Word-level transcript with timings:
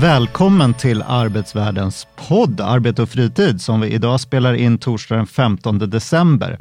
Välkommen 0.00 0.74
till 0.74 1.02
Arbetsvärldens 1.02 2.06
podd 2.28 2.60
Arbete 2.60 3.02
och 3.02 3.08
fritid 3.08 3.60
som 3.60 3.80
vi 3.80 3.88
idag 3.88 4.20
spelar 4.20 4.54
in 4.54 4.78
torsdag 4.78 5.16
den 5.16 5.26
15 5.26 5.78
december. 5.78 6.58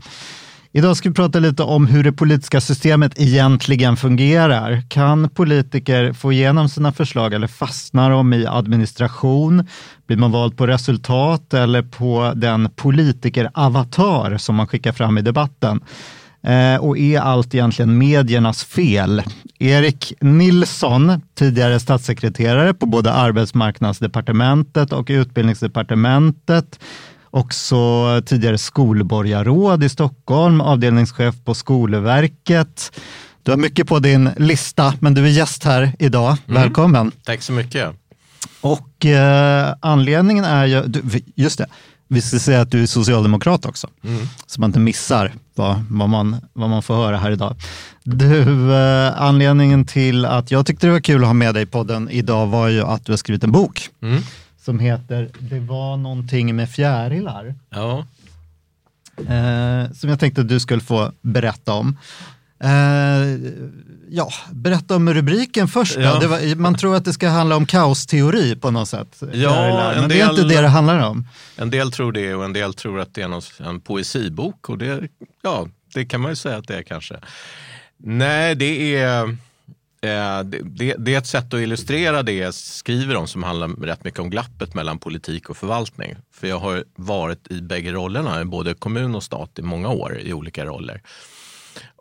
Idag 0.72 0.98
ska 0.98 1.10
vi 1.10 1.16
prata 1.16 1.40
lite 1.40 1.64
om 1.64 1.88
hur 1.88 2.04
det 2.04 2.12
politiska 2.12 2.62
systemet 2.62 3.20
egentligen 3.20 3.98
fungerar. 3.98 4.84
Kan 4.90 5.30
politiker 5.30 6.14
få 6.14 6.32
igenom 6.32 6.70
sina 6.70 6.92
förslag 6.92 7.34
eller 7.34 7.48
fastnar 7.48 8.12
de 8.12 8.34
i 8.34 8.48
administration? 8.48 9.68
Blir 10.08 10.18
man 10.18 10.32
vald 10.32 10.58
på 10.58 10.68
resultat 10.68 11.54
eller 11.54 11.82
på 11.82 12.34
den 12.36 12.70
politikeravatar 12.70 14.38
som 14.38 14.56
man 14.56 14.68
skickar 14.68 14.92
fram 14.92 15.18
i 15.18 15.22
debatten? 15.22 15.82
Eh, 16.48 16.76
och 16.76 16.98
är 16.98 17.20
allt 17.20 17.56
egentligen 17.56 17.98
mediernas 17.98 18.64
fel? 18.64 19.24
Erik 19.60 20.14
Nilsson, 20.22 21.22
tidigare 21.36 21.80
statssekreterare 21.80 22.74
på 22.74 22.86
både 22.86 23.14
arbetsmarknadsdepartementet 23.14 24.94
och 24.94 25.08
utbildningsdepartementet, 25.10 26.80
också 27.30 27.76
tidigare 28.26 28.58
skolborgarråd 28.58 29.84
i 29.84 29.90
Stockholm, 29.90 30.62
avdelningschef 30.62 31.36
på 31.46 31.54
Skolverket. 31.54 33.00
Du 33.44 33.52
har 33.52 33.58
mycket 33.58 33.88
på 33.88 34.00
din 34.00 34.30
lista, 34.38 34.94
men 35.00 35.14
du 35.14 35.26
är 35.26 35.30
gäst 35.30 35.64
här 35.64 35.92
idag. 36.00 36.38
Mm. 36.48 36.62
Välkommen! 36.62 37.12
Tack 37.24 37.42
så 37.42 37.52
mycket! 37.52 37.96
Och 38.62 39.06
eh, 39.06 39.74
anledningen 39.80 40.46
är 40.46 40.66
ju, 40.66 40.84
just 41.36 41.58
det, 41.58 41.68
vi 42.08 42.22
ska 42.22 42.40
säga 42.40 42.62
att 42.62 42.72
du 42.72 42.82
är 42.82 42.86
socialdemokrat 42.86 43.66
också, 43.66 43.90
mm. 44.04 44.28
så 44.46 44.62
man 44.62 44.70
inte 44.70 44.80
missar 44.80 45.34
vad, 45.56 45.84
vad, 45.90 46.10
man, 46.10 46.36
vad 46.54 46.70
man 46.70 46.84
får 46.84 46.96
höra 46.96 47.18
här 47.18 47.32
idag. 47.32 47.56
Du, 48.04 48.74
eh, 48.74 49.22
anledningen 49.22 49.86
till 49.86 50.26
att 50.26 50.52
jag 50.52 50.66
tyckte 50.66 50.88
det 50.88 50.92
var 50.92 51.00
kul 51.00 51.22
att 51.22 51.28
ha 51.28 51.34
med 51.34 51.54
dig 51.54 51.64
i 51.64 51.66
podden 51.66 52.10
idag 52.10 52.48
var 52.48 52.68
ju 52.68 52.82
att 52.82 53.06
du 53.06 53.12
har 53.12 53.18
skrivit 53.18 53.44
en 53.44 53.52
bok 53.52 53.90
mm. 54.02 54.22
som 54.62 54.80
heter 54.80 55.30
Det 55.40 55.60
var 55.60 55.98
någonting 55.98 56.56
med 56.56 56.70
fjärilar. 56.70 57.56
Ja. 57.70 58.06
Eh, 59.18 59.92
som 59.92 60.10
jag 60.10 60.20
tänkte 60.20 60.42
att 60.42 60.50
du 60.50 60.60
skulle 60.60 60.82
få 60.82 61.12
berätta 61.22 61.74
om. 61.74 61.98
Eh, 62.60 63.52
ja, 64.10 64.32
berätta 64.52 64.96
om 64.96 65.14
rubriken 65.14 65.68
först. 65.68 65.98
Ja. 65.98 66.22
Var, 66.28 66.56
man 66.56 66.76
tror 66.76 66.96
att 66.96 67.06
det 67.06 67.14
ska 67.14 67.30
handla 67.30 67.56
om 67.56 67.66
kaosteori 67.66 68.56
på 68.56 68.72
något 68.72 68.90
sätt. 68.90 69.24
Ja, 69.34 69.92
men 69.96 70.02
del, 70.02 70.10
det 70.10 70.22
är 70.22 70.30
inte 70.30 70.44
det 70.44 70.62
det 70.62 70.68
handlar 70.68 71.10
om. 71.10 71.28
En 71.56 71.70
del 71.70 71.92
tror 71.92 72.12
det 72.12 72.34
och 72.34 72.46
en 72.46 72.54
del 72.54 72.74
tror 72.74 73.00
att 73.00 73.14
det 73.14 73.22
är 73.22 73.64
en 73.70 73.82
poesibok. 73.82 74.70
Och 74.70 74.78
det, 74.78 75.08
ja, 75.42 75.68
det 75.94 76.06
kan 76.06 76.22
man 76.22 76.32
ju 76.32 76.36
säga 76.36 76.58
att 76.58 76.68
det 76.68 76.76
är 76.76 76.84
kanske. 76.84 77.16
Nej, 77.98 78.56
det 78.56 78.96
är, 78.96 79.24
eh, 79.24 80.44
det, 80.44 80.96
det, 80.98 81.14
är 81.14 81.18
ett 81.18 81.28
sätt 81.28 81.54
att 81.54 81.60
illustrera 81.60 82.24
det 82.24 82.34
jag 82.34 82.54
skriver 82.54 83.16
om 83.16 83.28
som 83.28 83.44
handlar 83.44 83.68
rätt 83.68 84.04
mycket 84.04 84.20
om 84.20 84.30
glappet 84.30 84.74
mellan 84.74 85.00
politik 85.00 85.50
och 85.50 85.58
förvaltning. 85.58 86.16
För 86.34 86.48
jag 86.48 86.60
har 86.60 86.84
varit 86.96 87.52
i 87.52 87.62
bägge 87.62 87.92
rollerna, 87.92 88.46
både 88.46 88.74
kommun 88.74 89.16
och 89.16 89.24
stat 89.24 89.60
i 89.60 89.62
många 89.62 89.90
år 89.90 90.20
i 90.20 90.34
olika 90.34 90.66
roller. 90.66 91.02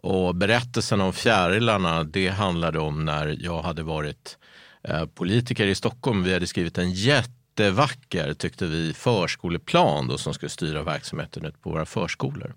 Och 0.06 0.34
berättelsen 0.34 1.00
om 1.00 1.12
fjärilarna, 1.12 2.04
det 2.04 2.28
handlade 2.28 2.78
om 2.78 3.04
när 3.04 3.36
jag 3.40 3.62
hade 3.62 3.82
varit 3.82 4.38
eh, 4.82 5.06
politiker 5.06 5.66
i 5.66 5.74
Stockholm. 5.74 6.22
Vi 6.22 6.32
hade 6.32 6.46
skrivit 6.46 6.78
en 6.78 6.92
jättevacker, 6.92 8.34
tyckte 8.34 8.66
vi, 8.66 8.94
förskoleplan 8.94 10.08
då, 10.08 10.18
som 10.18 10.34
skulle 10.34 10.50
styra 10.50 10.82
verksamheten 10.82 11.44
ute 11.44 11.58
på 11.58 11.70
våra 11.70 11.86
förskolor. 11.86 12.54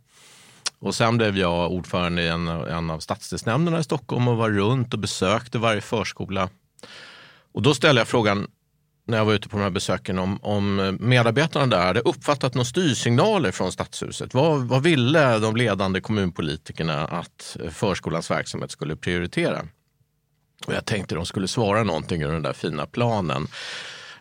Och 0.79 0.95
sen 0.95 1.17
blev 1.17 1.37
jag 1.37 1.71
ordförande 1.71 2.21
i 2.21 2.27
en, 2.27 2.47
en 2.47 2.89
av 2.89 2.99
stadsdelsnämnderna 2.99 3.79
i 3.79 3.83
Stockholm 3.83 4.27
och 4.27 4.37
var 4.37 4.49
runt 4.49 4.93
och 4.93 4.99
besökte 4.99 5.57
varje 5.57 5.81
förskola. 5.81 6.49
Och 7.51 7.61
då 7.61 7.73
ställde 7.73 8.01
jag 8.01 8.07
frågan, 8.07 8.47
när 9.09 9.17
jag 9.17 9.25
var 9.25 9.33
ute 9.33 9.49
på 9.49 9.57
de 9.57 9.63
här 9.63 9.69
besöken 9.69 10.19
om, 10.19 10.39
om 10.41 10.97
medarbetarna 10.99 11.67
där 11.67 11.85
hade 11.85 11.99
uppfattat 11.99 12.53
några 12.53 12.65
styrsignaler 12.65 13.51
från 13.51 13.71
Stadshuset. 13.71 14.33
Vad, 14.33 14.61
vad 14.61 14.83
ville 14.83 15.39
de 15.39 15.55
ledande 15.55 16.01
kommunpolitikerna 16.01 17.05
att 17.07 17.57
förskolans 17.71 18.31
verksamhet 18.31 18.71
skulle 18.71 18.95
prioritera? 18.95 19.65
Och 20.67 20.73
jag 20.73 20.85
tänkte 20.85 21.15
de 21.15 21.25
skulle 21.25 21.47
svara 21.47 21.83
någonting 21.83 22.21
ur 22.21 22.31
den 22.31 22.41
där 22.41 22.53
fina 22.53 22.85
planen. 22.85 23.47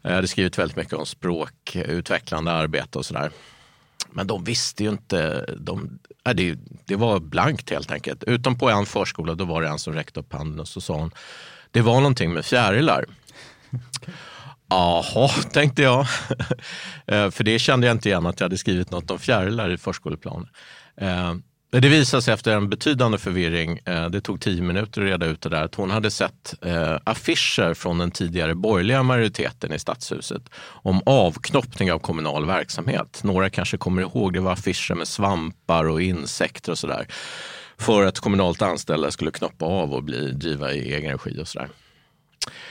Eh, 0.02 0.10
jag 0.10 0.14
hade 0.14 0.28
skrivit 0.28 0.58
väldigt 0.58 0.76
mycket 0.76 0.92
om 0.92 1.06
språkutvecklande 1.06 2.52
arbete 2.52 2.98
och 2.98 3.06
sådär. 3.06 3.30
Men 4.10 4.26
de 4.26 4.44
visste 4.44 4.84
ju 4.84 4.90
inte. 4.90 5.46
De, 5.58 5.98
eh, 6.26 6.34
det, 6.34 6.58
det 6.84 6.96
var 6.96 7.20
blankt 7.20 7.70
helt 7.70 7.90
enkelt. 7.90 8.24
Utom 8.24 8.58
på 8.58 8.70
en 8.70 8.86
förskola, 8.86 9.34
då 9.34 9.44
var 9.44 9.62
det 9.62 9.68
en 9.68 9.78
som 9.78 9.94
räckte 9.94 10.20
upp 10.20 10.32
handen 10.32 10.60
och 10.60 10.68
så 10.68 10.80
sa 10.80 10.94
hon, 10.94 11.10
det 11.70 11.80
var 11.80 11.94
någonting 11.94 12.32
med 12.32 12.44
fjärilar. 12.44 13.04
Jaha, 14.68 15.28
tänkte 15.28 15.82
jag. 15.82 16.06
Eh, 17.10 17.30
för 17.30 17.44
det 17.44 17.58
kände 17.58 17.86
jag 17.86 17.94
inte 17.94 18.08
igen 18.08 18.26
att 18.26 18.40
jag 18.40 18.44
hade 18.44 18.58
skrivit 18.58 18.90
något 18.90 19.10
om 19.10 19.18
fjärilar 19.18 19.70
i 19.70 19.76
förskoleplanen. 19.76 20.48
Eh, 21.00 21.34
men 21.72 21.82
det 21.82 21.88
visade 21.88 22.22
sig 22.22 22.34
efter 22.34 22.56
en 22.56 22.68
betydande 22.68 23.18
förvirring, 23.18 23.78
eh, 23.84 24.10
det 24.10 24.20
tog 24.20 24.40
tio 24.40 24.62
minuter 24.62 25.00
att 25.00 25.08
reda 25.08 25.26
ut 25.26 25.40
det 25.40 25.48
där, 25.48 25.62
att 25.62 25.74
hon 25.74 25.90
hade 25.90 26.10
sett 26.10 26.54
affischer 27.04 27.74
från 27.74 27.98
den 27.98 28.10
tidigare 28.10 28.54
borgerliga 28.54 29.02
majoriteten 29.02 29.72
i 29.72 29.78
stadshuset 29.78 30.42
om 30.82 31.02
avknoppning 31.06 31.92
av 31.92 31.98
kommunal 31.98 32.46
verksamhet. 32.46 33.20
Några 33.24 33.50
kanske 33.50 33.76
kommer 33.76 34.02
ihåg, 34.02 34.32
det 34.32 34.40
var 34.40 34.52
affischer 34.52 34.94
med 34.94 35.08
svampar 35.08 35.84
och 35.84 36.02
insekter 36.02 36.72
och 36.72 36.78
sådär. 36.78 37.06
För 37.78 38.06
att 38.06 38.20
kommunalt 38.20 38.62
anställda 38.62 39.10
skulle 39.10 39.30
knoppa 39.30 39.64
av 39.64 39.94
och 39.94 40.04
bli, 40.04 40.32
driva 40.32 40.72
i 40.72 40.94
egen 40.94 41.12
regi 41.12 41.42
och 41.42 41.48
sådär. 41.48 41.68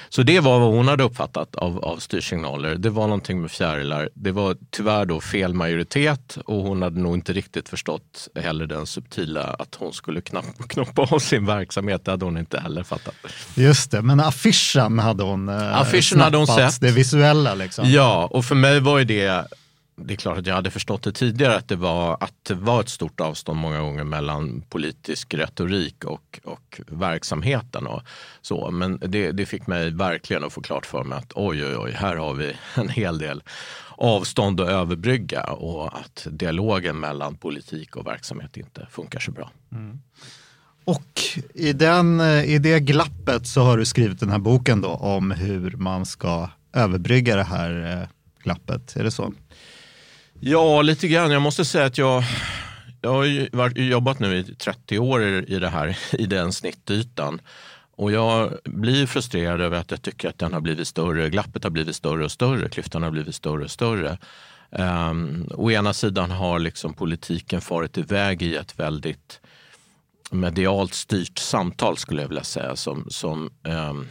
Så 0.10 0.24
det 0.24 0.40
var 0.40 0.60
vad 0.60 0.74
hon 0.74 0.88
hade 0.88 1.04
uppfattat 1.04 1.56
av, 1.56 1.86
av 1.86 1.98
styrsignaler. 1.98 2.76
Det 2.76 2.90
var 2.90 3.04
någonting 3.04 3.42
med 3.42 3.52
fjärilar. 3.52 4.10
Det 4.14 4.32
var 4.32 4.58
tyvärr 4.70 5.06
då 5.06 5.22
fel 5.22 5.54
majoritet 5.54 6.38
och 6.46 6.64
hon 6.64 6.82
hade 6.82 7.00
nog 7.00 7.16
inte 7.16 7.34
riktigt 7.34 7.70
förstått 7.70 8.28
heller 8.36 8.66
den 8.66 8.86
subtila 8.86 9.44
att 9.44 9.76
hon 9.76 9.94
skulle 9.94 10.22
knapp, 10.22 10.46
knoppa 10.70 11.02
av 11.02 11.20
sin 11.20 11.46
verksamhet. 11.46 12.06
Det 12.06 12.12
hade 12.12 12.26
hon 12.26 12.38
inte 12.38 12.60
heller 12.60 12.84
fattat. 12.84 13.16
Just 13.56 13.92
det, 13.92 14.02
men 14.02 14.20
affischen 14.20 15.00
hade 15.00 15.24
hon 15.24 15.50
eh, 15.50 15.82
Affischen 15.82 16.22
hade 16.22 16.38
hon 16.38 16.48
sett. 16.48 16.82
Det 16.82 16.92
visuella 16.92 17.56
liksom. 17.56 17.90
Ja, 17.90 18.28
och 18.32 18.46
för 18.46 18.56
mig 18.56 18.80
var 18.80 18.98
ju 18.98 19.04
det 19.04 19.48
det 20.02 20.14
är 20.14 20.18
klart 20.18 20.38
att 20.38 20.48
jag 20.48 20.56
hade 20.56 20.72
förstått 20.72 21.04
det 21.04 21.12
tidigare 21.12 21.56
att 21.56 21.68
det 21.68 21.76
var, 21.76 22.18
att 22.20 22.34
det 22.44 22.54
var 22.54 22.82
ett 22.82 22.90
stort 22.90 23.20
avstånd 23.20 23.60
många 23.60 23.82
gånger 23.82 24.04
mellan 24.04 24.62
politisk 24.70 25.34
retorik 25.34 26.04
och, 26.06 26.40
och 26.44 26.82
verksamheten. 26.88 27.88
Och 27.88 28.02
så. 28.42 28.72
Men 28.72 29.00
det, 29.00 29.32
det 29.32 29.46
fick 29.46 29.68
mig 29.68 29.92
verkligen 29.92 30.44
att 30.44 30.54
få 30.54 30.62
klart 30.62 30.86
för 30.86 31.04
mig 31.04 31.18
att 31.18 31.32
oj, 31.36 31.66
oj, 31.66 31.78
oj, 31.78 31.92
här 31.92 32.16
har 32.16 32.34
vi 32.34 32.54
en 32.76 32.90
hel 32.90 33.18
del 33.18 33.44
avstånd 33.92 34.62
att 34.62 34.70
överbrygga 34.70 35.44
och 35.44 35.98
att 36.00 36.28
dialogen 36.32 37.00
mellan 37.00 37.36
politik 37.36 37.96
och 37.96 38.08
verksamhet 38.08 38.58
inte 38.58 38.88
funkar 38.92 39.20
så 39.20 39.32
bra. 39.32 39.52
Mm. 39.72 40.00
Och 40.84 41.22
i, 41.54 41.74
den, 41.74 42.20
eh, 42.20 42.44
i 42.44 42.60
det 42.60 42.80
glappet 42.80 43.48
så 43.48 43.62
har 43.62 43.78
du 43.78 43.86
skrivit 43.86 44.20
den 44.20 44.30
här 44.30 44.40
boken 44.40 44.82
då 44.82 44.90
om 44.90 45.32
hur 45.32 45.72
man 45.72 46.06
ska 46.06 46.50
överbrygga 46.74 47.36
det 47.36 47.44
här 47.44 48.02
eh, 48.02 48.08
glappet. 48.44 48.96
Är 48.96 49.04
det 49.04 49.12
så? 49.12 49.34
Ja, 50.40 50.82
lite 50.82 51.08
grann. 51.08 51.32
Jag 51.32 51.42
måste 51.42 51.66
säga 51.66 51.86
att 51.86 51.98
jag, 51.98 52.24
jag 53.02 53.10
har 53.10 53.80
jobbat 53.80 54.20
nu 54.20 54.38
i 54.38 54.44
30 54.44 55.00
år 55.00 55.24
i 55.24 55.60
det 55.60 55.70
här, 55.70 55.98
i 56.12 56.26
den 56.26 56.54
snittytan. 56.54 57.42
Och 57.96 58.12
jag 58.12 58.58
blir 58.64 59.06
frustrerad 59.06 59.62
över 59.62 59.78
att 59.78 59.92
jag 59.92 60.02
tycker 60.02 60.30
att 60.30 60.38
den 60.38 60.54
har 60.54 60.62
blivit 60.62 60.88
större. 60.88 61.30
Glappet 61.30 61.64
har 61.64 61.72
blivit 61.72 61.96
större 61.96 62.24
och 62.24 62.32
större. 62.32 62.70
Klyftan 62.70 63.04
har 63.04 63.12
blivit 63.12 63.36
större 63.36 63.64
och 63.64 63.72
större. 63.72 64.18
Um, 64.70 65.50
å 65.56 65.72
ena 65.72 65.94
sidan 65.94 66.32
har 66.32 66.60
liksom 66.60 66.94
politiken 66.94 67.62
farit 67.62 67.98
iväg 67.98 68.42
i 68.42 68.56
ett 68.56 68.80
väldigt 68.80 69.40
medialt 70.32 70.94
styrt 70.94 71.38
samtal 71.38 71.98
skulle 71.98 72.22
jag 72.22 72.30
vilja 72.30 72.44
säga. 72.44 72.76
Som, 72.76 73.06
som, 73.10 73.50
um, 73.64 74.08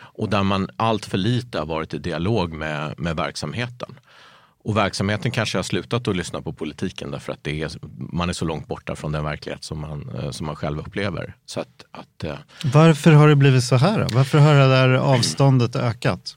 och 0.00 0.28
där 0.28 0.42
man 0.42 0.70
allt 0.76 1.06
för 1.06 1.18
lite 1.18 1.58
har 1.58 1.66
varit 1.66 1.94
i 1.94 1.98
dialog 1.98 2.52
med, 2.52 2.94
med 2.98 3.16
verksamheten. 3.16 3.94
Och 4.68 4.76
verksamheten 4.76 5.30
kanske 5.30 5.58
har 5.58 5.62
slutat 5.62 6.08
att 6.08 6.16
lyssna 6.16 6.42
på 6.42 6.52
politiken 6.52 7.10
därför 7.10 7.32
att 7.32 7.44
det 7.44 7.62
är, 7.62 7.70
man 8.12 8.28
är 8.28 8.32
så 8.32 8.44
långt 8.44 8.66
borta 8.66 8.96
från 8.96 9.12
den 9.12 9.24
verklighet 9.24 9.64
som 9.64 9.80
man, 9.80 10.10
eh, 10.16 10.30
som 10.30 10.46
man 10.46 10.56
själv 10.56 10.78
upplever. 10.78 11.34
Så 11.46 11.60
att, 11.60 11.84
att, 11.90 12.24
eh, 12.24 12.34
Varför 12.72 13.12
har 13.12 13.28
det 13.28 13.36
blivit 13.36 13.64
så 13.64 13.76
här? 13.76 14.06
Varför 14.12 14.38
har 14.38 14.54
det 14.54 14.68
där 14.68 14.88
avståndet 14.88 15.76
ökat? 15.76 16.36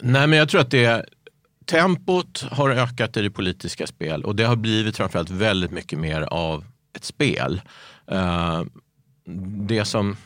Nej, 0.00 0.26
men 0.26 0.38
jag 0.38 0.48
tror 0.48 0.60
att 0.60 0.70
det 0.70 1.06
tempot 1.66 2.44
har 2.50 2.70
ökat 2.70 3.16
i 3.16 3.22
det 3.22 3.30
politiska 3.30 3.86
spel 3.86 4.24
och 4.24 4.36
det 4.36 4.44
har 4.44 4.56
blivit 4.56 4.96
framförallt 4.96 5.30
väldigt 5.30 5.70
mycket 5.70 5.98
mer 5.98 6.22
av 6.22 6.64
ett 6.96 7.04
spel. 7.04 7.60
Eh, 8.10 8.62
det 9.66 9.84
som 9.84 10.16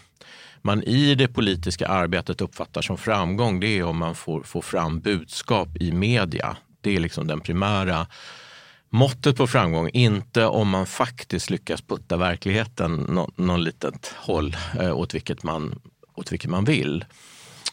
man 0.63 0.83
i 0.83 1.15
det 1.15 1.29
politiska 1.29 1.89
arbetet 1.89 2.41
uppfattar 2.41 2.83
som 2.83 2.99
framgång 2.99 3.61
det 3.61 3.79
är 3.79 3.83
om 3.83 3.99
man 3.99 4.15
får, 4.15 4.43
får 4.43 4.63
fram 4.63 5.01
budskap 5.01 5.69
i 5.81 5.93
media. 5.93 6.57
Det 6.87 6.97
är 6.97 7.01
liksom 7.01 7.27
den 7.27 7.41
primära 7.41 8.07
måttet 8.91 9.37
på 9.37 9.47
framgång, 9.47 9.91
inte 9.93 10.45
om 10.45 10.69
man 10.69 10.87
faktiskt 10.87 11.51
lyckas 11.51 11.83
putta 11.83 12.17
verkligheten 12.17 12.95
någon, 12.95 13.33
någon 13.37 13.65
litet 13.65 14.15
håll 14.17 14.57
eh, 14.81 14.97
åt, 14.97 15.15
vilket 15.15 15.43
man, 15.43 15.81
åt 16.15 16.33
vilket 16.33 16.51
man 16.51 16.65
vill. 16.65 17.05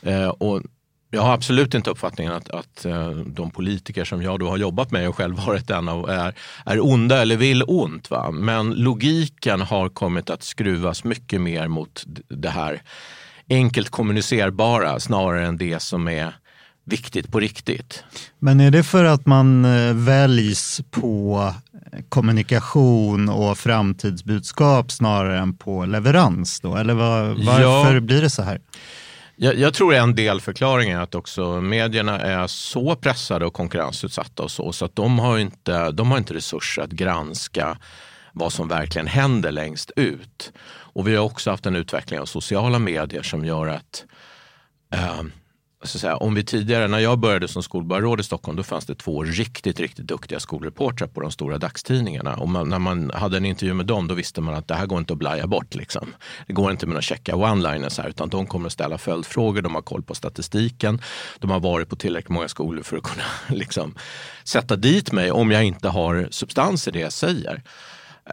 Eh, 0.01 0.27
och 0.27 0.61
jag 1.11 1.21
har 1.21 1.33
absolut 1.33 1.73
inte 1.73 1.89
uppfattningen 1.89 2.33
att, 2.33 2.49
att 2.49 2.85
eh, 2.85 3.09
de 3.09 3.51
politiker 3.51 4.05
som 4.05 4.21
jag 4.21 4.39
då 4.39 4.49
har 4.49 4.57
jobbat 4.57 4.91
med 4.91 5.09
och 5.09 5.15
själv 5.15 5.35
varit 5.45 5.69
en 5.69 5.89
av 5.89 6.09
är, 6.09 6.35
är 6.65 6.85
onda 6.85 7.21
eller 7.21 7.37
vill 7.37 7.63
ont. 7.67 8.09
Va? 8.09 8.31
Men 8.31 8.73
logiken 8.73 9.61
har 9.61 9.89
kommit 9.89 10.29
att 10.29 10.43
skruvas 10.43 11.03
mycket 11.03 11.41
mer 11.41 11.67
mot 11.67 12.03
det 12.27 12.49
här 12.49 12.81
enkelt 13.49 13.89
kommunicerbara 13.89 14.99
snarare 14.99 15.47
än 15.47 15.57
det 15.57 15.81
som 15.81 16.07
är 16.07 16.33
viktigt 16.85 17.31
på 17.31 17.39
riktigt. 17.39 18.03
Men 18.39 18.59
är 18.59 18.71
det 18.71 18.83
för 18.83 19.05
att 19.05 19.25
man 19.25 19.65
eh, 19.65 19.93
väljs 19.93 20.81
på 20.91 21.53
kommunikation 22.09 23.29
och 23.29 23.57
framtidsbudskap 23.57 24.91
snarare 24.91 25.39
än 25.39 25.57
på 25.57 25.85
leverans 25.85 26.59
då? 26.59 26.75
Eller 26.75 26.93
var, 26.93 27.23
varför 27.45 27.93
ja. 27.93 28.01
blir 28.01 28.21
det 28.21 28.29
så 28.29 28.41
här? 28.41 28.61
Jag, 29.35 29.55
jag, 29.55 29.73
tror 29.73 29.93
en 29.93 30.15
del 30.15 30.41
förklaring 30.41 30.89
är 30.89 30.99
att 30.99 31.15
också 31.15 31.61
medierna 31.61 32.19
är 32.19 32.47
så 32.47 32.95
pressade 32.95 33.45
och 33.45 33.53
konkurrensutsatta 33.53 34.43
och 34.43 34.51
så, 34.51 34.71
så 34.71 34.85
att 34.85 34.95
de 34.95 35.19
har 35.19 35.37
inte, 35.37 35.91
de 35.91 36.11
har 36.11 36.17
inte 36.17 36.33
resurser 36.33 36.81
att 36.81 36.91
granska 36.91 37.77
vad 38.31 38.53
som 38.53 38.67
verkligen 38.67 39.07
händer 39.07 39.51
längst 39.51 39.91
ut. 39.95 40.51
Och 40.67 41.07
vi 41.07 41.15
har 41.15 41.23
också 41.23 41.49
haft 41.49 41.65
en 41.65 41.75
utveckling 41.75 42.19
av 42.19 42.25
sociala 42.25 42.79
medier 42.79 43.23
som 43.23 43.45
gör 43.45 43.67
att 43.67 44.05
eh, 44.93 45.21
så 45.87 45.99
säga, 45.99 46.17
om 46.17 46.33
vi 46.33 46.43
tidigare, 46.43 46.87
när 46.87 46.99
jag 46.99 47.19
började 47.19 47.47
som 47.47 47.63
skolborgarråd 47.63 48.19
i 48.19 48.23
Stockholm, 48.23 48.57
då 48.57 48.63
fanns 48.63 48.85
det 48.85 48.95
två 48.95 49.23
riktigt, 49.23 49.79
riktigt 49.79 50.07
duktiga 50.07 50.39
skolreportrar 50.39 51.07
på 51.07 51.21
de 51.21 51.31
stora 51.31 51.57
dagstidningarna. 51.57 52.35
Och 52.35 52.49
man, 52.49 52.69
när 52.69 52.79
man 52.79 53.11
hade 53.13 53.37
en 53.37 53.45
intervju 53.45 53.73
med 53.73 53.85
dem, 53.85 54.07
då 54.07 54.15
visste 54.15 54.41
man 54.41 54.53
att 54.53 54.67
det 54.67 54.75
här 54.75 54.85
går 54.85 54.99
inte 54.99 55.13
att 55.13 55.19
blaja 55.19 55.47
bort. 55.47 55.75
Liksom. 55.75 56.13
Det 56.47 56.53
går 56.53 56.71
inte 56.71 56.85
med 56.85 56.93
några 56.93 57.01
checka 57.01 57.35
one-liners 57.35 58.01
här, 58.01 58.09
utan 58.09 58.29
de 58.29 58.45
kommer 58.45 58.67
att 58.67 58.73
ställa 58.73 58.97
följdfrågor, 58.97 59.61
de 59.61 59.75
har 59.75 59.81
koll 59.81 60.03
på 60.03 60.15
statistiken, 60.15 61.01
de 61.39 61.51
har 61.51 61.59
varit 61.59 61.89
på 61.89 61.95
tillräckligt 61.95 62.29
många 62.29 62.47
skolor 62.47 62.83
för 62.83 62.97
att 62.97 63.03
kunna 63.03 63.25
liksom, 63.57 63.95
sätta 64.43 64.75
dit 64.75 65.11
mig 65.11 65.31
om 65.31 65.51
jag 65.51 65.63
inte 65.63 65.89
har 65.89 66.27
substans 66.31 66.87
i 66.87 66.91
det 66.91 66.99
jag 66.99 67.13
säger. 67.13 67.61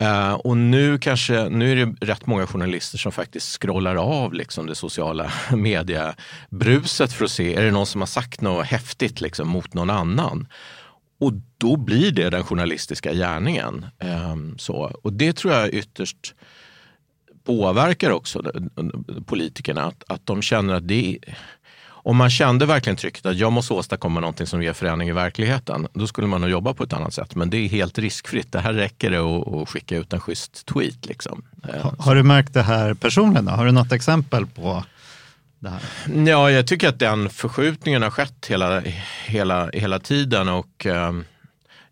Uh, 0.02 0.32
och 0.32 0.56
nu, 0.56 0.98
kanske, 0.98 1.48
nu 1.48 1.72
är 1.72 1.86
det 1.86 2.06
rätt 2.06 2.26
många 2.26 2.46
journalister 2.46 2.98
som 2.98 3.12
faktiskt 3.12 3.62
scrollar 3.62 3.96
av 3.96 4.34
liksom 4.34 4.66
det 4.66 4.74
sociala 4.74 5.32
mediebruset 5.52 7.12
för 7.12 7.24
att 7.24 7.30
se, 7.30 7.54
är 7.54 7.64
det 7.64 7.70
någon 7.70 7.86
som 7.86 8.00
har 8.00 8.06
sagt 8.06 8.40
något 8.40 8.66
häftigt 8.66 9.20
liksom, 9.20 9.48
mot 9.48 9.74
någon 9.74 9.90
annan? 9.90 10.48
Och 11.20 11.32
då 11.58 11.76
blir 11.76 12.12
det 12.12 12.30
den 12.30 12.44
journalistiska 12.44 13.12
gärningen. 13.12 13.86
Um, 14.32 14.58
så. 14.58 14.76
Och 15.02 15.12
det 15.12 15.32
tror 15.32 15.54
jag 15.54 15.74
ytterst 15.74 16.34
påverkar 17.44 18.10
också 18.10 18.52
politikerna, 19.26 19.82
att, 19.82 20.04
att 20.06 20.26
de 20.26 20.42
känner 20.42 20.74
att 20.74 20.88
det 20.88 21.18
är 21.26 21.36
om 22.02 22.16
man 22.16 22.30
kände 22.30 22.66
verkligen 22.66 22.96
trycket 22.96 23.26
att 23.26 23.36
jag 23.36 23.52
måste 23.52 23.74
åstadkomma 23.74 24.20
någonting 24.20 24.46
som 24.46 24.62
ger 24.62 24.72
förändring 24.72 25.08
i 25.08 25.12
verkligheten, 25.12 25.86
då 25.92 26.06
skulle 26.06 26.26
man 26.26 26.40
nog 26.40 26.50
jobba 26.50 26.74
på 26.74 26.84
ett 26.84 26.92
annat 26.92 27.14
sätt. 27.14 27.34
Men 27.34 27.50
det 27.50 27.56
är 27.56 27.68
helt 27.68 27.98
riskfritt. 27.98 28.52
Det 28.52 28.60
här 28.60 28.72
räcker 28.72 29.10
det 29.10 29.18
att, 29.18 29.68
skicka 29.68 29.96
ut 29.96 30.12
en 30.12 30.20
schysst 30.20 30.66
tweet. 30.66 31.06
Liksom. 31.06 31.42
Har, 31.62 31.94
har 31.98 32.14
du 32.14 32.22
märkt 32.22 32.54
det 32.54 32.62
här 32.62 32.94
personligen? 32.94 33.44
Då? 33.44 33.52
Har 33.52 33.66
du 33.66 33.72
något 33.72 33.92
exempel 33.92 34.46
på 34.46 34.84
det 35.58 35.68
här? 35.68 35.80
Ja, 36.26 36.50
jag 36.50 36.66
tycker 36.66 36.88
att 36.88 36.98
den 36.98 37.30
förskjutningen 37.30 38.02
har 38.02 38.10
skett 38.10 38.46
hela, 38.48 38.82
hela, 39.26 39.70
hela 39.70 39.98
tiden. 39.98 40.48
och... 40.48 40.86
Um, 40.86 41.24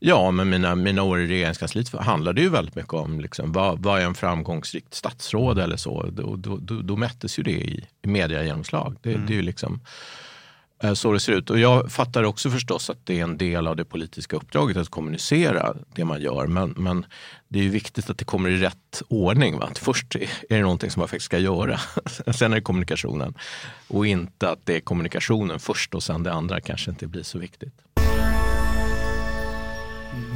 Ja, 0.00 0.30
men 0.30 0.50
mina, 0.50 0.74
mina 0.74 1.02
år 1.02 1.20
i 1.20 1.26
regeringskansliet 1.26 1.92
handlade 1.92 2.40
ju 2.40 2.48
väldigt 2.48 2.74
mycket 2.74 2.94
om 2.94 3.20
liksom, 3.20 3.52
vad, 3.52 3.82
vad 3.82 4.00
är 4.00 4.04
en 4.04 4.14
framgångsrikt 4.14 4.94
statsråd 4.94 5.58
eller 5.58 5.76
så. 5.76 6.10
Då, 6.12 6.36
då, 6.36 6.56
då, 6.56 6.80
då 6.80 6.96
mättes 6.96 7.38
ju 7.38 7.42
det 7.42 7.50
i, 7.50 7.86
i 8.02 8.08
mediagenomslag. 8.08 8.96
Det, 9.02 9.14
mm. 9.14 9.26
det 9.26 9.32
är 9.32 9.36
ju 9.36 9.42
liksom 9.42 9.80
eh, 10.82 10.92
så 10.92 11.12
det 11.12 11.20
ser 11.20 11.32
ut. 11.32 11.50
Och 11.50 11.58
jag 11.58 11.92
fattar 11.92 12.22
också 12.22 12.50
förstås 12.50 12.90
att 12.90 13.06
det 13.06 13.18
är 13.18 13.22
en 13.22 13.38
del 13.38 13.66
av 13.66 13.76
det 13.76 13.84
politiska 13.84 14.36
uppdraget 14.36 14.76
att 14.76 14.88
kommunicera 14.88 15.76
det 15.94 16.04
man 16.04 16.20
gör. 16.20 16.46
Men, 16.46 16.74
men 16.76 17.06
det 17.48 17.58
är 17.58 17.62
ju 17.62 17.70
viktigt 17.70 18.10
att 18.10 18.18
det 18.18 18.24
kommer 18.24 18.50
i 18.50 18.56
rätt 18.56 19.02
ordning. 19.08 19.58
Va? 19.58 19.68
Att 19.70 19.78
först 19.78 20.16
är 20.16 20.28
det 20.48 20.60
någonting 20.60 20.90
som 20.90 21.00
man 21.00 21.08
faktiskt 21.08 21.26
ska 21.26 21.38
göra. 21.38 21.80
sen 22.34 22.52
är 22.52 22.56
det 22.56 22.62
kommunikationen. 22.62 23.34
Och 23.88 24.06
inte 24.06 24.50
att 24.50 24.66
det 24.66 24.76
är 24.76 24.80
kommunikationen 24.80 25.58
först 25.58 25.94
och 25.94 26.02
sen 26.02 26.22
det 26.22 26.32
andra 26.32 26.60
kanske 26.60 26.90
inte 26.90 27.06
blir 27.06 27.22
så 27.22 27.38
viktigt. 27.38 27.74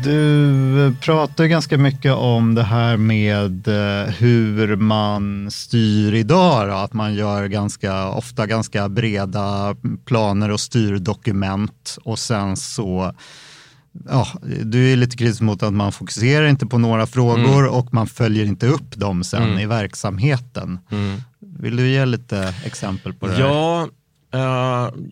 Du 0.03 0.95
pratar 1.01 1.47
ganska 1.47 1.79
mycket 1.79 2.13
om 2.13 2.55
det 2.55 2.63
här 2.63 2.97
med 2.97 3.69
eh, 3.69 4.11
hur 4.11 4.77
man 4.77 5.51
styr 5.51 6.15
idag. 6.15 6.69
Då, 6.69 6.75
att 6.75 6.93
man 6.93 7.15
gör 7.15 7.47
ganska, 7.47 8.09
ofta 8.09 8.47
ganska 8.47 8.89
breda 8.89 9.77
planer 10.05 10.51
och 10.51 10.61
styrdokument 10.61 11.99
och 12.05 12.19
sen 12.19 12.57
så 12.57 13.15
Ja, 14.09 14.29
du 14.63 14.93
är 14.93 14.97
lite 14.97 15.17
kritisk 15.17 15.41
mot 15.41 15.63
att 15.63 15.73
man 15.73 15.93
fokuserar 15.93 16.47
inte 16.47 16.67
på 16.67 16.79
några 16.79 17.07
frågor 17.07 17.59
mm. 17.59 17.71
och 17.71 17.95
man 17.95 18.07
följer 18.07 18.45
inte 18.45 18.67
upp 18.67 18.97
dem 18.97 19.25
sen 19.25 19.43
mm. 19.43 19.59
i 19.59 19.67
verksamheten. 19.67 20.79
Mm. 20.91 21.21
Vill 21.39 21.77
du 21.77 21.89
ge 21.89 22.05
lite 22.05 22.55
exempel 22.65 23.15
på 23.15 23.27
det? 23.27 23.41
Ja, 23.41 23.89
uh, 24.35 25.03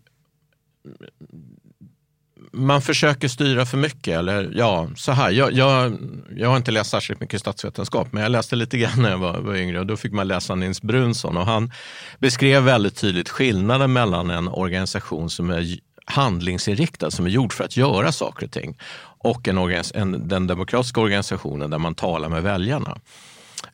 man 2.52 2.82
försöker 2.82 3.28
styra 3.28 3.66
för 3.66 3.78
mycket. 3.78 4.18
Eller 4.18 4.52
ja, 4.54 4.88
så 4.96 5.12
här. 5.12 5.30
Jag, 5.30 5.52
jag, 5.52 5.98
jag 6.36 6.48
har 6.48 6.56
inte 6.56 6.70
läst 6.70 6.90
särskilt 6.90 7.20
mycket 7.20 7.40
statsvetenskap, 7.40 8.12
men 8.12 8.22
jag 8.22 8.32
läste 8.32 8.56
lite 8.56 8.78
grann 8.78 9.02
när 9.02 9.10
jag 9.10 9.18
var, 9.18 9.38
var 9.38 9.54
yngre 9.54 9.80
och 9.80 9.86
då 9.86 9.96
fick 9.96 10.12
man 10.12 10.28
läsa 10.28 10.54
Nils 10.54 10.82
Brunsson 10.82 11.36
och 11.36 11.46
han 11.46 11.72
beskrev 12.18 12.62
väldigt 12.62 12.96
tydligt 12.96 13.28
skillnaden 13.28 13.92
mellan 13.92 14.30
en 14.30 14.48
organisation 14.48 15.30
som 15.30 15.50
är 15.50 15.78
handlingsinriktad, 16.04 17.10
som 17.10 17.26
är 17.26 17.30
gjord 17.30 17.52
för 17.52 17.64
att 17.64 17.76
göra 17.76 18.12
saker 18.12 18.46
och 18.46 18.52
ting 18.52 18.78
och 19.22 19.48
en, 19.48 19.58
en 19.94 20.28
den 20.28 20.46
demokratiska 20.46 21.00
organisationen 21.00 21.70
där 21.70 21.78
man 21.78 21.94
talar 21.94 22.28
med 22.28 22.42
väljarna. 22.42 22.98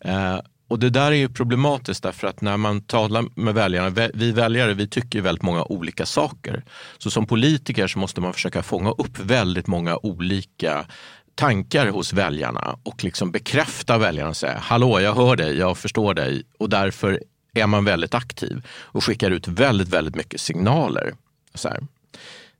Eh, 0.00 0.38
och 0.68 0.78
det 0.78 0.90
där 0.90 1.12
är 1.12 1.16
ju 1.16 1.28
problematiskt 1.28 2.02
därför 2.02 2.26
att 2.26 2.40
när 2.40 2.56
man 2.56 2.80
talar 2.80 3.24
med 3.34 3.54
väljarna, 3.54 4.10
vi 4.14 4.32
väljare 4.32 4.74
vi 4.74 4.88
tycker 4.88 5.20
väldigt 5.20 5.42
många 5.42 5.64
olika 5.64 6.06
saker. 6.06 6.64
Så 6.98 7.10
som 7.10 7.26
politiker 7.26 7.86
så 7.86 7.98
måste 7.98 8.20
man 8.20 8.32
försöka 8.32 8.62
fånga 8.62 8.90
upp 8.90 9.18
väldigt 9.18 9.66
många 9.66 9.96
olika 9.96 10.86
tankar 11.34 11.86
hos 11.86 12.12
väljarna 12.12 12.78
och 12.82 13.04
liksom 13.04 13.32
bekräfta 13.32 13.98
väljarna 13.98 14.30
och 14.30 14.36
säga 14.36 14.58
hallå 14.58 15.00
jag 15.00 15.14
hör 15.14 15.36
dig, 15.36 15.58
jag 15.58 15.78
förstår 15.78 16.14
dig 16.14 16.42
och 16.58 16.68
därför 16.68 17.22
är 17.54 17.66
man 17.66 17.84
väldigt 17.84 18.14
aktiv 18.14 18.66
och 18.68 19.04
skickar 19.04 19.30
ut 19.30 19.48
väldigt, 19.48 19.88
väldigt 19.88 20.14
mycket 20.14 20.40
signaler. 20.40 21.14
Så 21.54 21.68
här. 21.68 21.86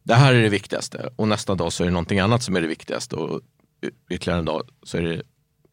Det 0.02 0.14
här 0.14 0.34
är 0.34 0.42
det 0.42 0.48
viktigaste 0.48 1.08
och 1.16 1.28
nästa 1.28 1.54
dag 1.54 1.72
så 1.72 1.82
är 1.82 1.86
det 1.86 1.92
någonting 1.92 2.18
annat 2.18 2.42
som 2.42 2.56
är 2.56 2.60
det 2.60 2.66
viktigaste 2.66 3.16
och 3.16 3.40
ytterligare 4.10 4.38
en 4.38 4.44
dag 4.44 4.68
så 4.82 4.96
är 4.96 5.02
det 5.02 5.22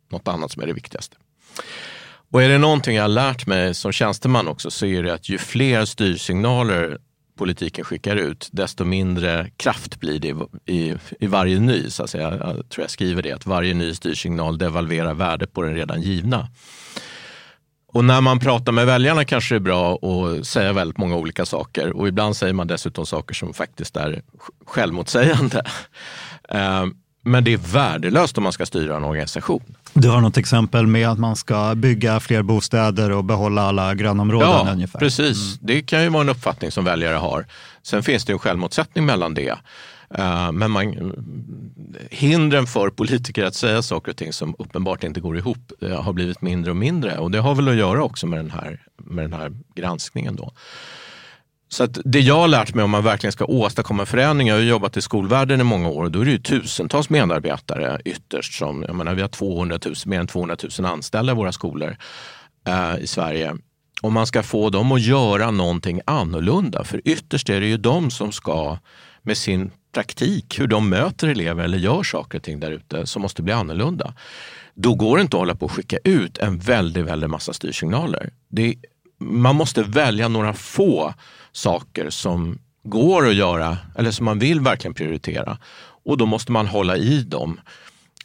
något 0.09 0.27
annat 0.27 0.51
som 0.51 0.61
är 0.63 0.67
det 0.67 0.73
viktigaste. 0.73 1.15
Och 2.33 2.43
är 2.43 2.49
det 2.49 2.57
någonting 2.57 2.95
jag 2.95 3.03
har 3.03 3.09
lärt 3.09 3.47
mig 3.47 3.73
som 3.73 3.91
tjänsteman 3.91 4.47
också 4.47 4.71
så 4.71 4.85
är 4.85 5.03
det 5.03 5.13
att 5.13 5.29
ju 5.29 5.37
fler 5.37 5.85
styrsignaler 5.85 6.97
politiken 7.37 7.85
skickar 7.85 8.15
ut, 8.15 8.49
desto 8.51 8.85
mindre 8.85 9.49
kraft 9.57 9.99
blir 9.99 10.19
det 10.19 10.35
i, 10.73 10.95
i 11.19 11.27
varje 11.27 11.59
ny. 11.59 11.89
Så 11.89 12.03
att 12.03 12.09
säga. 12.09 12.29
Jag 12.31 12.69
tror 12.69 12.83
jag 12.83 12.89
skriver 12.89 13.21
det, 13.21 13.31
att 13.31 13.45
varje 13.45 13.73
ny 13.73 13.93
styrsignal 13.93 14.57
devalverar 14.57 15.13
värdet 15.13 15.53
på 15.53 15.61
den 15.61 15.75
redan 15.75 16.01
givna. 16.01 16.47
Och 17.87 18.05
när 18.05 18.21
man 18.21 18.39
pratar 18.39 18.71
med 18.71 18.85
väljarna 18.85 19.25
kanske 19.25 19.55
det 19.55 19.57
är 19.57 19.59
bra 19.59 19.95
att 19.95 20.47
säga 20.47 20.73
väldigt 20.73 20.97
många 20.97 21.15
olika 21.15 21.45
saker 21.45 21.91
och 21.91 22.07
ibland 22.07 22.35
säger 22.35 22.53
man 22.53 22.67
dessutom 22.67 23.05
saker 23.05 23.35
som 23.35 23.53
faktiskt 23.53 23.97
är 23.97 24.21
självmotsägande. 24.65 25.63
Ehm, 26.49 26.95
Eh, 27.25 27.29
men 27.29 27.43
det 27.43 27.53
är 27.53 27.57
värdelöst 27.57 28.37
om 28.37 28.43
man 28.43 28.53
ska 28.53 28.65
styra 28.65 28.97
en 28.97 29.03
organisation. 29.03 29.63
Du 29.93 30.09
har 30.09 30.21
något 30.21 30.37
exempel 30.37 30.87
med 30.87 31.09
att 31.09 31.19
man 31.19 31.35
ska 31.35 31.75
bygga 31.75 32.19
fler 32.19 32.41
bostäder 32.41 33.11
och 33.11 33.23
behålla 33.23 33.61
alla 33.61 33.95
grönområden 33.95 34.49
ja, 34.49 34.71
ungefär? 34.71 34.99
precis. 34.99 35.37
Mm. 35.37 35.57
Det 35.61 35.81
kan 35.81 36.03
ju 36.03 36.09
vara 36.09 36.21
en 36.21 36.29
uppfattning 36.29 36.71
som 36.71 36.85
väljare 36.85 37.17
har. 37.17 37.45
Sen 37.83 38.03
finns 38.03 38.25
det 38.25 38.33
en 38.33 38.39
självmotsättning 38.39 39.05
mellan 39.05 39.33
det. 39.33 39.57
Uh, 40.19 40.51
men 40.51 40.71
man, 40.71 41.13
hindren 42.09 42.67
för 42.67 42.89
politiker 42.89 43.43
att 43.43 43.55
säga 43.55 43.81
saker 43.81 44.11
och 44.11 44.17
ting 44.17 44.33
som 44.33 44.55
uppenbart 44.59 45.03
inte 45.03 45.19
går 45.19 45.37
ihop 45.37 45.71
uh, 45.83 46.01
har 46.01 46.13
blivit 46.13 46.41
mindre 46.41 46.71
och 46.71 46.77
mindre. 46.77 47.17
Och 47.17 47.31
det 47.31 47.39
har 47.39 47.55
väl 47.55 47.67
att 47.67 47.75
göra 47.75 48.03
också 48.03 48.27
med 48.27 48.39
den 48.39 48.51
här, 48.51 48.81
med 48.97 49.23
den 49.23 49.33
här 49.33 49.51
granskningen. 49.75 50.35
Då. 50.35 50.51
Så 51.73 51.83
att 51.83 51.97
det 52.05 52.19
jag 52.19 52.35
har 52.35 52.47
lärt 52.47 52.73
mig 52.73 52.83
om 52.83 52.89
man 52.89 53.03
verkligen 53.03 53.31
ska 53.31 53.45
åstadkomma 53.45 54.05
förändringar, 54.05 54.53
jag 54.53 54.61
har 54.61 54.69
jobbat 54.69 54.97
i 54.97 55.01
skolvärlden 55.01 55.61
i 55.61 55.63
många 55.63 55.89
år, 55.89 56.09
då 56.09 56.21
är 56.21 56.25
det 56.25 56.31
ju 56.31 56.37
tusentals 56.37 57.09
medarbetare 57.09 58.01
ytterst 58.05 58.53
som, 58.53 58.83
jag 58.87 58.95
menar 58.95 59.13
vi 59.13 59.21
har 59.21 59.27
200 59.27 59.79
000, 59.85 59.95
mer 60.05 60.19
än 60.19 60.27
200 60.27 60.55
000 60.79 60.85
anställda 60.85 61.33
i 61.33 61.35
våra 61.35 61.51
skolor 61.51 61.97
eh, 62.67 63.03
i 63.03 63.07
Sverige. 63.07 63.55
Om 64.01 64.13
man 64.13 64.27
ska 64.27 64.43
få 64.43 64.69
dem 64.69 64.91
att 64.91 65.01
göra 65.01 65.51
någonting 65.51 66.01
annorlunda, 66.05 66.83
för 66.83 67.01
ytterst 67.05 67.49
är 67.49 67.61
det 67.61 67.67
ju 67.67 67.77
de 67.77 68.11
som 68.11 68.31
ska 68.31 68.77
med 69.21 69.37
sin 69.37 69.71
praktik, 69.93 70.59
hur 70.59 70.67
de 70.67 70.89
möter 70.89 71.27
elever 71.27 71.63
eller 71.63 71.77
gör 71.77 72.03
saker 72.03 72.37
och 72.37 72.43
ting 72.43 72.59
där 72.59 72.71
ute 72.71 73.05
som 73.05 73.21
måste 73.21 73.41
bli 73.41 73.53
annorlunda. 73.53 74.13
Då 74.73 74.95
går 74.95 75.17
det 75.17 75.21
inte 75.21 75.37
att 75.37 75.41
hålla 75.41 75.55
på 75.55 75.65
och 75.65 75.71
skicka 75.71 75.97
ut 76.03 76.37
en 76.37 76.59
väldigt, 76.59 77.05
väldigt 77.05 77.29
massa 77.29 77.53
styrsignaler. 77.53 78.29
Det, 78.49 78.75
man 79.23 79.55
måste 79.55 79.83
välja 79.83 80.27
några 80.27 80.53
få 80.53 81.13
saker 81.51 82.09
som 82.09 82.59
går 82.83 83.27
att 83.27 83.35
göra 83.35 83.77
eller 83.97 84.11
som 84.11 84.25
man 84.25 84.39
vill 84.39 84.59
verkligen 84.59 84.93
prioritera. 84.93 85.57
Och 86.05 86.17
då 86.17 86.25
måste 86.25 86.51
man 86.51 86.67
hålla 86.67 86.97
i 86.97 87.23
dem. 87.23 87.59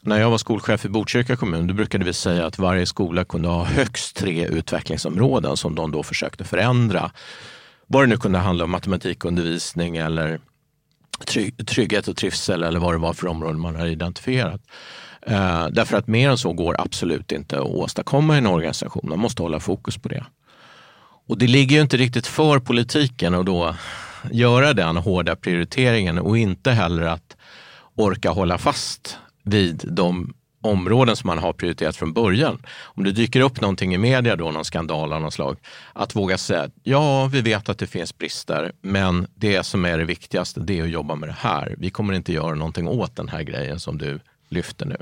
När 0.02 0.21
jag 0.21 0.31
var 0.31 0.38
skolchef 0.38 0.85
i 0.85 0.88
Botkyrka 0.88 1.37
kommun 1.37 1.67
då 1.67 1.75
brukade 1.75 2.05
vi 2.05 2.12
säga 2.12 2.47
att 2.47 2.59
varje 2.59 2.87
skola 2.87 3.25
kunde 3.25 3.49
ha 3.49 3.64
högst 3.64 4.17
tre 4.17 4.47
utvecklingsområden 4.47 5.57
som 5.57 5.75
de 5.75 5.93
då 5.93 6.02
försökte 6.02 6.45
förändra. 6.45 7.11
Vad 7.87 8.02
det 8.02 8.07
nu 8.07 8.17
kunde 8.17 8.38
handla 8.38 8.64
om 8.64 8.71
matematikundervisning 8.71 9.97
eller 9.97 10.40
trygghet 11.67 12.09
och 12.09 12.17
trivsel 12.17 12.62
eller 12.62 12.81
vad 12.81 12.95
det 12.95 12.99
var 12.99 13.12
för 13.12 13.26
områden 13.26 13.61
man 13.61 13.76
hade 13.76 13.90
identifierat. 13.90 14.61
Eh, 15.23 15.67
därför 15.69 15.97
att 15.97 16.07
mer 16.07 16.31
än 16.31 16.38
så 16.38 16.52
går 16.52 16.81
absolut 16.81 17.33
inte 17.33 17.59
att 17.59 17.67
åstadkomma 17.67 18.35
i 18.35 18.38
en 18.38 18.47
organisation. 18.47 19.09
Man 19.09 19.19
måste 19.19 19.43
hålla 19.43 19.61
fokus 19.61 19.99
på 19.99 20.09
det. 20.09 20.25
Och 21.29 21.39
det 21.39 21.47
ligger 21.47 21.77
ju 21.77 21.83
inte 21.83 21.97
riktigt 21.97 22.27
för 22.27 22.59
politiken 22.59 23.35
att 23.35 23.47
då 23.47 23.75
göra 24.31 24.73
den 24.73 24.97
hårda 24.97 25.37
prioriteringen 25.37 26.19
och 26.19 26.39
inte 26.39 26.71
heller 26.71 27.03
att 27.03 27.37
orka 27.95 28.31
hålla 28.31 28.59
fast 28.59 29.19
vid 29.43 29.85
de 29.89 30.35
områden 30.61 31.17
som 31.17 31.27
man 31.27 31.39
har 31.39 31.53
prioriterat 31.53 31.97
från 31.97 32.13
början. 32.13 32.63
Om 32.81 33.05
det 33.05 33.13
dyker 33.13 33.41
upp 33.41 33.61
någonting 33.61 33.95
i 33.95 33.99
media, 33.99 34.37
då, 34.37 34.51
någon 34.51 34.65
skandal 34.65 35.13
av 35.13 35.23
något 35.23 35.35
slag, 35.35 35.57
att 35.93 36.17
våga 36.17 36.39
säga 36.39 36.63
att 36.63 36.73
ja, 36.83 37.27
vi 37.27 37.41
vet 37.41 37.69
att 37.69 37.79
det 37.79 37.87
finns 37.87 38.19
brister, 38.19 38.73
men 38.81 39.27
det 39.35 39.63
som 39.63 39.85
är 39.85 39.99
det 39.99 40.05
viktigaste, 40.05 40.61
det 40.61 40.79
är 40.79 40.83
att 40.83 40.91
jobba 40.91 41.15
med 41.15 41.29
det 41.29 41.37
här. 41.39 41.75
Vi 41.79 41.91
kommer 41.91 42.15
inte 42.15 42.33
göra 42.33 42.55
någonting 42.55 42.89
åt 42.89 43.17
den 43.17 43.29
här 43.29 43.43
grejen 43.43 43.81
som 43.81 43.99
du 43.99 44.21
lyfter 44.49 44.87
nu. 44.87 44.97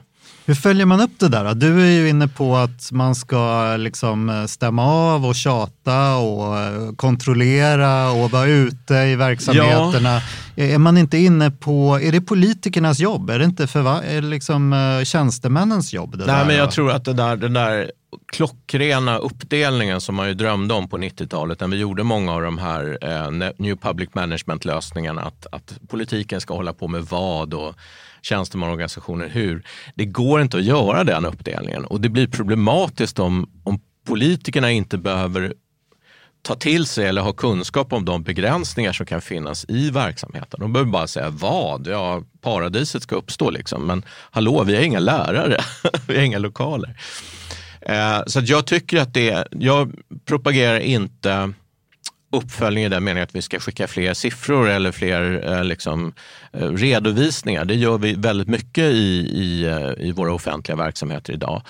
Hur 0.49 0.55
följer 0.55 0.87
man 0.87 1.01
upp 1.01 1.19
det 1.19 1.29
där? 1.29 1.55
Du 1.55 1.81
är 1.81 1.91
ju 1.91 2.09
inne 2.09 2.29
på 2.29 2.57
att 2.57 2.93
man 2.93 3.15
ska 3.15 3.77
liksom 3.77 4.47
stämma 4.49 4.85
av 4.85 5.27
och 5.27 5.35
tjata 5.35 6.17
och 6.17 6.97
kontrollera 6.97 8.11
och 8.11 8.31
vara 8.31 8.47
ute 8.47 8.95
i 8.95 9.17
verksamheterna. 9.17 10.23
Ja. 10.55 10.65
Är 10.65 10.79
man 10.79 10.99
inte 10.99 11.19
inne 11.19 11.51
på, 11.51 12.01
är 12.03 12.13
det 12.13 12.21
politikernas 12.21 12.99
jobb? 12.99 13.31
Är 13.31 13.39
det 13.39 13.45
inte 13.45 13.67
för, 13.67 14.21
liksom, 14.21 14.73
eh, 14.73 15.05
tjänstemännens 15.05 15.93
jobb? 15.93 16.15
Nej, 16.19 16.27
där? 16.27 16.45
men 16.45 16.57
jag 16.57 16.71
tror 16.71 16.91
att 16.91 17.05
det 17.05 17.13
där, 17.13 17.37
den 17.37 17.53
där 17.53 17.91
klockrena 18.27 19.19
uppdelningen 19.19 20.01
som 20.01 20.15
man 20.15 20.29
ju 20.29 20.35
drömde 20.35 20.75
om 20.75 20.89
på 20.89 20.99
90-talet 20.99 21.61
när 21.61 21.69
vi 21.69 21.77
gjorde 21.77 22.03
många 22.03 22.33
av 22.33 22.43
de 22.43 22.59
här 22.59 22.99
eh, 23.03 23.51
New 23.57 23.77
Public 23.77 24.09
Management-lösningarna. 24.13 25.23
Att, 25.23 25.47
att 25.53 25.79
politiken 25.89 26.41
ska 26.41 26.55
hålla 26.55 26.73
på 26.73 26.89
med 26.89 27.03
vad 27.03 27.55
och 27.55 27.75
tjänstemannaorganisationer 28.23 29.29
hur. 29.29 29.67
Det 29.95 30.05
går 30.05 30.41
inte 30.41 30.57
att 30.57 30.65
göra 30.65 31.05
den 31.05 31.25
uppdelningen 31.25 31.85
och 31.85 32.01
det 32.01 32.09
blir 32.09 32.27
problematiskt 32.27 33.19
om, 33.19 33.51
om 33.65 33.81
politikerna 34.07 34.71
inte 34.71 34.99
behöver 34.99 35.55
ta 36.43 36.55
till 36.55 36.87
sig 36.87 37.07
eller 37.07 37.23
ha 37.23 37.33
kunskap 37.33 37.93
om 37.93 38.05
de 38.05 38.23
begränsningar 38.23 38.93
som 38.93 39.07
kan 39.07 39.21
finnas 39.21 39.65
i 39.69 39.91
verksamheten. 39.91 40.61
De 40.61 40.73
behöver 40.73 40.91
bara 40.91 41.07
säga 41.07 41.31
vad? 41.31 41.87
Ja, 41.87 42.23
paradiset 42.41 43.03
ska 43.03 43.17
uppstå 43.17 43.51
liksom. 43.51 43.87
Men 43.87 44.05
hallå, 44.31 44.65
vi 44.65 44.77
har 44.77 44.83
inga 44.83 44.99
lärare, 44.99 45.61
vi 46.07 46.17
har 46.17 46.23
inga 46.23 46.39
lokaler. 46.39 46.97
Eh, 47.89 48.23
så 48.27 48.41
jag 48.45 48.67
tycker 48.67 49.01
att 49.01 49.15
det, 49.15 49.49
jag 49.51 49.95
propagerar 50.25 50.79
inte 50.79 51.53
uppföljning 52.33 52.85
i 52.85 52.89
den 52.89 53.05
meningen 53.05 53.25
att 53.25 53.35
vi 53.35 53.43
ska 53.43 53.61
skicka 53.61 53.87
fler 53.87 54.15
siffror 54.15 54.69
eller 54.69 54.93
fler 54.93 55.53
eh, 55.53 55.65
liksom, 55.65 56.13
eh, 56.53 56.69
redovisningar. 56.69 57.65
Det 57.65 57.75
gör 57.75 57.99
vi 57.99 58.15
väldigt 58.15 58.49
mycket 58.49 58.85
i, 58.85 59.31
i, 59.33 59.65
eh, 59.65 60.07
i 60.07 60.13
våra 60.13 60.35
offentliga 60.35 60.77
verksamheter 60.77 61.33
idag. 61.33 61.63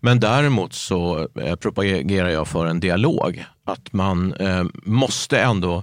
Men 0.00 0.20
däremot 0.20 0.72
så 0.72 1.28
eh, 1.40 1.56
propagerar 1.56 2.28
jag 2.28 2.48
för 2.48 2.66
en 2.66 2.80
dialog. 2.80 3.44
Att 3.66 3.92
man 3.92 4.34
eh, 4.34 4.64
måste 4.84 5.40
ändå 5.40 5.82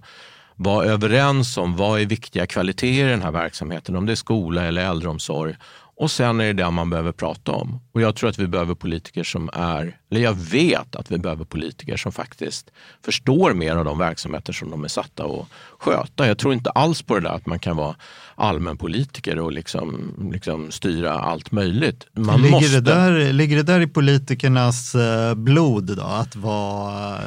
vara 0.55 0.85
överens 0.85 1.57
om 1.57 1.75
vad 1.75 2.01
är 2.01 2.05
viktiga 2.05 2.47
kvaliteter 2.47 3.07
i 3.07 3.09
den 3.09 3.21
här 3.21 3.31
verksamheten, 3.31 3.95
om 3.95 4.05
det 4.05 4.13
är 4.13 4.15
skola 4.15 4.63
eller 4.63 4.89
äldreomsorg 4.89 5.55
och 6.01 6.11
sen 6.11 6.41
är 6.41 6.45
det 6.45 6.53
det 6.63 6.71
man 6.71 6.89
behöver 6.89 7.11
prata 7.11 7.51
om. 7.51 7.79
Och 7.91 8.01
jag 8.01 8.15
tror 8.15 8.29
att 8.29 8.39
vi 8.39 8.47
behöver 8.47 8.75
politiker 8.75 9.23
som 9.23 9.49
är, 9.53 9.97
eller 10.11 10.21
jag 10.21 10.33
vet 10.33 10.95
att 10.95 11.11
vi 11.11 11.17
behöver 11.17 11.45
politiker 11.45 11.97
som 11.97 12.11
faktiskt 12.11 12.71
förstår 13.05 13.53
mer 13.53 13.75
av 13.75 13.85
de 13.85 13.97
verksamheter 13.97 14.53
som 14.53 14.69
de 14.69 14.83
är 14.83 14.87
satta 14.87 15.25
att 15.25 15.47
sköta. 15.79 16.27
Jag 16.27 16.37
tror 16.37 16.53
inte 16.53 16.69
alls 16.69 17.01
på 17.01 17.15
det 17.15 17.21
där 17.21 17.29
att 17.29 17.45
man 17.45 17.59
kan 17.59 17.75
vara 17.75 17.95
allmänpolitiker 18.35 19.39
och 19.39 19.51
liksom, 19.51 20.13
liksom 20.33 20.71
styra 20.71 21.13
allt 21.13 21.51
möjligt. 21.51 22.07
Man 22.13 22.41
ligger, 22.41 22.51
måste... 22.51 22.79
det 22.79 22.81
där, 22.81 23.33
ligger 23.33 23.57
det 23.57 23.63
där 23.63 23.79
i 23.79 23.87
politikernas 23.87 24.95
eh, 24.95 25.35
blod 25.35 25.97
då, 25.97 26.03
att 26.03 26.35
vara 26.35 27.17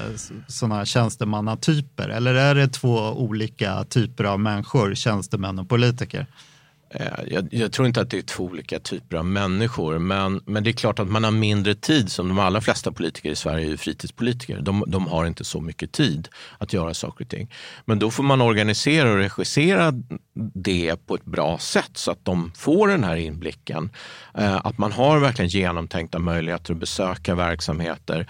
sådana 0.49 0.85
tjänstemannatyper? 0.85 2.09
Eller 2.09 2.35
är 2.35 2.55
det 2.55 2.69
två 2.69 2.97
olika 2.99 3.85
typer 3.85 4.25
av 4.25 4.41
människor, 4.41 4.95
tjänstemän 4.95 5.59
och 5.59 5.69
politiker? 5.69 6.27
Eh, 6.95 7.07
jag, 7.27 7.49
jag, 7.51 7.73
tror 7.73 7.87
inte 7.87 8.01
att 8.01 8.11
det 8.11 8.19
är 8.19 8.23
två 8.23 8.45
olika 8.45 8.79
typer 8.79 9.17
av 9.17 9.27
människor, 9.27 9.99
men, 9.99 10.41
men 10.47 10.65
det 10.65 10.71
är 10.71 10.73
klart 10.73 10.99
att 10.99 11.09
man 11.09 11.25
har 11.25 11.31
mindre 11.31 11.75
tid, 11.75 12.11
som 12.11 12.29
de 12.29 12.39
allra 12.39 12.61
flesta 12.61 12.93
politiker 12.93 13.31
i 13.31 13.37
Sverige 13.37 13.73
är 13.73 13.77
fritidspolitiker. 13.77 14.61
De, 14.61 14.85
de 14.87 15.07
har 15.07 15.27
inte 15.27 15.45
så 15.45 15.61
mycket 15.61 15.93
tid 15.93 16.29
att 16.59 16.73
göra 16.73 16.95
saker 16.95 17.25
och 17.25 17.31
ting. 17.31 17.51
Men 17.85 17.99
då 17.99 18.11
får 18.11 18.23
man 18.23 18.41
organisera 18.41 19.13
och 19.13 19.17
regissera 19.17 19.93
det 20.55 21.07
på 21.07 21.15
ett 21.15 21.25
bra 21.25 21.59
sätt 21.59 21.91
så 21.95 22.11
att 22.11 22.25
de 22.25 22.53
får 22.57 22.89
den 22.89 23.05
här 23.05 23.17
inblicken. 23.17 23.91
Eh, 24.35 24.67
att 24.67 24.79
man 24.79 24.93
har 24.93 25.19
verkligen 25.19 25.49
genomtänkta 25.49 26.19
möjligheter 26.19 26.73
att 26.73 26.81
besöka 26.81 27.35
verksamheter, 27.35 28.27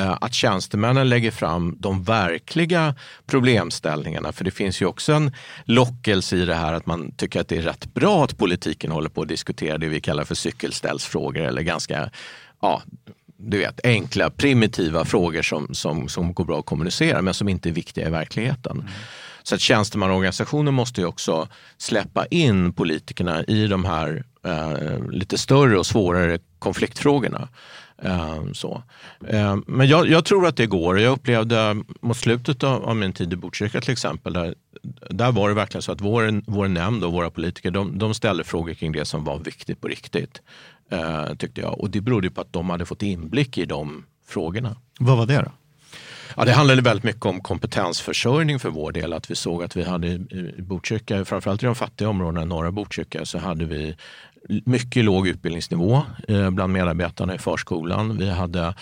att 0.00 0.34
tjänstemännen 0.34 1.08
lägger 1.08 1.30
fram 1.30 1.76
de 1.78 2.02
verkliga 2.02 2.94
problemställningarna. 3.26 4.32
För 4.32 4.44
det 4.44 4.50
finns 4.50 4.82
ju 4.82 4.86
också 4.86 5.12
en 5.12 5.32
lockelse 5.64 6.36
i 6.36 6.44
det 6.44 6.54
här 6.54 6.72
att 6.72 6.86
man 6.86 7.12
tycker 7.12 7.40
att 7.40 7.48
det 7.48 7.56
är 7.56 7.62
rätt 7.62 7.94
bra 7.94 8.24
att 8.24 8.38
politiken 8.38 8.90
håller 8.92 9.08
på 9.08 9.22
att 9.22 9.28
diskutera 9.28 9.78
det 9.78 9.88
vi 9.88 10.00
kallar 10.00 10.24
för 10.24 10.34
cykelställsfrågor 10.34 11.42
eller 11.42 11.62
ganska 11.62 12.10
ja, 12.60 12.82
du 13.38 13.58
vet, 13.58 13.80
enkla, 13.84 14.30
primitiva 14.30 15.04
frågor 15.04 15.42
som, 15.42 15.74
som, 15.74 16.08
som 16.08 16.34
går 16.34 16.44
bra 16.44 16.58
att 16.58 16.66
kommunicera 16.66 17.22
men 17.22 17.34
som 17.34 17.48
inte 17.48 17.68
är 17.68 17.72
viktiga 17.72 18.06
i 18.06 18.10
verkligheten. 18.10 18.76
Mm. 18.80 18.92
Så 19.42 19.54
att 19.54 19.60
tjänstemannaorganisationen 19.60 20.74
måste 20.74 21.00
ju 21.00 21.06
också 21.06 21.48
släppa 21.76 22.26
in 22.26 22.72
politikerna 22.72 23.44
i 23.44 23.66
de 23.66 23.84
här 23.84 24.24
eh, 24.44 25.10
lite 25.10 25.38
större 25.38 25.78
och 25.78 25.86
svårare 25.86 26.38
konfliktfrågorna. 26.58 27.48
Ehm, 28.02 28.54
så. 28.54 28.82
Ehm, 29.28 29.64
men 29.66 29.88
jag, 29.88 30.08
jag, 30.08 30.24
tror 30.24 30.46
att 30.46 30.56
det 30.56 30.66
går. 30.66 31.00
Jag 31.00 31.12
upplevde 31.12 31.82
mot 32.00 32.16
slutet 32.16 32.64
av, 32.64 32.84
av 32.84 32.96
min 32.96 33.12
tid 33.12 33.32
i 33.32 33.36
Botkyrka 33.36 33.80
till 33.80 33.92
exempel, 33.92 34.32
där, 34.32 34.54
där 35.10 35.32
var 35.32 35.48
det 35.48 35.54
verkligen 35.54 35.82
så 35.82 35.92
att 35.92 36.00
vår, 36.00 36.42
vår 36.46 36.68
nämnd 36.68 37.04
och 37.04 37.12
våra 37.12 37.30
politiker 37.30 37.70
de, 37.70 37.98
de 37.98 38.14
ställde 38.14 38.44
frågor 38.44 38.74
kring 38.74 38.92
det 38.92 39.04
som 39.04 39.24
var 39.24 39.38
viktigt 39.38 39.80
på 39.80 39.88
riktigt. 39.88 40.42
Eh, 40.90 41.34
tyckte 41.34 41.60
jag. 41.60 41.80
Och 41.80 41.90
det 41.90 42.00
berodde 42.00 42.30
på 42.30 42.40
att 42.40 42.52
de 42.52 42.70
hade 42.70 42.84
fått 42.84 43.02
inblick 43.02 43.58
i 43.58 43.64
de 43.64 44.04
frågorna. 44.26 44.76
Vad 44.98 45.18
var 45.18 45.26
det 45.26 45.36
då? 45.36 45.52
Ja, 46.36 46.44
det 46.44 46.52
handlade 46.52 46.82
väldigt 46.82 47.04
mycket 47.04 47.26
om 47.26 47.40
kompetensförsörjning 47.40 48.58
för 48.58 48.70
vår 48.70 48.92
del. 48.92 49.12
Att 49.12 49.30
vi 49.30 49.34
såg 49.34 49.62
att 49.62 49.76
vi 49.76 49.82
hade 49.82 50.06
i 50.06 50.54
Botkyrka, 50.58 51.24
framförallt 51.24 51.62
i 51.62 51.66
de 51.66 51.74
fattiga 51.74 52.08
områdena 52.08 52.42
i 52.42 52.46
norra 52.46 52.72
Botkyrka, 52.72 53.24
så 53.24 53.38
hade 53.38 53.64
vi 53.64 53.96
mycket 54.48 55.04
låg 55.04 55.28
utbildningsnivå 55.28 56.02
eh, 56.28 56.50
bland 56.50 56.72
medarbetarna 56.72 57.34
i 57.34 57.38
förskolan. 57.38 58.16
Vi 58.18 58.30
hade 58.30 58.74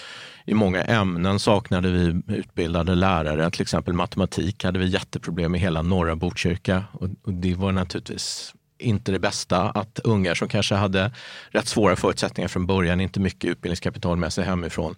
i 0.46 0.54
många 0.54 0.82
ämnen 0.82 1.38
saknade 1.38 1.90
vi 1.90 2.22
utbildade 2.34 2.94
lärare. 2.94 3.50
Till 3.50 3.62
exempel 3.62 3.94
matematik 3.94 4.64
hade 4.64 4.78
vi 4.78 4.86
jätteproblem 4.86 5.54
i 5.54 5.58
hela 5.58 5.82
norra 5.82 6.16
Botkyrka. 6.16 6.84
Och, 6.92 7.08
och 7.22 7.34
det 7.34 7.54
var 7.54 7.72
naturligtvis 7.72 8.54
inte 8.78 9.12
det 9.12 9.18
bästa 9.18 9.70
att 9.70 9.98
ungar 10.04 10.34
som 10.34 10.48
kanske 10.48 10.74
hade 10.74 11.12
rätt 11.50 11.68
svåra 11.68 11.96
förutsättningar 11.96 12.48
från 12.48 12.66
början, 12.66 13.00
inte 13.00 13.20
mycket 13.20 13.50
utbildningskapital 13.50 14.16
med 14.16 14.32
sig 14.32 14.44
hemifrån, 14.44 14.94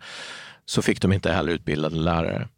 så 0.64 0.82
fick 0.82 1.00
de 1.00 1.12
inte 1.12 1.32
heller 1.32 1.52
utbildade 1.52 1.96
lärare. 1.96 2.49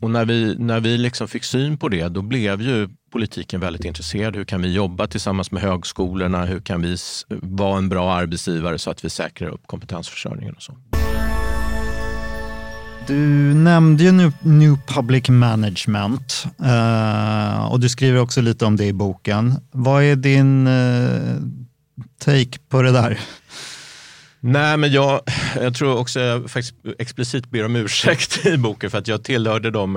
Och 0.00 0.10
när 0.10 0.24
vi, 0.24 0.56
när 0.58 0.80
vi 0.80 0.98
liksom 0.98 1.28
fick 1.28 1.44
syn 1.44 1.78
på 1.78 1.88
det, 1.88 2.08
då 2.08 2.22
blev 2.22 2.62
ju 2.62 2.88
politiken 3.12 3.60
väldigt 3.60 3.84
intresserad. 3.84 4.36
Hur 4.36 4.44
kan 4.44 4.62
vi 4.62 4.72
jobba 4.72 5.06
tillsammans 5.06 5.50
med 5.50 5.62
högskolorna? 5.62 6.44
Hur 6.44 6.60
kan 6.60 6.82
vi 6.82 6.96
vara 7.28 7.78
en 7.78 7.88
bra 7.88 8.14
arbetsgivare 8.14 8.78
så 8.78 8.90
att 8.90 9.04
vi 9.04 9.10
säkrar 9.10 9.48
upp 9.48 9.66
kompetensförsörjningen 9.66 10.54
och 10.54 10.62
så. 10.62 10.76
Du 13.06 13.54
nämnde 13.54 14.04
ju 14.04 14.12
New, 14.12 14.32
New 14.40 14.76
Public 14.86 15.28
Management 15.28 16.46
eh, 16.64 17.72
och 17.72 17.80
du 17.80 17.88
skriver 17.88 18.20
också 18.20 18.40
lite 18.40 18.64
om 18.64 18.76
det 18.76 18.84
i 18.84 18.92
boken. 18.92 19.54
Vad 19.70 20.02
är 20.02 20.16
din 20.16 20.66
eh, 20.66 21.36
take 22.18 22.58
på 22.68 22.82
det 22.82 22.92
där? 22.92 23.18
Nej, 24.40 24.76
men 24.76 24.92
jag, 24.92 25.20
jag 25.56 25.74
tror 25.74 25.98
också 25.98 26.20
jag 26.20 26.50
faktiskt 26.50 26.74
explicit 26.98 27.50
ber 27.50 27.64
om 27.64 27.76
ursäkt 27.76 28.46
i 28.46 28.56
boken 28.56 28.90
för 28.90 28.98
att 28.98 29.08
jag 29.08 29.24
tillhörde 29.24 29.70
dem 29.70 29.96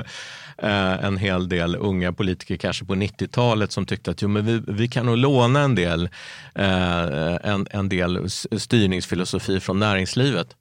eh, 0.57 1.05
en 1.05 1.17
hel 1.17 1.49
del 1.49 1.75
unga 1.75 2.13
politiker 2.13 2.57
kanske 2.57 2.85
på 2.85 2.95
90-talet 2.95 3.71
som 3.71 3.85
tyckte 3.85 4.11
att 4.11 4.21
jo, 4.21 4.27
men 4.27 4.45
vi, 4.45 4.61
vi 4.67 4.87
kan 4.87 5.05
nog 5.05 5.17
låna 5.17 5.61
en 5.61 5.75
del, 5.75 6.09
eh, 6.55 7.35
en, 7.43 7.67
en 7.71 7.89
del 7.89 8.29
styrningsfilosofi 8.57 9.59
från 9.59 9.79
näringslivet. 9.79 10.55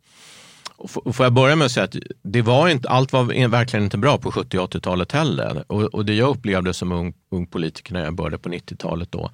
Och 1.05 1.17
får 1.17 1.27
jag 1.27 1.33
börja 1.33 1.57
med 1.57 1.65
att 1.65 1.73
säga 1.73 1.85
att 1.85 1.97
det 2.23 2.43
var 2.43 2.69
inte, 2.69 2.89
allt 2.89 3.13
var 3.13 3.49
verkligen 3.49 3.85
inte 3.85 3.99
bra 3.99 4.19
på 4.19 4.33
70 4.33 4.59
och 4.59 4.75
80-talet 4.75 5.13
heller. 5.13 5.65
Och, 5.67 5.83
och, 5.83 6.05
det 6.05 6.15
jag 6.15 6.29
upplevde 6.29 6.75
som 6.75 6.93
ung, 6.93 7.15
ung 7.31 7.47
politiker 7.47 7.93
när 7.93 8.05
jag 8.05 8.15
började 8.15 8.39
på 8.39 8.49
90-talet 8.49 9.13
då, 9.13 9.31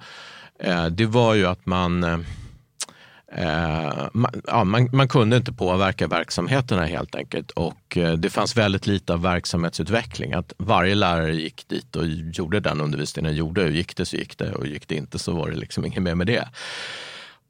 eh, 0.59 0.85
det 0.85 1.05
var 1.05 1.33
ju 1.33 1.45
att 1.45 1.65
man 1.65 2.03
eh, 2.03 2.17
eh, 3.31 4.07
man, 4.13 4.41
ja, 4.47 4.63
man, 4.63 4.89
man, 4.91 5.07
kunde 5.07 5.37
inte 5.37 5.53
påverka 5.53 6.07
verksamheterna 6.07 6.85
helt 6.85 7.15
enkelt 7.15 7.51
och 7.51 7.97
eh, 7.97 8.13
det 8.13 8.29
fanns 8.29 8.57
väldigt 8.57 8.87
lite 8.87 9.13
av 9.13 9.21
verksamhetsutveckling. 9.21 10.33
Att 10.33 10.53
varje 10.57 10.95
lärare 10.95 11.35
gick 11.35 11.67
dit 11.67 11.95
och 11.95 12.07
gjorde 12.07 12.59
den 12.59 12.81
undervisningen 12.81 13.27
den 13.27 13.37
gjorde. 13.37 13.69
Gick 13.69 13.97
det 13.97 14.05
så 14.05 14.17
gick 14.17 14.37
det 14.37 14.51
och 14.51 14.67
gick 14.67 14.87
det 14.87 14.95
inte 14.95 15.19
så 15.19 15.31
var 15.31 15.49
det 15.49 15.55
liksom 15.55 15.85
inget 15.85 16.03
mer 16.03 16.15
med 16.15 16.27
det. 16.27 16.47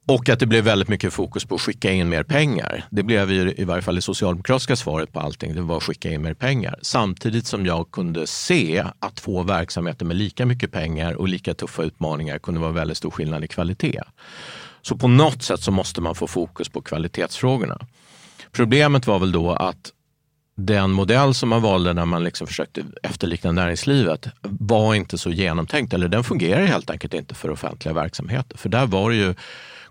Och 0.09 0.29
att 0.29 0.39
det 0.39 0.45
blev 0.45 0.63
väldigt 0.63 0.87
mycket 0.87 1.13
fokus 1.13 1.45
på 1.45 1.55
att 1.55 1.61
skicka 1.61 1.91
in 1.91 2.09
mer 2.09 2.23
pengar. 2.23 2.85
Det 2.89 3.03
blev 3.03 3.31
ju 3.31 3.53
i 3.57 3.63
varje 3.63 3.81
fall 3.81 3.95
det 3.95 4.01
socialdemokratiska 4.01 4.75
svaret 4.75 5.13
på 5.13 5.19
allting. 5.19 5.55
Det 5.55 5.61
var 5.61 5.77
att 5.77 5.83
skicka 5.83 6.11
in 6.11 6.21
mer 6.21 6.33
pengar. 6.33 6.79
Samtidigt 6.81 7.47
som 7.47 7.65
jag 7.65 7.91
kunde 7.91 8.27
se 8.27 8.83
att 8.99 9.15
två 9.15 9.43
verksamheter 9.43 10.05
med 10.05 10.15
lika 10.15 10.45
mycket 10.45 10.71
pengar 10.71 11.13
och 11.13 11.27
lika 11.27 11.53
tuffa 11.53 11.83
utmaningar 11.83 12.39
kunde 12.39 12.59
vara 12.59 12.71
väldigt 12.71 12.97
stor 12.97 13.11
skillnad 13.11 13.43
i 13.43 13.47
kvalitet. 13.47 14.01
Så 14.87 14.95
på 14.95 15.07
något 15.07 15.43
sätt 15.43 15.61
så 15.61 15.71
måste 15.71 16.01
man 16.01 16.15
få 16.15 16.27
fokus 16.27 16.69
på 16.69 16.81
kvalitetsfrågorna. 16.81 17.79
Problemet 18.51 19.07
var 19.07 19.19
väl 19.19 19.31
då 19.31 19.51
att 19.51 19.91
den 20.57 20.91
modell 20.91 21.33
som 21.33 21.49
man 21.49 21.61
valde 21.61 21.93
när 21.93 22.05
man 22.05 22.23
liksom 22.23 22.47
försökte 22.47 22.85
efterlikna 23.03 23.51
näringslivet 23.51 24.27
var 24.41 24.95
inte 24.95 25.17
så 25.17 25.29
genomtänkt, 25.29 25.93
eller 25.93 26.07
den 26.07 26.23
fungerar 26.23 26.65
helt 26.65 26.89
enkelt 26.89 27.13
inte 27.13 27.35
för 27.35 27.49
offentliga 27.49 27.93
verksamheter. 27.93 28.57
För 28.57 28.69
där 28.69 28.85
var 28.85 29.09
det 29.09 29.15
ju 29.15 29.35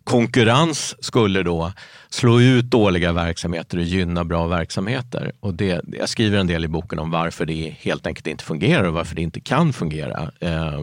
konkurrens 0.05 1.05
skulle 1.05 1.43
då 1.43 1.73
slå 2.09 2.41
ut 2.41 2.65
dåliga 2.65 3.13
verksamheter 3.13 3.79
och 3.79 3.85
gynna 3.85 4.25
bra 4.25 4.47
verksamheter. 4.47 5.33
Och 5.41 5.55
det, 5.55 5.81
jag 5.99 6.09
skriver 6.09 6.39
en 6.39 6.47
del 6.47 6.65
i 6.65 6.69
boken 6.69 6.99
om 6.99 7.11
varför 7.11 7.47
det 7.47 7.77
helt 7.81 8.07
enkelt 8.07 8.27
inte 8.27 8.45
fungerar 8.45 8.85
och 8.85 8.95
varför 8.95 9.17
det 9.17 9.23
inte 9.23 9.41
kan 9.41 9.73
fungera. 9.73 10.31
Eh, 10.41 10.81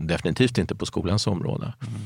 definitivt 0.00 0.58
inte 0.58 0.74
på 0.74 0.86
skolans 0.86 1.26
område. 1.26 1.72
Mm. 1.80 2.00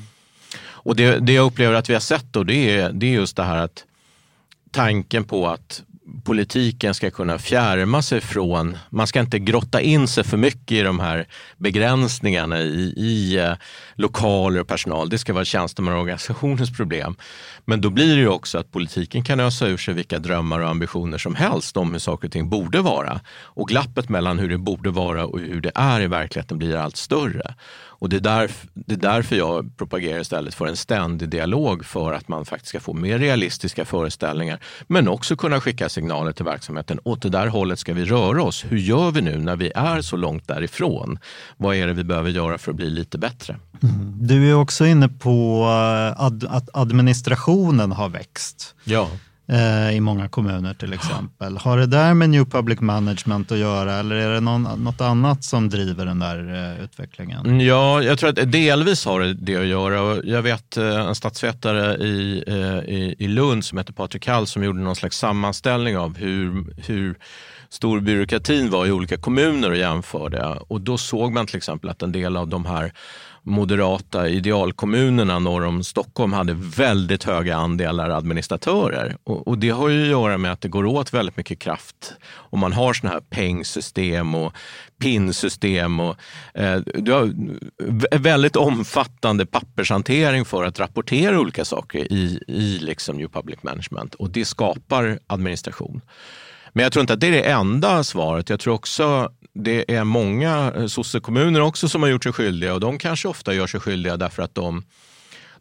Och 0.62 0.96
det, 0.96 1.18
det 1.18 1.32
jag 1.32 1.46
upplever 1.46 1.74
att 1.74 1.90
vi 1.90 1.92
har 1.92 2.00
sett 2.00 2.26
då, 2.30 2.44
det 2.44 2.70
är, 2.70 2.92
det 2.92 3.06
är 3.06 3.10
just 3.10 3.36
det 3.36 3.44
här 3.44 3.56
att 3.56 3.84
tanken 4.70 5.24
på 5.24 5.48
att 5.48 5.82
politiken 6.24 6.94
ska 6.94 7.10
kunna 7.10 7.38
fjärma 7.38 8.02
sig 8.02 8.20
från, 8.20 8.78
man 8.90 9.06
ska 9.06 9.20
inte 9.20 9.38
grotta 9.38 9.80
in 9.80 10.08
sig 10.08 10.24
för 10.24 10.36
mycket 10.36 10.72
i 10.72 10.80
de 10.80 11.00
här 11.00 11.26
begränsningarna 11.56 12.60
i, 12.60 12.94
i 12.96 13.38
eh, 13.38 13.52
lokaler 13.94 14.60
och 14.60 14.68
personal. 14.68 15.08
Det 15.08 15.18
ska 15.18 15.32
vara 15.32 15.44
tjänstemannaorganisationens 15.44 16.76
problem. 16.76 17.16
Men 17.64 17.80
då 17.80 17.90
blir 17.90 18.16
det 18.16 18.20
ju 18.20 18.28
också 18.28 18.58
att 18.58 18.72
politiken 18.72 19.24
kan 19.24 19.40
ösa 19.40 19.66
ur 19.66 19.76
sig 19.76 19.94
vilka 19.94 20.18
drömmar 20.18 20.60
och 20.60 20.68
ambitioner 20.68 21.18
som 21.18 21.34
helst 21.34 21.76
om 21.76 21.92
hur 21.92 21.98
saker 21.98 22.28
och 22.28 22.32
ting 22.32 22.48
borde 22.48 22.80
vara. 22.80 23.20
Och 23.42 23.68
glappet 23.68 24.08
mellan 24.08 24.38
hur 24.38 24.48
det 24.48 24.58
borde 24.58 24.90
vara 24.90 25.26
och 25.26 25.40
hur 25.40 25.60
det 25.60 25.72
är 25.74 26.00
i 26.00 26.06
verkligheten 26.06 26.58
blir 26.58 26.76
allt 26.76 26.96
större. 26.96 27.54
Och 28.04 28.10
det 28.10 28.16
är, 28.16 28.20
därför, 28.20 28.68
det 28.74 28.94
är 28.94 28.98
därför 28.98 29.36
jag 29.36 29.76
propagerar 29.76 30.20
istället 30.20 30.54
för 30.54 30.66
en 30.66 30.76
ständig 30.76 31.28
dialog 31.28 31.84
för 31.84 32.12
att 32.12 32.28
man 32.28 32.44
faktiskt 32.44 32.68
ska 32.68 32.80
få 32.80 32.92
mer 32.92 33.18
realistiska 33.18 33.84
föreställningar 33.84 34.60
men 34.86 35.08
också 35.08 35.36
kunna 35.36 35.60
skicka 35.60 35.88
signaler 35.88 36.32
till 36.32 36.44
verksamheten. 36.44 37.00
Åt 37.04 37.22
det 37.22 37.28
där 37.28 37.46
hållet 37.46 37.78
ska 37.78 37.94
vi 37.94 38.04
röra 38.04 38.42
oss. 38.42 38.64
Hur 38.68 38.78
gör 38.78 39.10
vi 39.10 39.20
nu 39.20 39.38
när 39.38 39.56
vi 39.56 39.72
är 39.74 40.00
så 40.00 40.16
långt 40.16 40.48
därifrån? 40.48 41.18
Vad 41.56 41.76
är 41.76 41.86
det 41.86 41.92
vi 41.92 42.04
behöver 42.04 42.30
göra 42.30 42.58
för 42.58 42.70
att 42.70 42.76
bli 42.76 42.90
lite 42.90 43.18
bättre? 43.18 43.56
Mm. 43.82 44.26
Du 44.26 44.50
är 44.50 44.54
också 44.54 44.86
inne 44.86 45.08
på 45.08 45.62
eh, 45.62 46.24
ad, 46.24 46.46
att 46.48 46.68
administrationen 46.72 47.92
har 47.92 48.08
växt. 48.08 48.74
Ja 48.84 49.08
Eh, 49.48 49.96
i 49.96 50.00
många 50.00 50.28
kommuner 50.28 50.74
till 50.74 50.92
exempel. 50.92 51.56
Har 51.56 51.78
det 51.78 51.86
där 51.86 52.14
med 52.14 52.30
New 52.30 52.44
Public 52.44 52.80
Management 52.80 53.52
att 53.52 53.58
göra 53.58 53.94
eller 53.94 54.16
är 54.16 54.34
det 54.34 54.40
någon, 54.40 54.62
något 54.62 55.00
annat 55.00 55.44
som 55.44 55.68
driver 55.68 56.06
den 56.06 56.18
där 56.18 56.54
eh, 56.54 56.84
utvecklingen? 56.84 57.46
Mm, 57.46 57.60
ja, 57.60 58.02
jag 58.02 58.18
tror 58.18 58.30
att 58.30 58.52
delvis 58.52 59.04
har 59.04 59.20
det 59.20 59.34
det 59.34 59.56
att 59.56 59.66
göra. 59.66 60.20
Jag 60.24 60.42
vet 60.42 60.76
eh, 60.76 61.08
en 61.08 61.14
statsvetare 61.14 61.96
i, 61.96 62.44
i, 62.86 63.14
i 63.18 63.28
Lund 63.28 63.64
som 63.64 63.78
heter 63.78 63.92
Patrik 63.92 64.26
Hall 64.26 64.46
som 64.46 64.64
gjorde 64.64 64.80
någon 64.80 64.96
slags 64.96 65.18
sammanställning 65.18 65.98
av 65.98 66.16
hur, 66.16 66.74
hur 66.86 67.14
stor 67.68 68.00
byråkratin 68.00 68.70
var 68.70 68.86
i 68.86 68.92
olika 68.92 69.16
kommuner 69.16 69.70
och 69.70 69.76
jämförde. 69.76 70.44
Och 70.46 70.80
då 70.80 70.98
såg 70.98 71.32
man 71.32 71.46
till 71.46 71.56
exempel 71.56 71.90
att 71.90 72.02
en 72.02 72.12
del 72.12 72.36
av 72.36 72.48
de 72.48 72.66
här 72.66 72.92
moderata 73.46 74.28
idealkommunerna 74.28 75.38
norr 75.38 75.64
om 75.64 75.84
Stockholm 75.84 76.32
hade 76.32 76.54
väldigt 76.54 77.24
höga 77.24 77.56
andelar 77.56 78.10
administratörer. 78.10 79.16
Och, 79.24 79.48
och, 79.48 79.58
det 79.58 79.70
har 79.70 79.88
ju 79.88 80.02
att 80.02 80.08
göra 80.08 80.38
med 80.38 80.52
att 80.52 80.60
det 80.60 80.68
går 80.68 80.84
åt 80.84 81.14
väldigt 81.14 81.36
mycket 81.36 81.58
kraft 81.58 82.14
om 82.34 82.60
man 82.60 82.72
har 82.72 82.92
såna 82.92 83.12
här 83.12 83.20
pengsystem 83.20 84.34
och 84.34 84.52
pinsystem 84.98 86.00
Och, 86.00 86.16
eh, 86.54 86.80
du 86.94 87.12
har 87.12 87.34
väldigt 88.18 88.56
omfattande 88.56 89.46
pappershantering 89.46 90.44
för 90.44 90.64
att 90.64 90.80
rapportera 90.80 91.40
olika 91.40 91.64
saker 91.64 92.12
i, 92.12 92.40
i 92.48 92.78
liksom 92.78 93.16
New 93.16 93.28
Public 93.28 93.62
Management 93.62 94.14
och 94.14 94.30
det 94.30 94.44
skapar 94.44 95.18
administration. 95.26 96.00
Men 96.72 96.82
jag 96.82 96.92
tror 96.92 97.00
inte 97.00 97.12
att 97.12 97.20
det 97.20 97.26
är 97.26 97.32
det 97.32 97.50
enda 97.50 98.04
svaret. 98.04 98.50
Jag 98.50 98.60
tror 98.60 98.74
också 98.74 99.32
det 99.54 99.94
är 99.94 100.04
många 100.04 100.72
eh, 100.76 100.86
sossekommuner 100.86 101.60
också 101.60 101.88
som 101.88 102.02
har 102.02 102.10
gjort 102.10 102.24
sig 102.24 102.32
skyldiga 102.32 102.74
och 102.74 102.80
de 102.80 102.98
kanske 102.98 103.28
ofta 103.28 103.54
gör 103.54 103.66
sig 103.66 103.80
skyldiga 103.80 104.16
därför 104.16 104.42
att 104.42 104.54
de, 104.54 104.84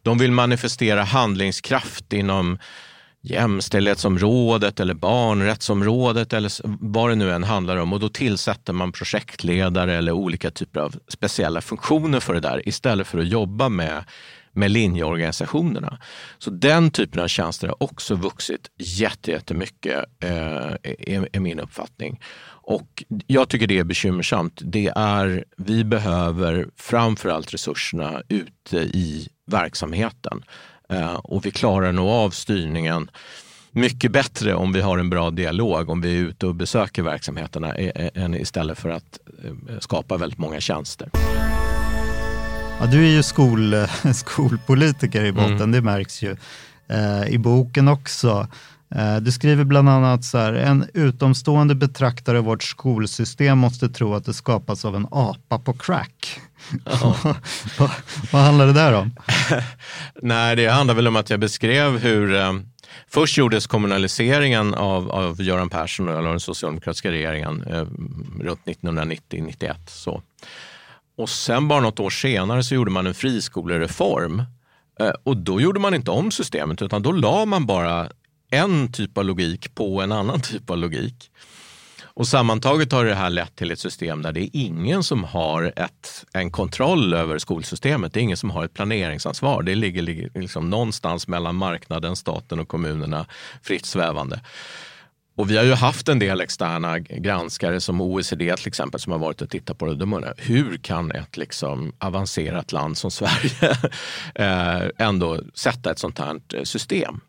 de 0.02 0.18
vill 0.18 0.32
manifestera 0.32 1.02
handlingskraft 1.02 2.12
inom 2.12 2.58
jämställdhetsområdet 3.22 4.80
eller 4.80 4.94
barnrättsområdet 4.94 6.32
eller 6.32 6.52
vad 6.80 7.10
det 7.10 7.14
nu 7.14 7.32
än 7.32 7.44
handlar 7.44 7.76
om. 7.76 7.92
Och 7.92 8.00
då 8.00 8.08
tillsätter 8.08 8.72
man 8.72 8.92
projektledare 8.92 9.94
eller 9.94 10.12
olika 10.12 10.50
typer 10.50 10.80
av 10.80 10.94
speciella 11.08 11.60
funktioner 11.60 12.20
för 12.20 12.34
det 12.34 12.40
där 12.40 12.68
istället 12.68 13.06
för 13.06 13.18
att 13.18 13.28
jobba 13.28 13.68
med 13.68 14.04
med 14.54 14.70
linjeorganisationerna. 14.70 15.98
Så 16.38 16.50
den 16.50 16.90
typen 16.90 17.22
av 17.22 17.28
tjänster 17.28 17.68
har 17.68 17.82
också 17.82 18.14
vuxit 18.14 18.70
jättemycket, 18.78 20.04
eh, 20.22 20.30
är, 20.82 21.28
är 21.32 21.40
min 21.40 21.60
uppfattning. 21.60 22.20
Och 22.66 23.04
jag 23.26 23.48
tycker 23.48 23.66
det 23.66 23.78
är 23.78 23.84
bekymmersamt. 23.84 24.60
Det 24.64 24.92
är, 24.96 25.44
vi 25.56 25.84
behöver 25.84 26.68
framförallt 26.76 27.54
resurserna 27.54 28.22
ute 28.28 28.76
i 28.76 29.28
verksamheten. 29.46 30.42
Eh, 30.88 31.14
och 31.14 31.46
vi 31.46 31.50
klarar 31.50 31.92
nog 31.92 32.08
av 32.08 32.30
styrningen 32.30 33.10
mycket 33.70 34.12
bättre 34.12 34.54
om 34.54 34.72
vi 34.72 34.80
har 34.80 34.98
en 34.98 35.10
bra 35.10 35.30
dialog, 35.30 35.90
om 35.90 36.00
vi 36.00 36.16
är 36.16 36.20
ute 36.20 36.46
och 36.46 36.54
besöker 36.54 37.02
verksamheterna 37.02 37.74
än 37.74 38.34
istället 38.34 38.78
för 38.78 38.88
att 38.88 39.18
eh, 39.44 39.78
skapa 39.78 40.16
väldigt 40.16 40.38
många 40.38 40.60
tjänster. 40.60 41.10
Ja, 42.80 42.86
du 42.86 43.06
är 43.06 43.10
ju 43.10 43.22
skol, 43.22 43.74
skolpolitiker 44.14 45.24
i 45.24 45.32
botten, 45.32 45.54
mm. 45.54 45.72
det 45.72 45.80
märks 45.80 46.22
ju. 46.22 46.36
Eh, 46.88 47.28
I 47.28 47.38
boken 47.38 47.88
också. 47.88 48.48
Eh, 48.94 49.16
du 49.16 49.32
skriver 49.32 49.64
bland 49.64 49.88
annat 49.88 50.24
så 50.24 50.38
här, 50.38 50.52
en 50.52 50.90
utomstående 50.94 51.74
betraktare 51.74 52.38
av 52.38 52.44
vårt 52.44 52.62
skolsystem 52.62 53.58
måste 53.58 53.88
tro 53.88 54.14
att 54.14 54.24
det 54.24 54.34
skapas 54.34 54.84
av 54.84 54.96
en 54.96 55.06
apa 55.10 55.58
på 55.58 55.72
crack. 55.72 56.40
vad, 57.78 57.90
vad 58.32 58.42
handlar 58.42 58.66
det 58.66 58.72
där 58.72 58.92
om? 58.92 59.16
Nej, 60.22 60.56
det 60.56 60.68
handlar 60.68 60.94
väl 60.94 61.08
om 61.08 61.16
att 61.16 61.30
jag 61.30 61.40
beskrev 61.40 61.98
hur 61.98 62.34
eh, 62.34 62.52
Först 63.08 63.38
gjordes 63.38 63.66
kommunaliseringen 63.66 64.74
av, 64.74 65.10
av 65.10 65.42
Göran 65.42 65.70
Persson 65.70 66.08
eller 66.08 66.30
den 66.30 66.40
socialdemokratiska 66.40 67.10
regeringen 67.10 67.64
eh, 67.66 67.86
runt 68.40 68.64
1990-91. 68.64 70.20
Och 71.16 71.28
sen 71.28 71.68
bara 71.68 71.80
något 71.80 72.00
år 72.00 72.10
senare 72.10 72.62
så 72.62 72.74
gjorde 72.74 72.90
man 72.90 73.06
en 73.06 73.14
friskolereform. 73.14 74.42
Eh, 75.00 75.12
och 75.22 75.36
då 75.36 75.60
gjorde 75.60 75.80
man 75.80 75.94
inte 75.94 76.10
om 76.10 76.30
systemet 76.30 76.82
utan 76.82 77.02
då 77.02 77.12
la 77.12 77.44
man 77.44 77.66
bara 77.66 78.08
en 78.54 78.92
typ 78.92 79.18
av 79.18 79.24
logik 79.24 79.74
på 79.74 80.00
en 80.00 80.12
annan 80.12 80.40
typ 80.50 80.70
av 80.70 80.78
logik. 80.78 81.30
Och 82.16 82.28
sammantaget 82.28 82.92
har 82.92 83.04
det 83.04 83.14
här 83.14 83.30
lett 83.30 83.56
till 83.56 83.70
ett 83.70 83.78
system 83.78 84.22
där 84.22 84.32
det 84.32 84.40
är 84.40 84.50
ingen 84.52 85.02
som 85.02 85.24
har 85.24 85.72
ett, 85.76 86.24
en 86.32 86.50
kontroll 86.50 87.14
över 87.14 87.38
skolsystemet. 87.38 88.12
Det 88.12 88.20
är 88.20 88.22
ingen 88.22 88.36
som 88.36 88.50
har 88.50 88.64
ett 88.64 88.74
planeringsansvar. 88.74 89.62
Det 89.62 89.74
ligger 89.74 90.30
liksom 90.38 90.70
någonstans 90.70 91.28
mellan 91.28 91.54
marknaden, 91.54 92.16
staten 92.16 92.60
och 92.60 92.68
kommunerna 92.68 93.26
fritt 93.62 93.86
svävande. 93.86 94.40
och 95.36 95.50
vi 95.50 95.56
har 95.56 95.64
ju 95.64 95.72
haft 95.72 96.08
en 96.08 96.18
del 96.18 96.40
externa 96.40 96.98
granskare 96.98 97.80
som 97.80 98.00
OECD 98.00 98.56
till 98.56 98.68
exempel 98.68 99.00
som 99.00 99.12
har 99.12 99.18
varit 99.18 99.42
och 99.42 99.50
tittat 99.50 99.78
på 99.78 99.86
det. 99.86 99.94
De 99.94 100.12
undrar, 100.12 100.34
hur 100.36 100.76
kan 100.76 101.10
ett 101.10 101.36
liksom 101.36 101.92
avancerat 101.98 102.72
land 102.72 102.98
som 102.98 103.10
Sverige 103.10 103.76
eh, 104.34 104.88
ändå 104.98 105.40
sätta 105.54 105.90
ett 105.90 105.98
sånt 105.98 106.18
här 106.18 106.64
system? 106.64 107.20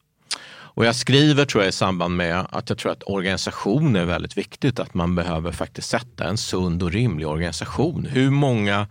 Och 0.75 0.85
jag 0.85 0.95
skriver 0.95 1.45
tror 1.45 1.63
jag 1.63 1.69
i 1.69 1.71
samband 1.71 2.15
med 2.15 2.45
att 2.49 2.69
jag 2.69 2.77
tror 2.77 2.91
att 2.91 3.03
organisation 3.05 3.95
är 3.95 4.05
väldigt 4.05 4.37
viktigt. 4.37 4.79
Att 4.79 4.93
man 4.93 5.15
behöver 5.15 5.51
faktiskt 5.51 5.89
sätta 5.89 6.27
en 6.27 6.37
sund 6.37 6.83
och 6.83 6.91
rimlig 6.91 7.27
organisation. 7.27 8.05
Hur 8.05 8.29
många 8.29 8.87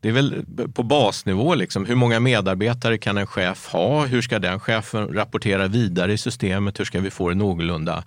det 0.00 0.08
är 0.08 0.12
väl 0.12 0.44
på 0.74 0.82
basnivå, 0.82 1.54
liksom. 1.54 1.86
hur 1.86 1.94
många 1.94 2.20
medarbetare 2.20 2.98
kan 2.98 3.18
en 3.18 3.26
chef 3.26 3.68
ha? 3.68 4.06
Hur 4.06 4.22
ska 4.22 4.38
den 4.38 4.60
chefen 4.60 5.08
rapportera 5.08 5.66
vidare 5.66 6.12
i 6.12 6.18
systemet? 6.18 6.80
Hur 6.80 6.84
ska 6.84 7.00
vi 7.00 7.10
få 7.10 7.28
det 7.28 7.34
någorlunda 7.34 8.04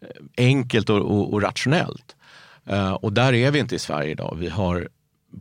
eh, 0.00 0.08
enkelt 0.36 0.90
och, 0.90 0.98
och, 0.98 1.32
och 1.32 1.42
rationellt? 1.42 2.16
Uh, 2.70 2.92
och 2.92 3.12
där 3.12 3.32
är 3.32 3.50
vi 3.50 3.58
inte 3.58 3.74
i 3.74 3.78
Sverige 3.78 4.10
idag. 4.10 4.36
Vi 4.38 4.48
har 4.48 4.88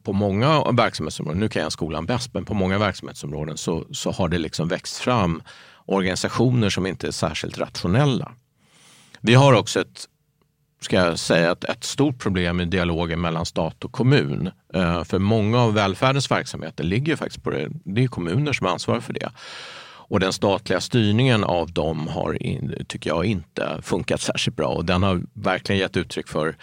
på 0.04 0.14
många 0.14 0.72
verksamhetsområden, 0.72 1.40
nu 1.40 1.50
kan 1.50 1.62
jag 1.62 1.72
skolan 1.72 2.06
bäst, 2.06 2.34
men 2.34 2.46
på 2.46 2.54
många 2.54 2.78
verksamhetsområden 2.78 3.58
så, 3.58 3.86
så 3.92 4.12
har 4.12 4.28
det 4.30 4.38
liksom 4.38 4.68
växt 4.68 4.98
fram 4.98 5.42
organisationer 5.92 6.70
som 6.70 6.86
inte 6.86 7.08
är 7.08 7.12
särskilt 7.12 7.58
rationella. 7.58 8.32
Vi 9.22 9.34
har 9.34 9.54
också 9.54 9.82
ett 9.82 10.08
ska 10.82 10.96
jag 10.96 11.20
säga, 11.20 11.52
ett, 11.52 11.64
ett 11.64 11.84
stort 11.84 12.20
problem 12.20 12.60
i 12.60 12.66
dialogen 12.66 13.22
mellan 13.22 13.46
stat 13.46 13.86
och 13.86 13.92
kommun. 13.92 14.52
Eh, 14.74 15.04
för 15.04 15.20
många 15.20 15.62
av 15.62 15.74
välfärdens 15.74 16.32
verksamheter 16.32 16.84
ligger 16.84 17.16
faktiskt 17.16 17.44
på 17.44 17.50
det. 17.50 17.70
Det 17.84 18.04
är 18.04 18.08
kommuner 18.08 18.54
som 18.54 18.68
ansvarar 18.68 19.00
för 19.00 19.14
det. 19.14 19.30
Och 20.12 20.20
den 20.20 20.34
statliga 20.34 20.82
styrningen 20.82 21.44
av 21.44 21.72
dem 21.72 22.08
har, 22.08 22.38
tycker 22.84 23.10
jag, 23.10 23.26
inte 23.26 23.80
funkat 23.82 24.22
särskilt 24.22 24.58
bra. 24.58 24.68
Och 24.68 24.86
den 24.86 25.04
har 25.04 25.22
verkligen 25.34 25.80
gett 25.80 25.98
uttryck 25.98 26.28
för 26.28 26.56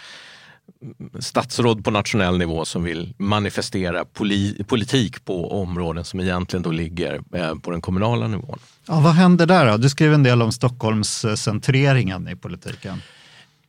statsråd 1.19 1.83
på 1.85 1.91
nationell 1.91 2.37
nivå 2.37 2.65
som 2.65 2.83
vill 2.83 3.13
manifestera 3.17 4.05
poli 4.05 4.63
politik 4.67 5.25
på 5.25 5.61
områden 5.61 6.05
som 6.05 6.19
egentligen 6.19 6.63
då 6.63 6.71
ligger 6.71 7.21
eh, 7.33 7.55
på 7.55 7.71
den 7.71 7.81
kommunala 7.81 8.27
nivån. 8.27 8.59
Ja, 8.87 8.99
vad 8.99 9.13
händer 9.13 9.45
där 9.45 9.71
då? 9.71 9.77
Du 9.77 9.89
skrev 9.89 10.13
en 10.13 10.23
del 10.23 10.41
om 10.41 10.51
Stockholmscentreringen 10.51 12.27
i 12.27 12.35
politiken. 12.35 13.01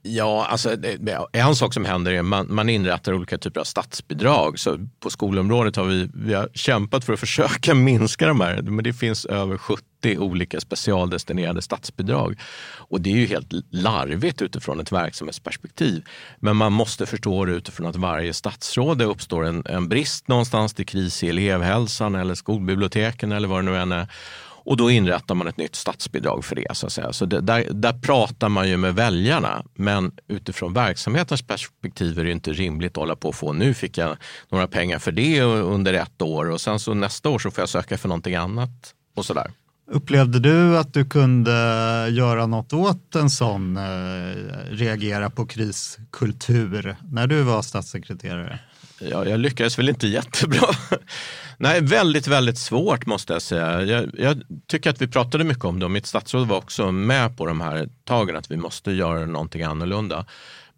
Ja, 0.02 0.46
alltså, 0.46 0.76
en 1.32 1.56
sak 1.56 1.74
som 1.74 1.84
händer 1.84 2.12
är 2.12 2.18
att 2.18 2.24
man, 2.24 2.54
man 2.54 2.68
inrättar 2.68 3.12
olika 3.12 3.38
typer 3.38 3.60
av 3.60 3.64
statsbidrag. 3.64 4.58
Så 4.58 4.78
på 5.00 5.10
skolområdet 5.10 5.76
har 5.76 5.84
vi, 5.84 6.10
vi 6.14 6.34
har 6.34 6.48
kämpat 6.54 7.04
för 7.04 7.12
att 7.12 7.20
försöka 7.26 7.74
minska 7.74 8.26
de 8.26 8.40
här, 8.40 8.62
men 8.62 8.84
det 8.84 8.92
finns 8.92 9.24
över 9.24 9.58
70 9.58 9.84
olika 10.18 10.60
specialdestinerade 10.60 11.62
statsbidrag. 11.62 12.40
Och 12.76 13.00
det 13.00 13.10
är 13.10 13.16
ju 13.16 13.26
helt 13.26 13.52
larvigt 13.70 14.42
utifrån 14.42 14.80
ett 14.80 14.92
verksamhetsperspektiv. 14.92 16.04
Men 16.38 16.56
man 16.56 16.72
måste 16.72 17.06
förstå 17.06 17.44
det 17.44 17.52
utifrån 17.52 17.86
att 17.86 17.96
varje 17.96 18.34
statsråd, 18.34 18.98
det 18.98 19.04
uppstår 19.04 19.46
en, 19.46 19.62
en 19.66 19.88
brist 19.88 20.28
någonstans, 20.28 20.74
det 20.74 20.82
är 20.82 20.84
kris 20.84 21.22
i 21.22 21.28
elevhälsan 21.28 22.14
eller 22.14 22.34
skolbiblioteken 22.34 23.32
eller 23.32 23.48
vad 23.48 23.58
det 23.58 23.70
nu 23.70 23.76
än 23.76 23.92
är. 23.92 24.08
Och 24.70 24.76
då 24.76 24.90
inrättar 24.90 25.34
man 25.34 25.46
ett 25.46 25.56
nytt 25.56 25.74
statsbidrag 25.74 26.44
för 26.44 26.56
det. 26.56 26.66
Så, 26.72 26.86
att 26.86 26.92
säga. 26.92 27.12
så 27.12 27.26
det, 27.26 27.40
där, 27.40 27.66
där 27.70 27.92
pratar 27.92 28.48
man 28.48 28.68
ju 28.68 28.76
med 28.76 28.94
väljarna. 28.94 29.64
Men 29.74 30.12
utifrån 30.28 30.72
verksamhetens 30.72 31.42
perspektiv 31.42 32.18
är 32.18 32.24
det 32.24 32.32
inte 32.32 32.52
rimligt 32.52 32.90
att 32.90 32.96
hålla 32.96 33.16
på 33.16 33.28
och 33.28 33.34
få, 33.34 33.52
nu 33.52 33.74
fick 33.74 33.98
jag 33.98 34.16
några 34.48 34.66
pengar 34.66 34.98
för 34.98 35.12
det 35.12 35.42
under 35.42 35.94
ett 35.94 36.22
år 36.22 36.50
och 36.50 36.60
sen 36.60 36.78
så 36.78 36.94
nästa 36.94 37.28
år 37.28 37.38
så 37.38 37.50
får 37.50 37.62
jag 37.62 37.68
söka 37.68 37.98
för 37.98 38.08
någonting 38.08 38.34
annat 38.34 38.94
och 39.16 39.24
sådär. 39.24 39.50
Upplevde 39.92 40.38
du 40.38 40.78
att 40.78 40.94
du 40.94 41.04
kunde 41.04 41.50
göra 42.10 42.46
något 42.46 42.72
åt 42.72 43.14
en 43.14 43.30
sån 43.30 43.76
eh, 43.76 43.82
reagera 44.70 45.30
på 45.30 45.46
kriskultur 45.46 46.96
när 47.12 47.26
du 47.26 47.42
var 47.42 47.62
statssekreterare? 47.62 48.58
Ja, 49.00 49.26
jag 49.26 49.40
lyckades 49.40 49.78
väl 49.78 49.88
inte 49.88 50.08
jättebra. 50.08 50.68
Nej, 51.56 51.80
väldigt, 51.80 52.26
väldigt 52.26 52.58
svårt 52.58 53.06
måste 53.06 53.32
jag 53.32 53.42
säga. 53.42 53.82
Jag, 53.82 54.10
jag, 54.18 54.42
tycker 54.66 54.90
att 54.90 55.02
vi 55.02 55.08
pratade 55.08 55.44
mycket 55.44 55.64
om 55.64 55.78
det 55.78 55.84
och 55.84 55.90
mitt 55.90 56.06
statsråd 56.06 56.48
var 56.48 56.56
också 56.56 56.92
med 56.92 57.36
på 57.36 57.46
de 57.46 57.60
här 57.60 57.88
tagen 58.04 58.36
att 58.36 58.50
vi 58.50 58.56
måste 58.56 58.92
göra 58.92 59.26
någonting 59.26 59.62
annorlunda. 59.62 60.26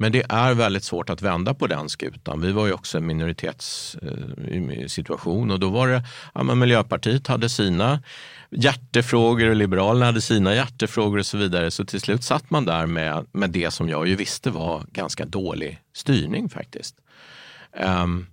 Men 0.03 0.13
det 0.13 0.23
är 0.29 0.55
väldigt 0.55 0.85
svårt 0.85 1.11
att 1.11 1.23
vända 1.23 1.55
på 1.55 1.67
den 1.67 1.89
skutan. 1.89 2.41
Vi 2.41 2.53
var 2.53 2.67
ju 2.67 2.73
också 2.73 2.99
en 2.99 3.07
minoritetssituation 3.07 5.51
eh, 5.51 5.55
och 5.55 5.61
då 5.61 5.69
var 5.69 5.89
det, 5.89 6.05
ja, 6.35 6.43
men 6.43 6.59
Miljöpartiet 6.59 7.27
hade 7.27 7.49
sina 7.49 8.03
hjärtefrågor 8.51 9.49
och 9.49 9.57
Liberalerna 9.57 10.07
hade 10.07 10.21
sina 10.21 10.55
hjärtefrågor 10.55 11.19
och 11.19 11.27
så 11.27 11.39
vidare. 11.39 11.71
Så 11.71 11.85
till 11.85 12.01
slut 12.01 12.25
satt 12.25 12.51
man 12.51 12.65
där 12.65 12.87
med, 12.87 13.27
med 13.33 13.51
det 13.51 13.71
som 13.71 13.89
jag 13.89 14.09
ju 14.09 14.17
visste 14.17 14.51
var 14.51 14.85
ganska 14.93 15.25
dålig 15.25 15.81
styrning 15.95 16.49
faktiskt. 16.49 16.97
Um, 18.03 18.27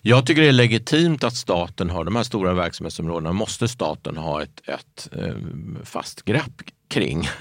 jag 0.00 0.26
tycker 0.26 0.42
det 0.42 0.48
är 0.48 0.52
legitimt 0.52 1.24
att 1.24 1.36
staten 1.36 1.90
har 1.90 2.04
de 2.04 2.16
här 2.16 2.22
stora 2.22 2.54
verksamhetsområdena, 2.54 3.32
måste 3.32 3.68
staten 3.68 4.16
ha 4.16 4.42
ett, 4.42 4.68
ett 4.68 5.08
eh, 5.12 5.34
fast 5.84 6.24
grepp 6.24 6.62
kring. 6.88 7.28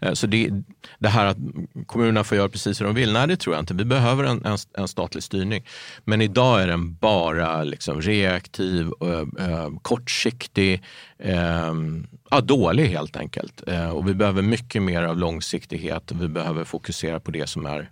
Eh, 0.00 0.12
så 0.12 0.26
det, 0.26 0.50
det, 0.98 1.08
här 1.08 1.26
att 1.26 1.36
kommunerna 1.86 2.24
får 2.24 2.36
göra 2.36 2.48
precis 2.48 2.80
hur 2.80 2.86
de 2.86 2.94
vill, 2.94 3.12
nej 3.12 3.28
det 3.28 3.36
tror 3.36 3.54
jag 3.54 3.62
inte. 3.62 3.74
Vi 3.74 3.84
behöver 3.84 4.24
en, 4.24 4.44
en, 4.44 4.58
en 4.78 4.88
statlig 4.88 5.22
styrning. 5.22 5.66
Men 6.04 6.22
idag 6.22 6.62
är 6.62 6.66
den 6.66 6.94
bara 6.94 7.64
liksom 7.64 8.00
reaktiv, 8.00 8.90
äh, 9.38 9.68
kortsiktig, 9.82 10.82
äh, 11.18 11.74
ja, 12.30 12.40
dålig 12.40 12.86
helt 12.86 13.16
enkelt. 13.16 13.60
och 13.92 14.08
vi 14.08 14.14
behöver 14.14 14.42
mycket 14.42 14.82
mer 14.82 15.02
av 15.02 15.18
långsiktighet 15.18 16.10
och 16.10 16.22
vi 16.22 16.28
behöver 16.28 16.64
fokusera 16.64 17.20
på 17.20 17.30
det 17.30 17.46
som 17.46 17.66
är 17.66 17.90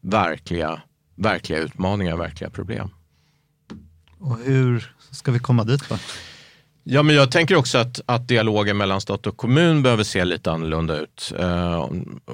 verkliga, 0.00 0.82
verkliga 1.16 1.58
utmaningar, 1.58 2.16
verkliga 2.16 2.50
problem. 2.50 2.90
Och 4.22 4.38
hur 4.38 4.94
ska 5.10 5.32
vi 5.32 5.38
komma 5.38 5.64
dit 5.64 5.88
då? 5.88 5.98
Ja, 6.84 7.02
men 7.02 7.14
jag 7.14 7.30
tänker 7.30 7.56
också 7.56 7.78
att, 7.78 8.00
att 8.06 8.28
dialogen 8.28 8.76
mellan 8.76 9.00
stat 9.00 9.26
och 9.26 9.36
kommun 9.36 9.82
behöver 9.82 10.04
se 10.04 10.24
lite 10.24 10.52
annorlunda 10.52 10.98
ut. 10.98 11.32
Uh, 11.40 11.88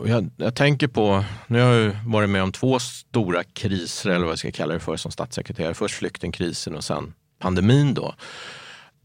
jag, 0.07 0.31
jag, 0.37 0.55
tänker 0.55 0.89
på, 0.89 1.25
nu 1.47 1.61
har 1.61 1.73
jag 1.73 1.97
varit 2.07 2.31
med 2.31 2.43
om 2.43 2.53
två 2.53 2.79
stora 2.79 3.45
kriser, 3.45 4.11
eller 4.11 4.25
vad 4.25 4.33
jag 4.33 4.39
ska 4.39 4.51
kalla 4.51 4.75
det 4.75 4.81
för 4.81 4.97
som 4.97 5.11
statssekreterare. 5.11 5.75
Först 5.75 5.95
flyktingkrisen 5.95 6.77
och 6.77 6.85
sen 6.85 7.15
pandemin. 7.39 7.95
då. 7.95 8.15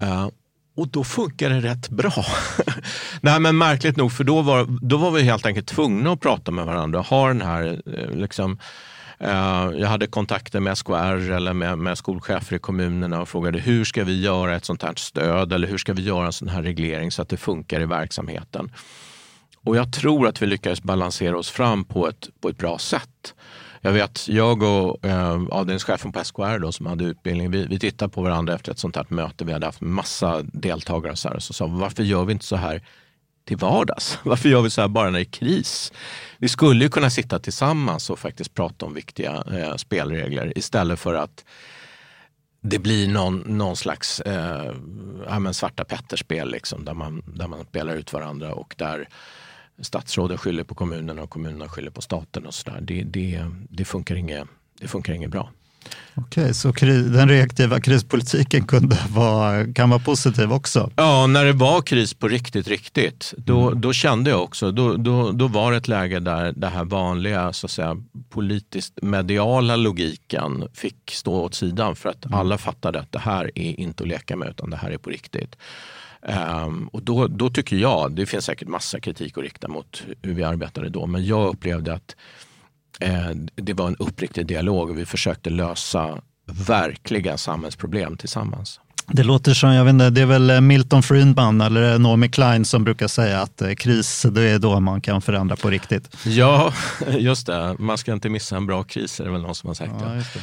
Uh, 0.03 0.27
och 0.75 0.87
då 0.87 1.03
funkar 1.03 1.49
det 1.49 1.59
rätt 1.59 1.89
bra. 1.89 2.25
Nej 3.21 3.39
men 3.39 3.57
märkligt 3.57 3.97
nog, 3.97 4.11
för 4.11 4.23
då 4.23 4.41
var, 4.41 4.67
då 4.81 4.97
var 4.97 5.11
vi 5.11 5.21
helt 5.21 5.45
enkelt 5.45 5.67
tvungna 5.67 6.11
att 6.11 6.19
prata 6.19 6.51
med 6.51 6.65
varandra. 6.65 6.99
Ha 6.99 7.27
den 7.27 7.41
här 7.41 7.81
eh, 7.85 8.15
liksom, 8.15 8.59
Eh, 9.23 9.69
jag 9.77 9.87
hade 9.87 10.07
kontakter 10.07 10.59
med 10.59 10.77
SKR 10.77 11.31
eller 11.31 11.53
med, 11.53 11.77
med 11.77 11.97
skolchefer 11.97 12.55
i 12.55 12.59
kommunerna 12.59 13.21
och 13.21 13.29
frågade 13.29 13.59
hur 13.59 13.85
ska 13.85 14.03
vi 14.03 14.21
göra 14.21 14.55
ett 14.55 14.65
sånt 14.65 14.83
här 14.83 14.93
stöd 14.95 15.53
eller 15.53 15.67
hur 15.67 15.77
ska 15.77 15.93
vi 15.93 16.01
göra 16.01 16.25
en 16.25 16.33
sån 16.33 16.47
här 16.47 16.63
reglering 16.63 17.11
så 17.11 17.21
att 17.21 17.29
det 17.29 17.37
funkar 17.37 17.81
i 17.81 17.85
verksamheten. 17.85 18.71
Och 19.65 19.75
jag 19.75 19.93
tror 19.93 20.27
att 20.27 20.41
vi 20.41 20.45
lyckades 20.45 20.83
balansera 20.83 21.37
oss 21.37 21.49
fram 21.49 21.85
på 21.85 22.07
ett, 22.07 22.29
på 22.41 22.49
ett 22.49 22.57
bra 22.57 22.77
sätt. 22.77 23.33
Jag 23.81 23.91
vet, 23.91 24.27
jag 24.27 24.63
och 24.63 25.05
eh, 25.05 25.41
avdelningschefen 25.51 26.11
på 26.11 26.23
SKR 26.23 26.59
då, 26.59 26.71
som 26.71 26.85
hade 26.85 27.03
utbildning, 27.03 27.51
vi, 27.51 27.65
vi 27.65 27.79
tittade 27.79 28.11
på 28.11 28.21
varandra 28.21 28.53
efter 28.53 28.71
ett 28.71 28.79
sånt 28.79 28.95
här 28.95 29.05
möte. 29.09 29.45
Vi 29.45 29.53
hade 29.53 29.65
haft 29.65 29.81
massa 29.81 30.41
deltagare 30.43 31.11
och 31.11 31.19
så, 31.19 31.29
här, 31.29 31.35
och 31.35 31.43
så 31.43 31.53
sa 31.53 31.67
varför 31.67 32.03
gör 32.03 32.25
vi 32.25 32.33
inte 32.33 32.45
så 32.45 32.55
här 32.55 32.81
till 33.45 33.57
vardags? 33.57 34.19
Varför 34.23 34.49
gör 34.49 34.61
vi 34.61 34.69
så 34.69 34.81
här 34.81 34.87
bara 34.87 35.05
när 35.05 35.19
det 35.19 35.21
är 35.21 35.31
kris? 35.31 35.93
Vi 36.37 36.49
skulle 36.49 36.83
ju 36.83 36.89
kunna 36.89 37.09
sitta 37.09 37.39
tillsammans 37.39 38.09
och 38.09 38.19
faktiskt 38.19 38.53
prata 38.53 38.85
om 38.85 38.93
viktiga 38.93 39.43
eh, 39.51 39.75
spelregler 39.75 40.57
istället 40.57 40.99
för 40.99 41.13
att 41.13 41.45
det 42.61 42.79
blir 42.79 43.07
någon, 43.07 43.37
någon 43.39 43.75
slags 43.75 44.19
eh, 44.19 44.73
ja, 45.27 45.53
svarta 45.53 45.83
Petter-spel 45.83 46.51
liksom, 46.51 46.85
där, 46.85 46.93
man, 46.93 47.23
där 47.25 47.47
man 47.47 47.65
spelar 47.65 47.95
ut 47.95 48.13
varandra 48.13 48.53
och 48.53 48.75
där 48.77 49.07
statsråden 49.79 50.37
skyller 50.37 50.63
på 50.63 50.75
kommunerna 50.75 51.23
och 51.23 51.29
kommunerna 51.29 51.69
skyller 51.69 51.91
på 51.91 52.01
staten 52.01 52.45
och 52.45 52.53
sådär. 52.53 52.79
Det, 52.81 53.03
det, 53.03 53.45
det, 53.69 53.85
funkar 53.85 54.15
inget, 54.15 54.47
det 54.79 54.87
funkar 54.87 55.13
inget 55.13 55.29
bra. 55.29 55.49
Okej, 56.15 56.53
så 56.53 56.71
den 56.71 57.29
reaktiva 57.29 57.79
krispolitiken 57.79 58.67
kunde 58.67 58.97
vara, 59.09 59.73
kan 59.73 59.89
vara 59.89 59.99
positiv 59.99 60.53
också? 60.53 60.91
Ja, 60.95 61.27
när 61.27 61.45
det 61.45 61.53
var 61.53 61.81
kris 61.81 62.13
på 62.13 62.27
riktigt, 62.27 62.67
riktigt, 62.67 63.33
då, 63.37 63.67
mm. 63.67 63.81
då 63.81 63.93
kände 63.93 64.29
jag 64.29 64.43
också, 64.43 64.71
då, 64.71 64.97
då, 64.97 65.31
då 65.31 65.47
var 65.47 65.71
det 65.71 65.77
ett 65.77 65.87
läge 65.87 66.19
där 66.19 66.53
det 66.55 66.67
här 66.67 66.83
vanliga 66.83 67.53
så 67.53 67.65
att 67.65 67.71
säga, 67.71 67.97
politiskt 68.29 68.99
mediala 69.01 69.75
logiken 69.75 70.67
fick 70.73 71.11
stå 71.11 71.33
åt 71.33 71.53
sidan 71.53 71.95
för 71.95 72.09
att 72.09 72.25
mm. 72.25 72.39
alla 72.39 72.57
fattade 72.57 72.99
att 72.99 73.11
det 73.11 73.19
här 73.19 73.51
är 73.55 73.79
inte 73.79 74.03
att 74.03 74.09
leka 74.09 74.35
med 74.35 74.49
utan 74.49 74.69
det 74.69 74.77
här 74.77 74.91
är 74.91 74.97
på 74.97 75.09
riktigt. 75.09 75.55
Um, 76.65 76.87
och 76.87 77.03
då, 77.03 77.27
då 77.27 77.49
tycker 77.49 77.75
jag, 77.75 78.11
det 78.11 78.25
finns 78.25 78.45
säkert 78.45 78.67
massa 78.67 78.99
kritik 78.99 79.37
att 79.37 79.43
rikta 79.43 79.67
mot 79.67 80.03
hur 80.21 80.33
vi 80.33 80.43
arbetade 80.43 80.89
då, 80.89 81.05
men 81.05 81.25
jag 81.25 81.49
upplevde 81.49 81.93
att 81.93 82.15
det 83.55 83.73
var 83.73 83.87
en 83.87 83.95
uppriktig 83.95 84.47
dialog 84.47 84.89
och 84.89 84.97
vi 84.97 85.05
försökte 85.05 85.49
lösa 85.49 86.21
verkliga 86.45 87.37
samhällsproblem 87.37 88.17
tillsammans. 88.17 88.79
Det 89.07 89.23
låter 89.23 89.53
som, 89.53 89.73
jag 89.73 89.85
vet 89.85 89.93
inte, 89.93 90.09
det 90.09 90.21
är 90.21 90.25
väl 90.25 90.61
Milton 90.61 91.03
Friedman 91.03 91.61
eller 91.61 91.99
Naomi 91.99 92.29
Klein 92.29 92.65
som 92.65 92.83
brukar 92.83 93.07
säga 93.07 93.41
att 93.41 93.61
eh, 93.61 93.73
kris, 93.73 94.25
det 94.31 94.41
är 94.41 94.59
då 94.59 94.79
man 94.79 95.01
kan 95.01 95.21
förändra 95.21 95.55
på 95.55 95.69
riktigt. 95.69 96.17
Ja, 96.25 96.73
just 97.07 97.47
det. 97.47 97.75
Man 97.79 97.97
ska 97.97 98.13
inte 98.13 98.29
missa 98.29 98.57
en 98.57 98.65
bra 98.65 98.83
kris, 98.83 99.19
är 99.19 99.25
det 99.25 99.31
väl 99.31 99.41
någon 99.41 99.55
som 99.55 99.67
har 99.67 99.73
sagt. 99.73 99.93
Ja, 99.99 100.41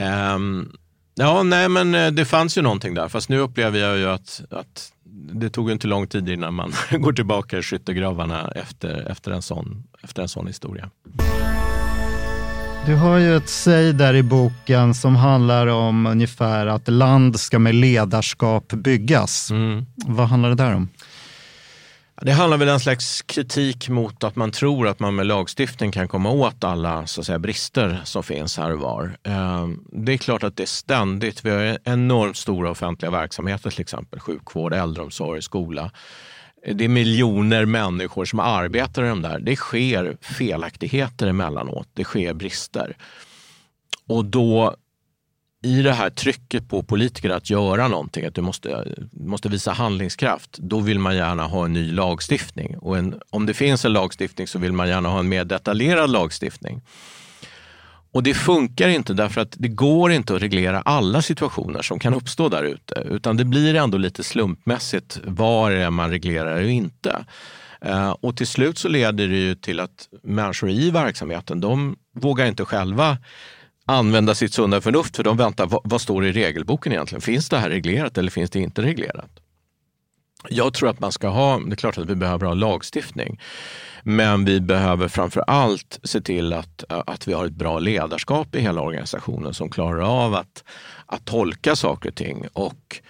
Ja, 0.00 0.34
um, 0.34 0.72
ja 1.14 1.42
nej 1.42 1.68
men 1.68 1.94
eh, 1.94 2.10
det 2.10 2.24
fanns 2.24 2.58
ju 2.58 2.62
någonting 2.62 2.94
där. 2.94 3.08
Fast 3.08 3.28
nu 3.28 3.38
upplever 3.38 3.78
jag 3.78 3.98
ju 3.98 4.08
att, 4.08 4.42
att 4.50 4.92
det 5.32 5.50
tog 5.50 5.70
inte 5.70 5.86
lång 5.86 6.06
tid 6.06 6.28
innan 6.28 6.54
man 6.54 6.72
går 6.90 7.12
tillbaka 7.12 7.58
i 7.58 7.62
skyttegravarna 7.62 8.52
efter, 8.54 9.10
efter, 9.10 9.30
en 9.30 9.42
sån, 9.42 9.84
efter 10.02 10.22
en 10.22 10.28
sån 10.28 10.46
historia. 10.46 10.90
Du 12.86 12.94
har 12.94 13.18
ju 13.18 13.36
ett 13.36 13.48
säg 13.48 13.92
där 13.92 14.14
i 14.14 14.22
boken 14.22 14.94
som 14.94 15.16
handlar 15.16 15.66
om 15.66 16.06
ungefär 16.06 16.66
att 16.66 16.88
land 16.88 17.40
ska 17.40 17.58
med 17.58 17.74
ledarskap 17.74 18.68
byggas. 18.68 19.50
Mm. 19.50 19.86
Vad 20.06 20.28
handlar 20.28 20.48
det 20.48 20.54
där 20.54 20.74
om? 20.74 20.88
Det 22.22 22.32
handlar 22.32 22.58
väl 22.58 22.68
en 22.68 22.80
slags 22.80 23.22
kritik 23.22 23.88
mot 23.88 24.24
att 24.24 24.36
man 24.36 24.50
tror 24.50 24.88
att 24.88 25.00
man 25.00 25.14
med 25.16 25.26
lagstiftning 25.26 25.92
kan 25.92 26.08
komma 26.08 26.30
åt 26.30 26.64
alla 26.64 27.06
så 27.06 27.20
att 27.20 27.26
säga, 27.26 27.38
brister 27.38 28.00
som 28.04 28.22
finns 28.22 28.58
här 28.58 28.72
och 28.72 28.80
var. 28.80 29.16
Eh, 29.22 29.66
Det 29.92 30.12
är 30.12 30.16
klart 30.16 30.42
att 30.42 30.56
det 30.56 30.62
är 30.62 30.66
ständigt, 30.66 31.44
vi 31.44 31.50
har 31.50 31.78
enormt 31.84 32.36
stora 32.36 32.70
offentliga 32.70 33.10
verksamheter 33.10 33.70
till 33.70 33.80
exempel, 33.80 34.20
sjukvård, 34.20 34.74
äldreomsorg, 34.74 35.42
skola. 35.42 35.90
Det 36.74 36.84
är 36.84 36.88
miljoner 36.88 37.64
människor 37.64 38.24
som 38.24 38.40
arbetar 38.40 39.04
i 39.04 39.08
de 39.08 39.22
där. 39.22 39.38
Det 39.38 39.56
sker 39.56 40.16
felaktigheter 40.20 41.26
emellanåt, 41.26 41.88
det 41.94 42.04
sker 42.04 42.34
brister. 42.34 42.96
Och 44.06 44.24
då 44.24 44.76
i 45.62 45.82
det 45.82 45.92
här 45.92 46.10
trycket 46.10 46.68
på 46.68 46.82
politiker 46.82 47.30
att 47.30 47.50
göra 47.50 47.88
någonting, 47.88 48.24
att 48.24 48.34
du 48.34 48.40
måste, 48.40 48.94
måste 49.12 49.48
visa 49.48 49.72
handlingskraft, 49.72 50.58
då 50.58 50.80
vill 50.80 50.98
man 50.98 51.16
gärna 51.16 51.46
ha 51.46 51.64
en 51.64 51.72
ny 51.72 51.92
lagstiftning. 51.92 52.78
Och 52.78 52.98
en, 52.98 53.20
om 53.30 53.46
det 53.46 53.54
finns 53.54 53.84
en 53.84 53.92
lagstiftning 53.92 54.46
så 54.46 54.58
vill 54.58 54.72
man 54.72 54.88
gärna 54.88 55.08
ha 55.08 55.18
en 55.18 55.28
mer 55.28 55.44
detaljerad 55.44 56.10
lagstiftning. 56.10 56.82
Och 58.18 58.24
det 58.24 58.34
funkar 58.34 58.88
inte 58.88 59.14
därför 59.14 59.40
att 59.40 59.54
det 59.58 59.68
går 59.68 60.12
inte 60.12 60.34
att 60.34 60.42
reglera 60.42 60.80
alla 60.80 61.22
situationer 61.22 61.82
som 61.82 61.98
kan 61.98 62.14
uppstå 62.14 62.48
där 62.48 62.64
ute. 62.64 62.94
Utan 63.10 63.36
det 63.36 63.44
blir 63.44 63.74
ändå 63.74 63.98
lite 63.98 64.24
slumpmässigt 64.24 65.20
var 65.24 65.70
är 65.70 65.90
man 65.90 66.10
reglerar 66.10 66.62
och 66.62 66.70
inte. 66.70 67.24
Eh, 67.80 68.10
och 68.10 68.36
till 68.36 68.46
slut 68.46 68.78
så 68.78 68.88
leder 68.88 69.28
det 69.28 69.36
ju 69.36 69.54
till 69.54 69.80
att 69.80 70.08
människor 70.22 70.70
i 70.70 70.90
verksamheten, 70.90 71.60
de 71.60 71.96
vågar 72.14 72.46
inte 72.46 72.64
själva 72.64 73.18
använda 73.86 74.34
sitt 74.34 74.54
sunda 74.54 74.80
förnuft 74.80 75.16
för 75.16 75.24
de 75.24 75.36
väntar, 75.36 75.66
vad, 75.66 75.80
vad 75.84 76.00
står 76.00 76.22
det 76.22 76.28
i 76.28 76.32
regelboken 76.32 76.92
egentligen? 76.92 77.22
Finns 77.22 77.48
det 77.48 77.58
här 77.58 77.70
reglerat 77.70 78.18
eller 78.18 78.30
finns 78.30 78.50
det 78.50 78.60
inte 78.60 78.82
reglerat? 78.82 79.30
Jag 80.48 80.74
tror 80.74 80.90
att 80.90 81.00
man 81.00 81.12
ska 81.12 81.28
ha, 81.28 81.58
det 81.58 81.72
är 81.72 81.76
klart 81.76 81.98
att 81.98 82.06
vi 82.06 82.14
behöver 82.14 82.46
ha 82.46 82.54
lagstiftning, 82.54 83.40
men 84.02 84.44
vi 84.44 84.60
behöver 84.60 85.08
framför 85.08 85.44
allt 85.46 86.00
se 86.02 86.20
till 86.20 86.52
att, 86.52 86.84
att 86.88 87.28
vi 87.28 87.32
har 87.32 87.46
ett 87.46 87.52
bra 87.52 87.78
ledarskap 87.78 88.54
i 88.54 88.60
hela 88.60 88.80
organisationen 88.80 89.54
som 89.54 89.70
klarar 89.70 90.24
av 90.24 90.34
att, 90.34 90.64
att 91.06 91.24
tolka 91.24 91.76
saker 91.76 92.08
och 92.08 92.14
ting. 92.14 92.46
Och 92.52 93.00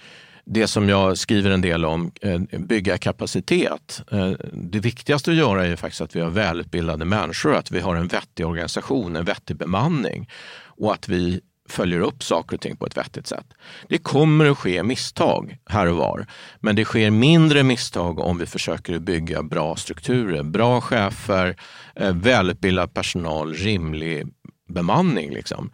det 0.50 0.66
som 0.66 0.88
jag 0.88 1.18
skriver 1.18 1.50
en 1.50 1.60
del 1.60 1.84
om, 1.84 2.12
eh, 2.20 2.38
bygga 2.58 2.98
kapacitet. 2.98 4.02
Eh, 4.12 4.30
det 4.52 4.80
viktigaste 4.80 5.30
att 5.30 5.36
göra 5.36 5.64
är 5.64 5.68
ju 5.68 5.76
faktiskt 5.76 6.00
att 6.00 6.16
vi 6.16 6.20
har 6.20 6.30
välutbildade 6.30 7.04
människor, 7.04 7.54
att 7.54 7.70
vi 7.70 7.80
har 7.80 7.96
en 7.96 8.08
vettig 8.08 8.46
organisation, 8.46 9.16
en 9.16 9.24
vettig 9.24 9.56
bemanning 9.56 10.28
och 10.60 10.92
att 10.92 11.08
vi 11.08 11.40
följer 11.72 12.00
upp 12.00 12.22
saker 12.22 12.56
och 12.56 12.60
ting 12.60 12.76
på 12.76 12.86
ett 12.86 12.96
vettigt 12.96 13.26
sätt. 13.26 13.46
Det 13.88 13.98
kommer 13.98 14.50
att 14.50 14.58
ske 14.58 14.82
misstag 14.82 15.56
här 15.66 15.86
och 15.86 15.96
var, 15.96 16.26
men 16.60 16.76
det 16.76 16.84
sker 16.84 17.10
mindre 17.10 17.62
misstag 17.62 18.18
om 18.18 18.38
vi 18.38 18.46
försöker 18.46 18.98
bygga 18.98 19.42
bra 19.42 19.76
strukturer, 19.76 20.42
bra 20.42 20.80
chefer, 20.80 21.56
eh, 21.94 22.14
välutbildad 22.14 22.94
personal, 22.94 23.54
rimlig 23.54 24.26
bemanning. 24.68 25.30
Liksom. 25.30 25.70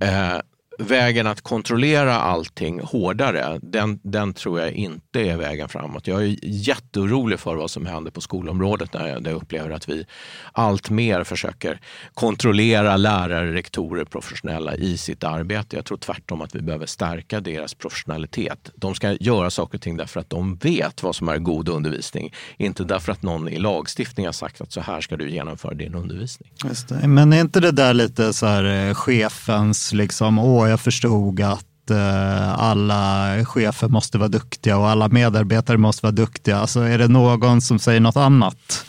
Eh, 0.00 0.38
Vägen 0.78 1.26
att 1.26 1.40
kontrollera 1.40 2.14
allting 2.14 2.80
hårdare, 2.80 3.58
den, 3.62 4.00
den 4.02 4.34
tror 4.34 4.60
jag 4.60 4.72
inte 4.72 5.20
är 5.20 5.36
vägen 5.36 5.68
framåt. 5.68 6.06
Jag 6.06 6.22
är 6.22 6.36
jätteorolig 6.42 7.40
för 7.40 7.54
vad 7.54 7.70
som 7.70 7.86
händer 7.86 8.10
på 8.10 8.20
skolområdet 8.20 8.92
när 8.92 9.08
jag, 9.08 9.22
där 9.22 9.30
jag 9.30 9.42
upplever 9.42 9.70
att 9.70 9.88
vi 9.88 10.06
allt 10.52 10.90
mer 10.90 11.24
försöker 11.24 11.80
kontrollera 12.14 12.96
lärare, 12.96 13.54
rektorer, 13.54 14.04
professionella 14.04 14.74
i 14.74 14.96
sitt 14.96 15.24
arbete. 15.24 15.76
Jag 15.76 15.84
tror 15.84 15.98
tvärtom 15.98 16.40
att 16.40 16.54
vi 16.54 16.62
behöver 16.62 16.86
stärka 16.86 17.40
deras 17.40 17.74
professionalitet. 17.74 18.70
De 18.76 18.94
ska 18.94 19.12
göra 19.12 19.50
saker 19.50 19.78
och 19.78 19.82
ting 19.82 19.96
därför 19.96 20.20
att 20.20 20.30
de 20.30 20.56
vet 20.56 21.02
vad 21.02 21.16
som 21.16 21.28
är 21.28 21.38
god 21.38 21.68
undervisning, 21.68 22.32
inte 22.56 22.84
därför 22.84 23.12
att 23.12 23.22
någon 23.22 23.48
i 23.48 23.58
lagstiftning 23.58 24.26
har 24.26 24.32
sagt 24.32 24.60
att 24.60 24.72
så 24.72 24.80
här 24.80 25.00
ska 25.00 25.16
du 25.16 25.30
genomföra 25.30 25.74
din 25.74 25.94
undervisning. 25.94 26.52
Just 26.64 26.88
det. 26.88 27.08
Men 27.08 27.32
är 27.32 27.40
inte 27.40 27.60
det 27.60 27.72
där 27.72 27.94
lite 27.94 28.32
så 28.32 28.46
här 28.46 28.88
eh, 28.88 28.94
chefens, 28.94 29.92
liksom, 29.92 30.38
jag 30.68 30.80
förstod 30.80 31.40
att 31.40 31.90
eh, 31.90 32.58
alla 32.58 33.30
chefer 33.44 33.88
måste 33.88 34.18
vara 34.18 34.28
duktiga 34.28 34.76
och 34.76 34.88
alla 34.88 35.08
medarbetare 35.08 35.78
måste 35.78 36.06
vara 36.06 36.12
duktiga. 36.12 36.56
Alltså 36.56 36.80
är 36.80 36.98
det 36.98 37.08
någon 37.08 37.60
som 37.60 37.78
säger 37.78 38.00
något 38.00 38.16
annat? 38.16 38.86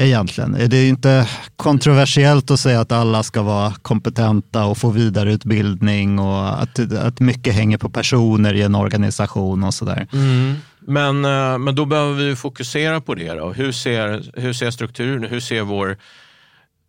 Egentligen. 0.00 0.54
Är 0.54 0.68
det 0.68 0.88
inte 0.88 1.28
kontroversiellt 1.56 2.50
att 2.50 2.60
säga 2.60 2.80
att 2.80 2.92
alla 2.92 3.22
ska 3.22 3.42
vara 3.42 3.72
kompetenta 3.82 4.64
och 4.64 4.78
få 4.78 4.90
vidareutbildning 4.90 6.18
och 6.18 6.62
att, 6.62 6.92
att 6.92 7.20
mycket 7.20 7.54
hänger 7.54 7.78
på 7.78 7.88
personer 7.88 8.54
i 8.54 8.62
en 8.62 8.74
organisation 8.74 9.64
och 9.64 9.74
sådär? 9.74 10.06
Mm. 10.12 10.54
Men, 10.80 11.24
eh, 11.24 11.58
men 11.58 11.74
då 11.74 11.84
behöver 11.84 12.24
vi 12.24 12.36
fokusera 12.36 13.00
på 13.00 13.14
det. 13.14 13.34
Då. 13.34 13.52
Hur, 13.52 13.72
ser, 13.72 14.30
hur 14.40 14.52
ser 14.52 14.70
strukturen 14.70 15.24
Hur 15.30 15.40
ser 15.40 15.62
vår... 15.62 15.96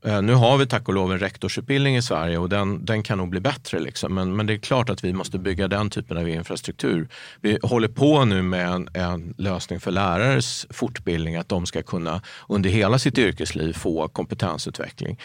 Eh, 0.05 0.21
nu 0.21 0.33
har 0.33 0.57
vi 0.57 0.67
tack 0.67 0.87
och 0.87 0.93
lov 0.93 1.11
en 1.11 1.19
rektorsutbildning 1.19 1.95
i 1.95 2.01
Sverige 2.01 2.37
och 2.37 2.49
den, 2.49 2.85
den 2.85 3.03
kan 3.03 3.17
nog 3.17 3.29
bli 3.29 3.39
bättre. 3.39 3.79
Liksom. 3.79 4.15
Men, 4.15 4.35
men 4.35 4.45
det 4.45 4.53
är 4.53 4.57
klart 4.57 4.89
att 4.89 5.03
vi 5.03 5.13
måste 5.13 5.39
bygga 5.39 5.67
den 5.67 5.89
typen 5.89 6.17
av 6.17 6.29
infrastruktur. 6.29 7.09
Vi 7.41 7.59
håller 7.63 7.87
på 7.87 8.25
nu 8.25 8.41
med 8.41 8.67
en, 8.67 8.89
en 8.93 9.33
lösning 9.37 9.79
för 9.79 9.91
lärares 9.91 10.67
fortbildning, 10.69 11.35
att 11.35 11.49
de 11.49 11.65
ska 11.65 11.81
kunna 11.81 12.21
under 12.49 12.69
hela 12.69 12.99
sitt 12.99 13.17
yrkesliv 13.17 13.73
få 13.73 14.07
kompetensutveckling. 14.07 15.19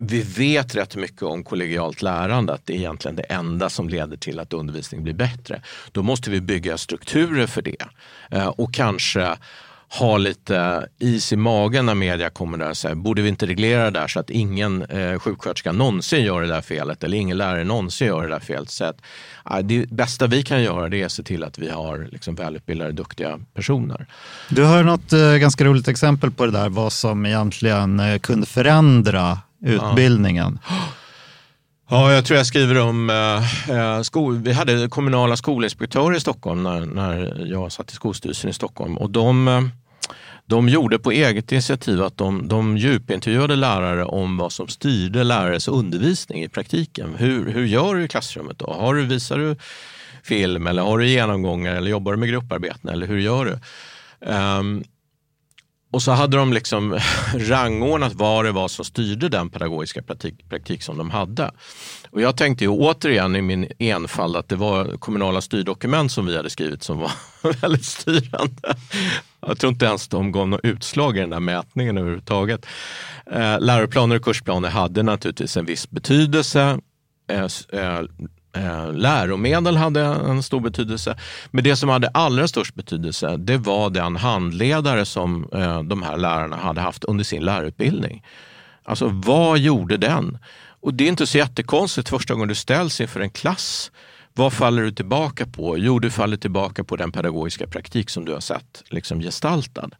Vi 0.00 0.22
vet 0.22 0.74
rätt 0.74 0.96
mycket 0.96 1.22
om 1.22 1.44
kollegialt 1.44 2.02
lärande, 2.02 2.52
att 2.52 2.66
det 2.66 2.72
är 2.72 2.76
egentligen 2.76 3.16
det 3.16 3.22
enda 3.22 3.68
som 3.68 3.88
leder 3.88 4.16
till 4.16 4.38
att 4.40 4.52
undervisning 4.52 5.02
blir 5.02 5.14
bättre. 5.14 5.62
Då 5.92 6.02
måste 6.02 6.30
vi 6.30 6.40
bygga 6.40 6.78
strukturer 6.78 7.46
för 7.46 7.62
det 7.62 7.84
eh, 8.30 8.46
och 8.46 8.74
kanske 8.74 9.36
ha 9.90 10.16
lite 10.16 10.88
is 10.98 11.32
i 11.32 11.36
magen 11.36 11.86
när 11.86 11.94
media 11.94 12.30
kommer 12.30 12.58
där 12.58 12.70
och 12.70 12.76
säger, 12.76 12.94
borde 12.94 13.22
vi 13.22 13.28
inte 13.28 13.46
reglera 13.46 13.84
det 13.84 14.00
där 14.00 14.08
så 14.08 14.20
att 14.20 14.30
ingen 14.30 14.82
eh, 14.82 15.18
sjuksköterska 15.18 15.72
någonsin 15.72 16.24
gör 16.24 16.42
det 16.42 16.48
där 16.48 16.60
felet 16.60 17.04
eller 17.04 17.18
ingen 17.18 17.36
lärare 17.36 17.64
någonsin 17.64 18.06
gör 18.06 18.22
det 18.22 18.28
där 18.28 18.40
felet. 18.40 18.70
Så 18.70 18.84
att, 18.84 19.00
eh, 19.50 19.58
det 19.58 19.90
bästa 19.90 20.26
vi 20.26 20.42
kan 20.42 20.62
göra 20.62 20.88
det 20.88 21.02
är 21.02 21.06
att 21.06 21.12
se 21.12 21.22
till 21.22 21.44
att 21.44 21.58
vi 21.58 21.70
har 21.70 22.08
liksom, 22.12 22.34
välutbildade, 22.34 22.92
duktiga 22.92 23.38
personer. 23.54 24.06
Du 24.48 24.64
har 24.64 24.82
något 24.82 25.12
eh, 25.12 25.34
ganska 25.34 25.64
roligt 25.64 25.88
exempel 25.88 26.30
på 26.30 26.46
det 26.46 26.52
där, 26.52 26.68
vad 26.68 26.92
som 26.92 27.26
egentligen 27.26 28.00
eh, 28.00 28.18
kunde 28.18 28.46
förändra 28.46 29.38
utbildningen. 29.64 30.58
Ja, 31.90 32.12
jag 32.12 32.24
tror 32.24 32.36
jag 32.36 32.46
skriver 32.46 32.80
om 32.80 33.10
eh, 33.10 33.70
eh, 33.70 34.02
skol, 34.02 34.38
vi 34.38 34.52
hade 34.52 34.88
kommunala 34.88 35.36
skolinspektörer 35.36 36.16
i 36.16 36.20
Stockholm 36.20 36.62
när, 36.62 36.86
när 36.86 37.44
jag 37.46 37.72
satt 37.72 37.90
i 37.90 37.94
skolstyrelsen 37.94 38.50
i 38.50 38.52
Stockholm 38.52 38.98
och 38.98 39.10
de, 39.10 39.48
eh, 39.48 39.62
de 40.48 40.68
gjorde 40.68 40.98
på 40.98 41.10
eget 41.12 41.52
initiativ 41.52 42.02
att 42.02 42.16
de, 42.16 42.48
de 42.48 42.76
djupintervjuade 42.76 43.56
lärare 43.56 44.04
om 44.04 44.36
vad 44.36 44.52
som 44.52 44.68
styrde 44.68 45.24
lärares 45.24 45.68
undervisning 45.68 46.42
i 46.42 46.48
praktiken. 46.48 47.14
Hur, 47.14 47.50
hur 47.50 47.66
gör 47.66 47.94
du 47.94 48.04
i 48.04 48.08
klassrummet 48.08 48.58
då? 48.58 48.72
Har 48.72 48.94
du, 48.94 49.06
visar 49.06 49.38
du 49.38 49.56
film 50.22 50.66
eller 50.66 50.82
har 50.82 50.98
du 50.98 51.08
genomgångar 51.08 51.74
eller 51.74 51.90
jobbar 51.90 52.12
du 52.12 52.18
med 52.18 52.28
grupparbeten 52.28 52.90
eller 52.90 53.06
hur 53.06 53.18
gör 53.18 53.44
du? 53.44 53.58
Um, 54.26 54.84
och 55.90 56.02
så 56.02 56.12
hade 56.12 56.36
de 56.36 56.52
liksom 56.52 56.98
rangordnat 57.34 58.12
vad 58.14 58.44
det 58.44 58.52
var 58.52 58.68
som 58.68 58.84
styrde 58.84 59.28
den 59.28 59.50
pedagogiska 59.50 60.02
praktik, 60.02 60.48
praktik 60.48 60.82
som 60.82 60.98
de 60.98 61.10
hade. 61.10 61.50
Och 62.10 62.20
jag 62.20 62.36
tänkte 62.36 62.64
ju 62.64 62.70
återigen 62.70 63.36
i 63.36 63.42
min 63.42 63.68
enfald 63.78 64.36
att 64.36 64.48
det 64.48 64.56
var 64.56 64.96
kommunala 64.96 65.40
styrdokument 65.40 66.12
som 66.12 66.26
vi 66.26 66.36
hade 66.36 66.50
skrivit 66.50 66.82
som 66.82 66.98
var 66.98 67.12
väldigt 67.60 67.84
styrande. 67.84 68.76
Jag 69.40 69.58
tror 69.58 69.72
inte 69.72 69.86
ens 69.86 70.08
de 70.08 70.32
gav 70.32 70.48
något 70.48 70.60
utslag 70.62 71.16
i 71.16 71.20
den 71.20 71.30
där 71.30 71.40
mätningen 71.40 71.98
överhuvudtaget. 71.98 72.66
Eh, 73.32 73.60
läroplaner 73.60 74.16
och 74.16 74.24
kursplaner 74.24 74.68
hade 74.68 75.02
naturligtvis 75.02 75.56
en 75.56 75.64
viss 75.64 75.90
betydelse. 75.90 76.78
Eh, 77.30 77.48
eh, 77.72 78.00
Eh, 78.52 78.92
läromedel 78.92 79.76
hade 79.76 80.00
en 80.00 80.42
stor 80.42 80.60
betydelse. 80.60 81.18
Men 81.50 81.64
det 81.64 81.76
som 81.76 81.88
hade 81.88 82.08
allra 82.08 82.48
störst 82.48 82.74
betydelse, 82.74 83.36
det 83.36 83.56
var 83.56 83.90
den 83.90 84.16
handledare 84.16 85.04
som 85.04 85.48
eh, 85.52 85.82
de 85.82 86.02
här 86.02 86.16
lärarna 86.16 86.56
hade 86.56 86.80
haft 86.80 87.04
under 87.04 87.24
sin 87.24 87.42
lärarutbildning. 87.42 88.24
Alltså 88.84 89.08
vad 89.08 89.58
gjorde 89.58 89.96
den? 89.96 90.38
Och 90.80 90.94
det 90.94 91.04
är 91.04 91.08
inte 91.08 91.26
så 91.26 91.38
jättekonstigt 91.38 92.08
första 92.08 92.34
gången 92.34 92.48
du 92.48 92.54
ställs 92.54 93.00
inför 93.00 93.20
en 93.20 93.30
klass 93.30 93.90
vad 94.38 94.52
faller 94.52 94.82
du 94.82 94.92
tillbaka 94.92 95.46
på? 95.46 95.78
Jo, 95.78 95.98
du 95.98 96.10
faller 96.10 96.36
tillbaka 96.36 96.84
på 96.84 96.96
den 96.96 97.12
pedagogiska 97.12 97.66
praktik 97.66 98.10
som 98.10 98.24
du 98.24 98.32
har 98.32 98.40
sett 98.40 98.84
liksom 98.88 99.20
gestaltad. 99.20 99.90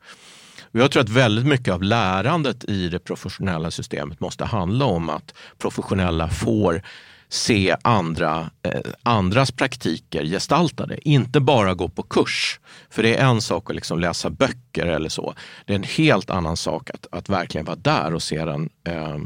Och 0.60 0.80
jag 0.80 0.90
tror 0.90 1.02
att 1.02 1.08
väldigt 1.08 1.46
mycket 1.46 1.74
av 1.74 1.82
lärandet 1.82 2.64
i 2.64 2.88
det 2.88 2.98
professionella 2.98 3.70
systemet 3.70 4.20
måste 4.20 4.44
handla 4.44 4.84
om 4.84 5.10
att 5.10 5.34
professionella 5.58 6.28
får 6.28 6.82
se 7.28 7.76
andra, 7.82 8.50
eh, 8.62 8.80
andras 9.02 9.52
praktiker 9.52 10.24
gestaltade. 10.24 11.08
Inte 11.08 11.40
bara 11.40 11.74
gå 11.74 11.88
på 11.88 12.02
kurs. 12.02 12.60
För 12.90 13.02
det 13.02 13.16
är 13.16 13.26
en 13.26 13.40
sak 13.40 13.70
att 13.70 13.76
liksom 13.76 14.00
läsa 14.00 14.30
böcker 14.30 14.86
eller 14.86 15.08
så. 15.08 15.34
Det 15.66 15.72
är 15.72 15.76
en 15.76 15.82
helt 15.82 16.30
annan 16.30 16.56
sak 16.56 16.90
att, 16.90 17.06
att 17.10 17.28
verkligen 17.28 17.64
vara 17.64 17.76
där 17.76 18.14
och 18.14 18.22
se 18.22 18.44
den 18.44 18.70
eh, 18.84 19.18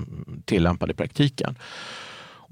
tillämpad 0.45 0.91
i 0.91 0.95
praktiken. 0.95 1.59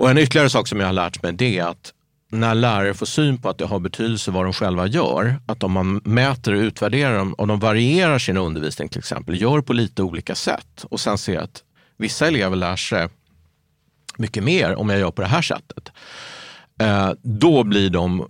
Och 0.00 0.10
en 0.10 0.18
ytterligare 0.18 0.50
sak 0.50 0.68
som 0.68 0.80
jag 0.80 0.86
har 0.86 0.92
lärt 0.92 1.22
mig 1.22 1.32
det 1.32 1.58
är 1.58 1.64
att 1.64 1.92
när 2.32 2.54
lärare 2.54 2.94
får 2.94 3.06
syn 3.06 3.38
på 3.38 3.48
att 3.48 3.58
det 3.58 3.64
har 3.64 3.78
betydelse 3.78 4.30
vad 4.30 4.44
de 4.44 4.52
själva 4.52 4.86
gör, 4.86 5.40
att 5.46 5.62
om 5.62 5.72
man 5.72 6.00
mäter 6.04 6.52
och 6.52 6.60
utvärderar 6.60 7.18
dem 7.18 7.34
om 7.38 7.48
de 7.48 7.60
varierar 7.60 8.18
sin 8.18 8.36
undervisning 8.36 8.88
till 8.88 8.98
exempel, 8.98 9.42
gör 9.42 9.60
på 9.60 9.72
lite 9.72 10.02
olika 10.02 10.34
sätt 10.34 10.84
och 10.90 11.00
sen 11.00 11.18
ser 11.18 11.38
att 11.38 11.62
vissa 11.96 12.26
elever 12.26 12.56
lär 12.56 12.76
sig 12.76 13.08
mycket 14.20 14.44
mer 14.44 14.74
om 14.74 14.90
jag 14.90 14.98
gör 14.98 15.10
på 15.10 15.22
det 15.22 15.28
här 15.28 15.42
sättet. 15.42 15.92
Eh, 16.80 17.12
då, 17.22 17.64
blir 17.64 17.90
de, 17.90 18.28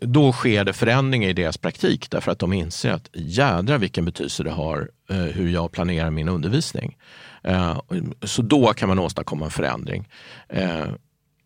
då 0.00 0.32
sker 0.32 0.64
det 0.64 0.72
förändringar 0.72 1.28
i 1.28 1.32
deras 1.32 1.58
praktik 1.58 2.10
därför 2.10 2.32
att 2.32 2.38
de 2.38 2.52
inser 2.52 2.92
att 2.92 3.08
jädra 3.12 3.78
vilken 3.78 4.04
betydelse 4.04 4.42
det 4.42 4.50
har 4.50 4.90
eh, 5.10 5.16
hur 5.16 5.48
jag 5.48 5.72
planerar 5.72 6.10
min 6.10 6.28
undervisning. 6.28 6.96
Eh, 7.42 7.80
så 8.22 8.42
då 8.42 8.72
kan 8.72 8.88
man 8.88 8.98
åstadkomma 8.98 9.44
en 9.44 9.50
förändring. 9.50 10.08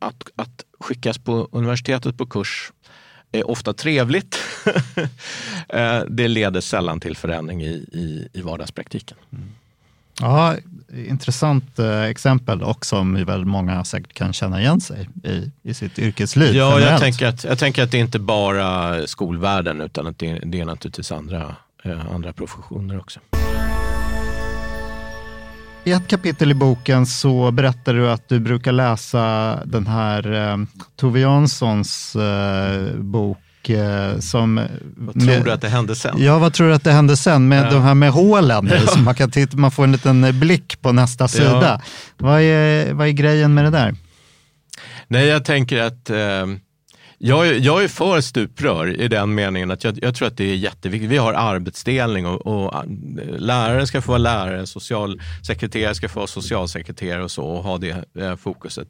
Att, 0.00 0.30
att 0.36 0.64
skickas 0.80 1.18
på 1.18 1.48
universitetet 1.52 2.18
på 2.18 2.26
kurs 2.26 2.72
är 3.32 3.50
ofta 3.50 3.72
trevligt. 3.72 4.38
det 6.08 6.28
leder 6.28 6.60
sällan 6.60 7.00
till 7.00 7.16
förändring 7.16 7.62
i, 7.62 7.74
i, 7.92 8.28
i 8.32 8.40
vardagspraktiken. 8.40 9.16
Mm. 9.32 9.48
Ja, 10.20 10.56
intressant 11.08 11.78
eh, 11.78 12.02
exempel 12.02 12.62
och 12.62 12.86
som 12.86 13.24
väl 13.24 13.44
många 13.44 13.84
säkert 13.84 14.12
kan 14.12 14.32
känna 14.32 14.60
igen 14.60 14.80
sig 14.80 15.08
i, 15.24 15.50
i 15.62 15.74
sitt 15.74 15.98
yrkesliv. 15.98 16.54
Ja, 16.54 16.80
jag 16.80 17.00
tänker, 17.00 17.26
att, 17.26 17.44
jag 17.44 17.58
tänker 17.58 17.82
att 17.82 17.90
det 17.90 17.98
inte 17.98 18.18
bara 18.18 19.06
skolvärlden 19.06 19.80
utan 19.80 20.06
att 20.06 20.18
det, 20.18 20.38
det 20.44 20.60
är 20.60 20.64
naturligtvis 20.64 21.12
andra, 21.12 21.56
eh, 21.84 22.14
andra 22.14 22.32
professioner 22.32 22.98
också. 22.98 23.20
I 25.84 25.92
ett 25.92 26.08
kapitel 26.08 26.50
i 26.50 26.54
boken 26.54 27.06
så 27.06 27.50
berättar 27.50 27.94
du 27.94 28.10
att 28.10 28.28
du 28.28 28.40
brukar 28.40 28.72
läsa 28.72 29.56
den 29.64 29.86
här 29.86 30.32
eh, 30.32 30.56
Tove 30.96 31.20
Janssons 31.20 32.16
eh, 32.16 32.94
bok 32.96 33.38
som... 34.20 34.60
Vad 34.96 35.14
tror 35.14 35.26
med, 35.26 35.44
du 35.44 35.52
att 35.52 35.60
det 35.60 35.68
hände 35.68 35.96
sen? 35.96 36.14
Ja, 36.18 36.38
vad 36.38 36.52
tror 36.52 36.68
du 36.68 36.74
att 36.74 36.84
det 36.84 36.92
hände 36.92 37.16
sen 37.16 37.48
med 37.48 37.66
ja. 37.66 37.70
de 37.70 37.82
här 37.82 37.94
med 37.94 38.10
hålen? 38.10 38.70
Ja. 38.78 38.86
Så 38.86 38.98
man, 38.98 39.14
kan 39.14 39.30
titta, 39.30 39.56
man 39.56 39.70
får 39.70 39.84
en 39.84 39.92
liten 39.92 40.40
blick 40.40 40.82
på 40.82 40.92
nästa 40.92 41.28
sida. 41.28 41.62
Ja. 41.62 41.80
Vad, 42.16 42.40
är, 42.40 42.92
vad 42.92 43.08
är 43.08 43.12
grejen 43.12 43.54
med 43.54 43.64
det 43.64 43.70
där? 43.70 43.94
Nej, 45.08 45.26
jag 45.26 45.44
tänker 45.44 45.82
att 45.82 46.10
eh, 46.10 46.46
jag, 47.20 47.58
jag 47.58 47.84
är 47.84 47.88
för 47.88 48.20
stuprör 48.20 49.00
i 49.00 49.08
den 49.08 49.34
meningen 49.34 49.70
att 49.70 49.84
jag, 49.84 49.98
jag, 50.02 50.14
tror 50.14 50.28
att 50.28 50.36
det 50.36 50.44
är 50.44 50.56
jätteviktigt. 50.56 51.10
Vi 51.10 51.16
har 51.16 51.32
arbetsdelning 51.32 52.26
och, 52.26 52.46
och 52.46 52.74
eh, 52.74 52.82
lärare 53.38 53.86
ska 53.86 54.02
få 54.02 54.12
vara 54.12 54.18
lärare, 54.18 54.66
socialsekreterare 54.66 55.94
ska 55.94 56.08
få 56.08 56.18
vara 56.18 56.26
socialsekreterare 56.26 57.24
och 57.24 57.30
så 57.30 57.44
och 57.44 57.62
ha 57.62 57.78
det 57.78 58.04
eh, 58.18 58.36
fokuset. 58.36 58.88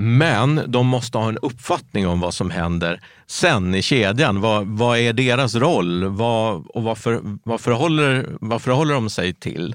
Men 0.00 0.60
de 0.66 0.86
måste 0.86 1.18
ha 1.18 1.28
en 1.28 1.38
uppfattning 1.38 2.06
om 2.06 2.20
vad 2.20 2.34
som 2.34 2.50
händer 2.50 3.00
sen 3.26 3.74
i 3.74 3.82
kedjan. 3.82 4.40
Vad, 4.40 4.66
vad 4.66 4.98
är 4.98 5.12
deras 5.12 5.54
roll 5.54 6.04
vad, 6.04 6.66
och 6.66 6.82
vad, 6.82 6.98
för, 6.98 7.20
vad, 7.44 7.60
förhåller, 7.60 8.26
vad 8.40 8.62
förhåller 8.62 8.94
de 8.94 9.10
sig 9.10 9.34
till? 9.34 9.74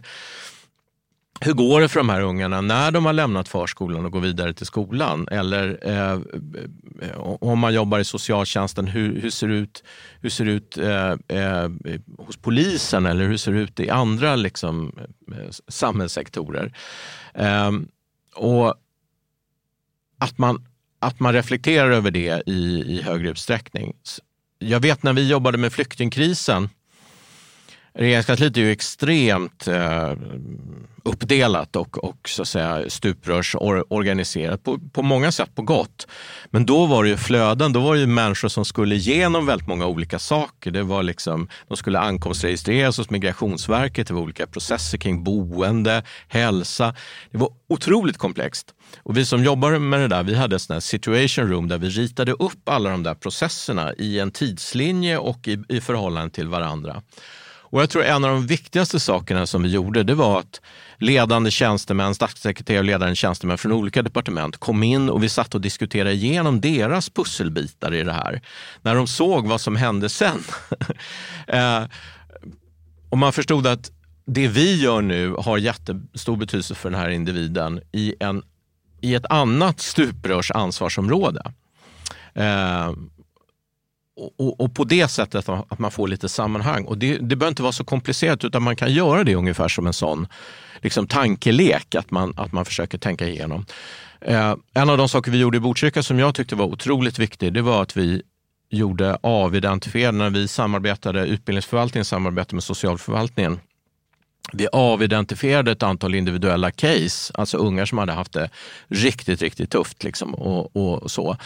hur 1.39 1.53
går 1.53 1.81
det 1.81 1.89
för 1.89 1.99
de 1.99 2.09
här 2.09 2.21
ungarna 2.21 2.62
när 2.62 2.91
de 2.91 3.05
har 3.05 3.13
lämnat 3.13 3.47
förskolan 3.47 4.05
och 4.05 4.12
går 4.12 4.19
vidare 4.19 4.53
till 4.53 4.65
skolan? 4.65 5.27
Eller 5.31 5.79
eh, 5.81 6.12
eh 6.12 7.19
om 7.19 7.59
man 7.59 7.73
jobbar 7.73 7.99
i 7.99 8.03
socialtjänsten, 8.03 8.88
hur, 8.88 9.21
hur 9.21 9.29
ser 9.29 9.47
det 9.47 9.55
ut, 9.55 9.83
hur 10.21 10.29
ser 10.29 10.45
det 10.45 10.51
ut 10.51 10.77
eh, 10.77 11.12
eh, 11.38 11.69
hos 12.17 12.38
polisen 12.38 13.05
eller 13.05 13.25
hur 13.25 13.38
ser 13.38 13.51
det 13.51 13.59
ut 13.59 13.79
i 13.79 13.89
andra 13.89 14.36
liksom, 14.36 14.91
eh, 15.31 15.49
samhällssektorer? 15.67 16.73
Eh, 17.33 17.71
och 18.36 18.75
att 20.17 20.38
man, 20.38 20.65
att 20.99 21.19
man 21.19 21.34
reflekterar 21.34 21.91
över 21.91 22.12
det 22.12 22.43
i, 22.45 22.84
i 22.88 23.02
högre 23.02 23.30
utsträckning. 23.30 23.93
Jag 24.60 24.80
vet 24.80 25.04
när 25.04 25.13
vi 25.13 25.28
jobbade 25.28 25.58
med 25.58 25.73
flyktingkrisen 25.73 26.69
Regeringskansliet 27.95 28.58
är 28.58 28.62
ju 28.62 28.71
extremt 28.71 29.67
eh, 29.67 30.13
uppdelat 31.04 31.76
och, 31.76 32.04
och 32.04 32.30
så 32.30 32.41
att 32.41 32.47
säga 32.47 32.89
stuprörsorganiserat 32.89 34.63
på, 34.63 34.80
på 34.93 35.02
många 35.02 35.32
sätt 35.32 35.56
på 35.56 35.62
gott. 35.62 36.08
Men 36.45 36.65
då 36.65 36.86
var 36.86 37.04
det 37.04 37.10
ju 37.10 37.17
flöden, 37.17 37.73
då 37.73 37.80
var 37.80 37.93
det 37.93 37.99
ju 37.99 38.08
människor 38.08 38.47
som 38.47 38.65
skulle 38.65 38.95
igenom 38.95 39.45
väldigt 39.45 39.67
många 39.67 39.88
olika 39.88 40.19
saker. 40.19 40.71
Det 40.71 40.84
var 40.84 41.04
liksom, 41.04 41.47
de 41.67 41.78
skulle 41.78 41.99
ankomstregistreras 41.99 42.97
hos 42.97 43.10
Migrationsverket, 43.10 44.08
det 44.08 44.13
var 44.13 44.21
olika 44.21 44.47
processer 44.47 44.97
kring 44.97 45.23
boende, 45.23 46.04
hälsa. 46.28 46.95
Det 47.32 47.38
var 47.38 47.49
otroligt 47.69 48.17
komplext. 48.17 48.73
Och 48.97 49.17
vi 49.17 49.25
som 49.25 49.43
jobbar 49.43 49.79
med 49.79 49.99
det 49.99 50.08
där, 50.08 50.23
vi 50.23 50.36
hade 50.36 50.58
en 50.69 50.82
situation 50.82 51.49
room 51.49 51.67
där 51.67 51.77
vi 51.77 51.89
ritade 51.89 52.32
upp 52.32 52.69
alla 52.69 52.89
de 52.89 53.03
där 53.03 53.13
processerna 53.13 53.93
i 53.93 54.19
en 54.19 54.32
tidslinje 54.32 55.17
och 55.17 55.47
i, 55.47 55.63
i 55.69 55.82
förhållande 55.82 56.34
till 56.34 56.47
varandra. 56.47 57.01
Och 57.73 57.82
jag 57.82 57.89
tror 57.89 58.03
en 58.03 58.23
av 58.23 58.29
de 58.29 58.47
viktigaste 58.47 58.99
sakerna 58.99 59.47
som 59.47 59.63
vi 59.63 59.69
gjorde, 59.69 60.03
det 60.03 60.15
var 60.15 60.39
att 60.39 60.62
ledande 60.97 61.51
tjänstemän, 61.51 62.15
statssekreterare 62.15 62.79
och 62.79 62.86
ledande 62.86 63.15
tjänstemän 63.15 63.58
från 63.58 63.71
olika 63.71 64.01
departement 64.01 64.58
kom 64.58 64.84
in 64.84 65.10
och 65.10 65.23
vi 65.23 65.29
satt 65.29 65.56
och 65.56 65.62
diskuterade 65.62 66.13
igenom 66.13 66.62
deras 66.62 67.10
pusselbitar 67.10 67.93
i 67.93 68.03
det 68.03 68.13
här. 68.13 68.41
När 68.82 68.95
de 68.95 69.08
såg 69.08 69.47
vad 69.47 69.62
som 69.62 69.75
hände 69.75 70.10
sen. 70.10 70.43
eh, 71.47 71.84
och 73.10 73.17
man 73.17 73.34
förstod 73.34 73.67
att 73.67 73.91
det 74.25 74.47
vi 74.47 74.82
gör 74.82 75.01
nu 75.01 75.36
har 75.39 75.58
jättestor 75.58 76.38
betydelse 76.38 76.75
för 76.75 76.89
den 76.89 76.99
här 76.99 77.10
individen 77.10 77.82
i, 77.91 78.15
en, 78.19 78.43
i 79.03 79.15
ett 79.15 79.25
annat 79.29 79.79
stuprörs 79.79 80.51
ansvarsområde. 80.51 81.41
Eh, 82.33 82.91
och, 84.37 84.61
och, 84.61 84.75
på 84.75 84.83
det 84.83 85.07
sättet 85.07 85.49
att 85.49 85.79
man 85.79 85.91
får 85.91 86.07
lite 86.07 86.29
sammanhang. 86.29 86.85
Och 86.85 86.97
det, 86.97 87.17
det 87.17 87.35
behöver 87.35 87.47
inte 87.47 87.61
vara 87.61 87.71
så 87.71 87.83
komplicerat 87.83 88.43
utan 88.43 88.63
man 88.63 88.75
kan 88.75 88.93
göra 88.93 89.23
det 89.23 89.35
ungefär 89.35 89.67
som 89.67 89.87
en 89.87 89.93
sån 89.93 90.27
liksom, 90.81 91.07
tankelek, 91.07 91.95
att 91.95 92.11
man, 92.11 92.33
att 92.37 92.51
man 92.51 92.65
försöker 92.65 92.97
tänka 92.97 93.27
igenom. 93.27 93.65
Eh, 94.21 94.55
en 94.73 94.89
av 94.89 94.97
de 94.97 95.09
saker 95.09 95.31
vi 95.31 95.37
gjorde 95.37 95.57
i 95.57 95.59
Botkyrka 95.59 96.03
som 96.03 96.19
jag 96.19 96.35
tyckte 96.35 96.55
var 96.55 96.65
otroligt 96.65 97.19
viktig, 97.19 97.53
det 97.53 97.61
var 97.61 97.81
att 97.81 97.97
vi 97.97 98.21
gjorde 98.69 99.17
avidentifierade, 99.23 100.17
när 100.17 100.29
vi 100.29 100.47
samarbetade, 100.47 101.25
utbildningsförvaltningen 101.25 102.05
samarbetade 102.05 102.55
med 102.55 102.63
socialförvaltningen. 102.63 103.59
Vi 104.51 104.67
avidentifierade 104.71 105.71
ett 105.71 105.84
antal 105.84 106.15
individuella 106.15 106.71
case, 106.71 107.34
alltså 107.36 107.58
ungar 107.58 107.86
som 107.86 107.97
hade 107.97 108.13
haft 108.13 108.34
det 108.34 108.49
riktigt, 108.88 109.41
riktigt 109.41 109.71
tufft. 109.71 110.03
Liksom, 110.03 110.34
och, 110.36 110.75
och 110.75 111.12
så. 111.12 111.38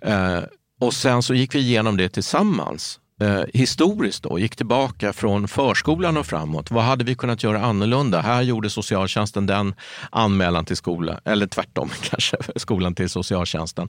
Eh, 0.00 0.40
och 0.80 0.94
sen 0.94 1.22
så 1.22 1.34
gick 1.34 1.54
vi 1.54 1.58
igenom 1.58 1.96
det 1.96 2.08
tillsammans. 2.08 3.00
Eh, 3.20 3.42
historiskt 3.54 4.22
då, 4.22 4.38
gick 4.38 4.56
tillbaka 4.56 5.12
från 5.12 5.48
förskolan 5.48 6.16
och 6.16 6.26
framåt. 6.26 6.70
Vad 6.70 6.84
hade 6.84 7.04
vi 7.04 7.14
kunnat 7.14 7.42
göra 7.42 7.60
annorlunda? 7.60 8.20
Här 8.20 8.42
gjorde 8.42 8.70
socialtjänsten 8.70 9.46
den 9.46 9.74
anmälan 10.10 10.64
till 10.64 10.76
skolan, 10.76 11.20
eller 11.24 11.46
tvärtom 11.46 11.90
kanske, 12.02 12.36
skolan 12.56 12.94
till 12.94 13.08
socialtjänsten. 13.08 13.88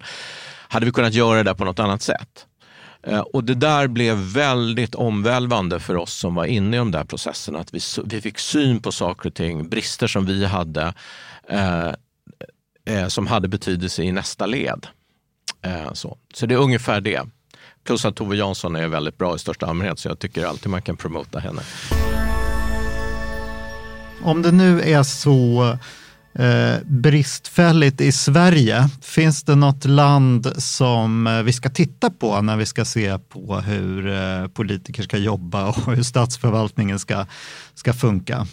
Hade 0.69 0.85
vi 0.85 0.91
kunnat 0.91 1.13
göra 1.13 1.37
det 1.37 1.43
där 1.43 1.53
på 1.53 1.65
något 1.65 1.79
annat 1.79 2.01
sätt? 2.01 2.45
Eh, 3.07 3.19
och 3.19 3.43
det 3.43 3.55
där 3.55 3.87
blev 3.87 4.17
väldigt 4.17 4.95
omvälvande 4.95 5.79
för 5.79 5.95
oss 5.95 6.13
som 6.13 6.35
var 6.35 6.45
inne 6.45 6.75
i 6.75 6.79
de 6.79 6.91
där 6.91 7.03
processerna. 7.03 7.59
Att 7.59 7.73
vi, 7.73 7.79
vi 8.05 8.21
fick 8.21 8.39
syn 8.39 8.79
på 8.79 8.91
saker 8.91 9.29
och 9.29 9.35
ting, 9.35 9.69
brister 9.69 10.07
som 10.07 10.25
vi 10.25 10.45
hade, 10.45 10.93
eh, 11.49 11.91
eh, 12.85 13.07
som 13.07 13.27
hade 13.27 13.47
betydelse 13.47 14.03
i 14.03 14.11
nästa 14.11 14.45
led. 14.45 14.87
Eh, 15.61 15.93
så. 15.93 16.17
så 16.33 16.45
det 16.45 16.53
är 16.55 16.59
ungefär 16.59 17.01
det. 17.01 17.21
Plus 17.83 18.05
att 18.05 18.15
Tove 18.15 18.35
Jansson 18.35 18.75
är 18.75 18.87
väldigt 18.87 19.17
bra 19.17 19.35
i 19.35 19.39
största 19.39 19.65
allmänhet 19.65 19.99
så 19.99 20.07
jag 20.07 20.19
tycker 20.19 20.45
alltid 20.45 20.69
man 20.69 20.81
kan 20.81 20.97
promota 20.97 21.39
henne. 21.39 21.61
Om 24.21 24.41
det 24.41 24.51
nu 24.51 24.81
är 24.81 25.03
så 25.03 25.77
eh, 26.33 26.75
bristfälligt 26.85 28.01
i 28.01 28.11
Sverige, 28.11 28.89
finns 29.01 29.43
det 29.43 29.55
något 29.55 29.85
land 29.85 30.53
som 30.57 31.27
eh, 31.27 31.43
vi 31.43 31.53
ska 31.53 31.69
titta 31.69 32.09
på 32.09 32.41
när 32.41 32.57
vi 32.57 32.65
ska 32.65 32.85
se 32.85 33.19
på 33.19 33.59
hur 33.59 34.07
eh, 34.07 34.47
politiker 34.47 35.03
ska 35.03 35.17
jobba 35.17 35.67
och 35.67 35.95
hur 35.95 36.03
statsförvaltningen 36.03 36.99
ska, 36.99 37.25
ska 37.73 37.93
funka? 37.93 38.47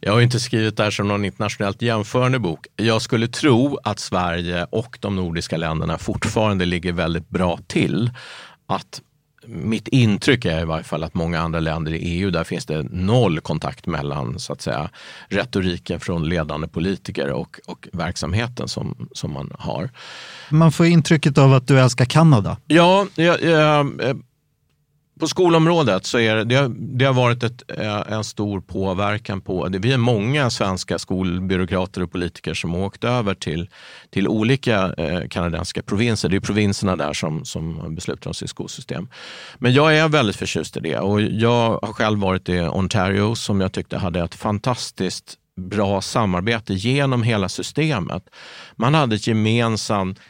Jag 0.00 0.12
har 0.12 0.20
inte 0.20 0.40
skrivit 0.40 0.76
det 0.76 0.82
här 0.82 0.90
som 0.90 1.08
någon 1.08 1.24
internationellt 1.24 1.82
jämförande 1.82 2.38
bok. 2.38 2.66
Jag 2.76 3.02
skulle 3.02 3.28
tro 3.28 3.78
att 3.84 3.98
Sverige 3.98 4.66
och 4.70 4.98
de 5.00 5.16
nordiska 5.16 5.56
länderna 5.56 5.98
fortfarande 5.98 6.64
ligger 6.64 6.92
väldigt 6.92 7.28
bra 7.28 7.58
till. 7.66 8.10
Att 8.66 9.00
mitt 9.46 9.88
intryck 9.88 10.44
är 10.44 10.60
i 10.60 10.64
varje 10.64 10.84
fall 10.84 11.04
att 11.04 11.14
många 11.14 11.40
andra 11.40 11.60
länder 11.60 11.92
i 11.92 11.98
EU, 11.98 12.30
där 12.30 12.44
finns 12.44 12.66
det 12.66 12.82
noll 12.82 13.40
kontakt 13.40 13.86
mellan 13.86 14.38
så 14.38 14.52
att 14.52 14.62
säga, 14.62 14.90
retoriken 15.28 16.00
från 16.00 16.28
ledande 16.28 16.68
politiker 16.68 17.32
och, 17.32 17.60
och 17.66 17.88
verksamheten 17.92 18.68
som, 18.68 19.08
som 19.12 19.32
man 19.32 19.52
har. 19.58 19.90
Man 20.50 20.72
får 20.72 20.86
intrycket 20.86 21.38
av 21.38 21.52
att 21.52 21.68
du 21.68 21.80
älskar 21.80 22.04
Kanada. 22.04 22.56
Ja, 22.66 23.06
jag, 23.14 23.42
jag, 23.42 23.92
på 25.20 25.28
skolområdet 25.28 26.06
så 26.06 26.18
är 26.18 26.36
det, 26.36 26.44
det, 26.44 26.54
har, 26.54 26.74
det 26.78 27.04
har 27.04 27.12
varit 27.12 27.42
ett, 27.42 27.62
eh, 27.78 28.12
en 28.12 28.24
stor 28.24 28.60
påverkan 28.60 29.40
på, 29.40 29.68
det, 29.68 29.78
vi 29.78 29.92
är 29.92 29.96
många 29.96 30.50
svenska 30.50 30.98
skolbyråkrater 30.98 32.02
och 32.02 32.12
politiker 32.12 32.54
som 32.54 32.74
har 32.74 32.80
åkt 32.80 33.04
över 33.04 33.34
till, 33.34 33.68
till 34.10 34.28
olika 34.28 34.94
eh, 34.98 35.28
kanadensiska 35.28 35.82
provinser. 35.82 36.28
Det 36.28 36.36
är 36.36 36.40
provinserna 36.40 36.96
där 36.96 37.12
som, 37.12 37.44
som 37.44 37.94
beslutar 37.94 38.30
om 38.30 38.34
sitt 38.34 38.50
skolsystem. 38.50 39.08
Men 39.58 39.72
jag 39.72 39.96
är 39.96 40.08
väldigt 40.08 40.36
förtjust 40.36 40.76
i 40.76 40.80
det 40.80 40.98
och 40.98 41.20
jag 41.20 41.78
har 41.82 41.92
själv 41.92 42.18
varit 42.18 42.48
i 42.48 42.60
Ontario 42.60 43.34
som 43.34 43.60
jag 43.60 43.72
tyckte 43.72 43.98
hade 43.98 44.20
ett 44.20 44.34
fantastiskt 44.34 45.38
bra 45.56 46.00
samarbete 46.00 46.74
genom 46.74 47.22
hela 47.22 47.48
systemet. 47.48 48.22
Man 48.76 48.94
hade 48.94 49.16
ett 49.16 49.26
gemensamt 49.26 50.20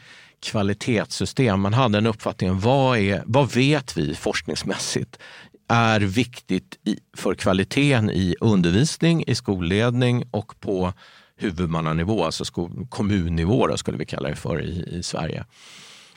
kvalitetssystem. 0.41 1.61
Man 1.61 1.73
hade 1.73 1.97
en 1.97 2.05
uppfattning 2.05 2.51
om 2.51 2.59
vad, 2.59 2.97
är, 2.97 3.23
vad 3.25 3.53
vet 3.53 3.97
vi 3.97 4.15
forskningsmässigt 4.15 5.19
är 5.67 5.99
viktigt 5.99 6.79
i, 6.83 6.99
för 7.17 7.35
kvaliteten 7.35 8.09
i 8.09 8.35
undervisning, 8.41 9.23
i 9.27 9.35
skolledning 9.35 10.23
och 10.31 10.59
på 10.59 10.93
huvudmannanivå, 11.37 12.23
alltså 12.23 12.45
skol, 12.45 12.87
kommunnivå 12.89 13.67
då, 13.67 13.77
skulle 13.77 13.97
vi 13.97 14.05
kalla 14.05 14.29
det 14.29 14.35
för 14.35 14.61
i, 14.61 14.97
i 14.97 15.03
Sverige. 15.03 15.45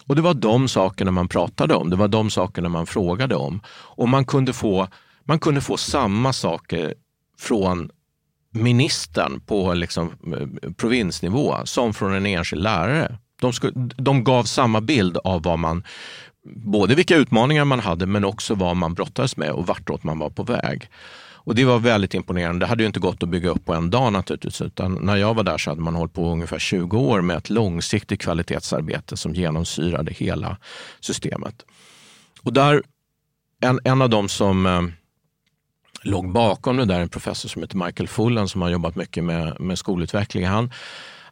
Och 0.06 0.16
det 0.16 0.22
var 0.22 0.34
de 0.34 0.68
sakerna 0.68 1.10
man 1.10 1.28
pratade 1.28 1.74
om, 1.74 1.90
det 1.90 1.96
var 1.96 2.08
de 2.08 2.30
sakerna 2.30 2.68
man 2.68 2.86
frågade 2.86 3.34
om. 3.34 3.60
Och 3.68 4.08
man 4.08 4.24
kunde 4.24 4.52
få, 4.52 4.88
man 5.24 5.38
kunde 5.38 5.60
få 5.60 5.76
samma 5.76 6.32
saker 6.32 6.94
från 7.38 7.90
ministern 8.52 9.40
på 9.40 9.74
liksom, 9.74 10.12
eh, 10.36 10.72
provinsnivå 10.72 11.56
som 11.64 11.94
från 11.94 12.14
en 12.14 12.26
enskild 12.26 12.62
lärare. 12.62 13.18
De, 13.40 13.52
skulle, 13.52 13.72
de 13.96 14.24
gav 14.24 14.44
samma 14.44 14.80
bild 14.80 15.16
av 15.16 15.42
vad 15.42 15.58
man, 15.58 15.84
både 16.56 16.94
vilka 16.94 17.16
utmaningar 17.16 17.64
man 17.64 17.80
hade 17.80 18.06
men 18.06 18.24
också 18.24 18.54
vad 18.54 18.76
man 18.76 18.94
brottades 18.94 19.36
med 19.36 19.50
och 19.50 19.66
vartåt 19.66 20.04
man 20.04 20.18
var 20.18 20.30
på 20.30 20.42
väg. 20.42 20.88
Och 21.42 21.54
Det 21.54 21.64
var 21.64 21.78
väldigt 21.78 22.14
imponerande. 22.14 22.66
Det 22.66 22.68
hade 22.68 22.82
ju 22.82 22.86
inte 22.86 23.00
gått 23.00 23.22
att 23.22 23.28
bygga 23.28 23.50
upp 23.50 23.64
på 23.64 23.74
en 23.74 23.90
dag 23.90 24.12
naturligtvis. 24.12 24.62
Utan 24.62 24.94
när 24.94 25.16
jag 25.16 25.34
var 25.34 25.42
där 25.42 25.58
så 25.58 25.70
hade 25.70 25.80
man 25.80 25.94
hållit 25.94 26.12
på 26.12 26.32
ungefär 26.32 26.58
20 26.58 26.98
år 26.98 27.20
med 27.20 27.36
ett 27.36 27.50
långsiktigt 27.50 28.20
kvalitetsarbete 28.22 29.16
som 29.16 29.34
genomsyrade 29.34 30.12
hela 30.12 30.56
systemet. 31.00 31.64
Och 32.42 32.52
där, 32.52 32.82
en, 33.60 33.80
en 33.84 34.02
av 34.02 34.10
de 34.10 34.28
som 34.28 34.66
eh, 34.66 34.82
låg 36.02 36.32
bakom 36.32 36.76
det 36.76 36.84
där, 36.84 37.00
en 37.00 37.08
professor 37.08 37.48
som 37.48 37.62
heter 37.62 37.76
Michael 37.76 38.08
Fullan 38.08 38.48
som 38.48 38.62
har 38.62 38.70
jobbat 38.70 38.96
mycket 38.96 39.24
med, 39.24 39.60
med 39.60 39.78
skolutveckling. 39.78 40.46
Han, 40.46 40.70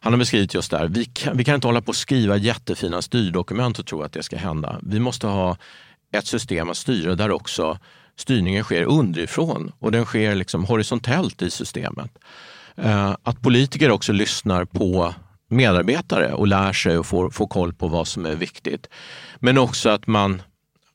han 0.01 0.13
har 0.13 0.17
beskrivit 0.17 0.53
just 0.53 0.71
det 0.71 0.77
här. 0.77 0.87
Vi 0.87 1.05
kan, 1.05 1.37
vi 1.37 1.43
kan 1.43 1.55
inte 1.55 1.67
hålla 1.67 1.81
på 1.81 1.91
att 1.91 1.97
skriva 1.97 2.37
jättefina 2.37 3.01
styrdokument 3.01 3.79
och 3.79 3.85
tro 3.85 4.01
att 4.01 4.13
det 4.13 4.23
ska 4.23 4.37
hända. 4.37 4.79
Vi 4.83 4.99
måste 4.99 5.27
ha 5.27 5.57
ett 6.11 6.27
system 6.27 6.69
att 6.69 6.77
styra 6.77 7.15
där 7.15 7.31
också 7.31 7.79
styrningen 8.17 8.63
sker 8.63 8.83
underifrån 8.83 9.71
och 9.79 9.91
den 9.91 10.05
sker 10.05 10.35
liksom 10.35 10.65
horisontellt 10.65 11.41
i 11.41 11.51
systemet. 11.51 12.11
Eh, 12.75 13.15
att 13.23 13.41
politiker 13.41 13.91
också 13.91 14.13
lyssnar 14.13 14.65
på 14.65 15.13
medarbetare 15.49 16.33
och 16.33 16.47
lär 16.47 16.73
sig 16.73 16.97
och 16.97 17.05
får, 17.05 17.29
får 17.29 17.47
koll 17.47 17.73
på 17.73 17.87
vad 17.87 18.07
som 18.07 18.25
är 18.25 18.35
viktigt. 18.35 18.87
Men 19.39 19.57
också 19.57 19.89
att 19.89 20.07
man 20.07 20.41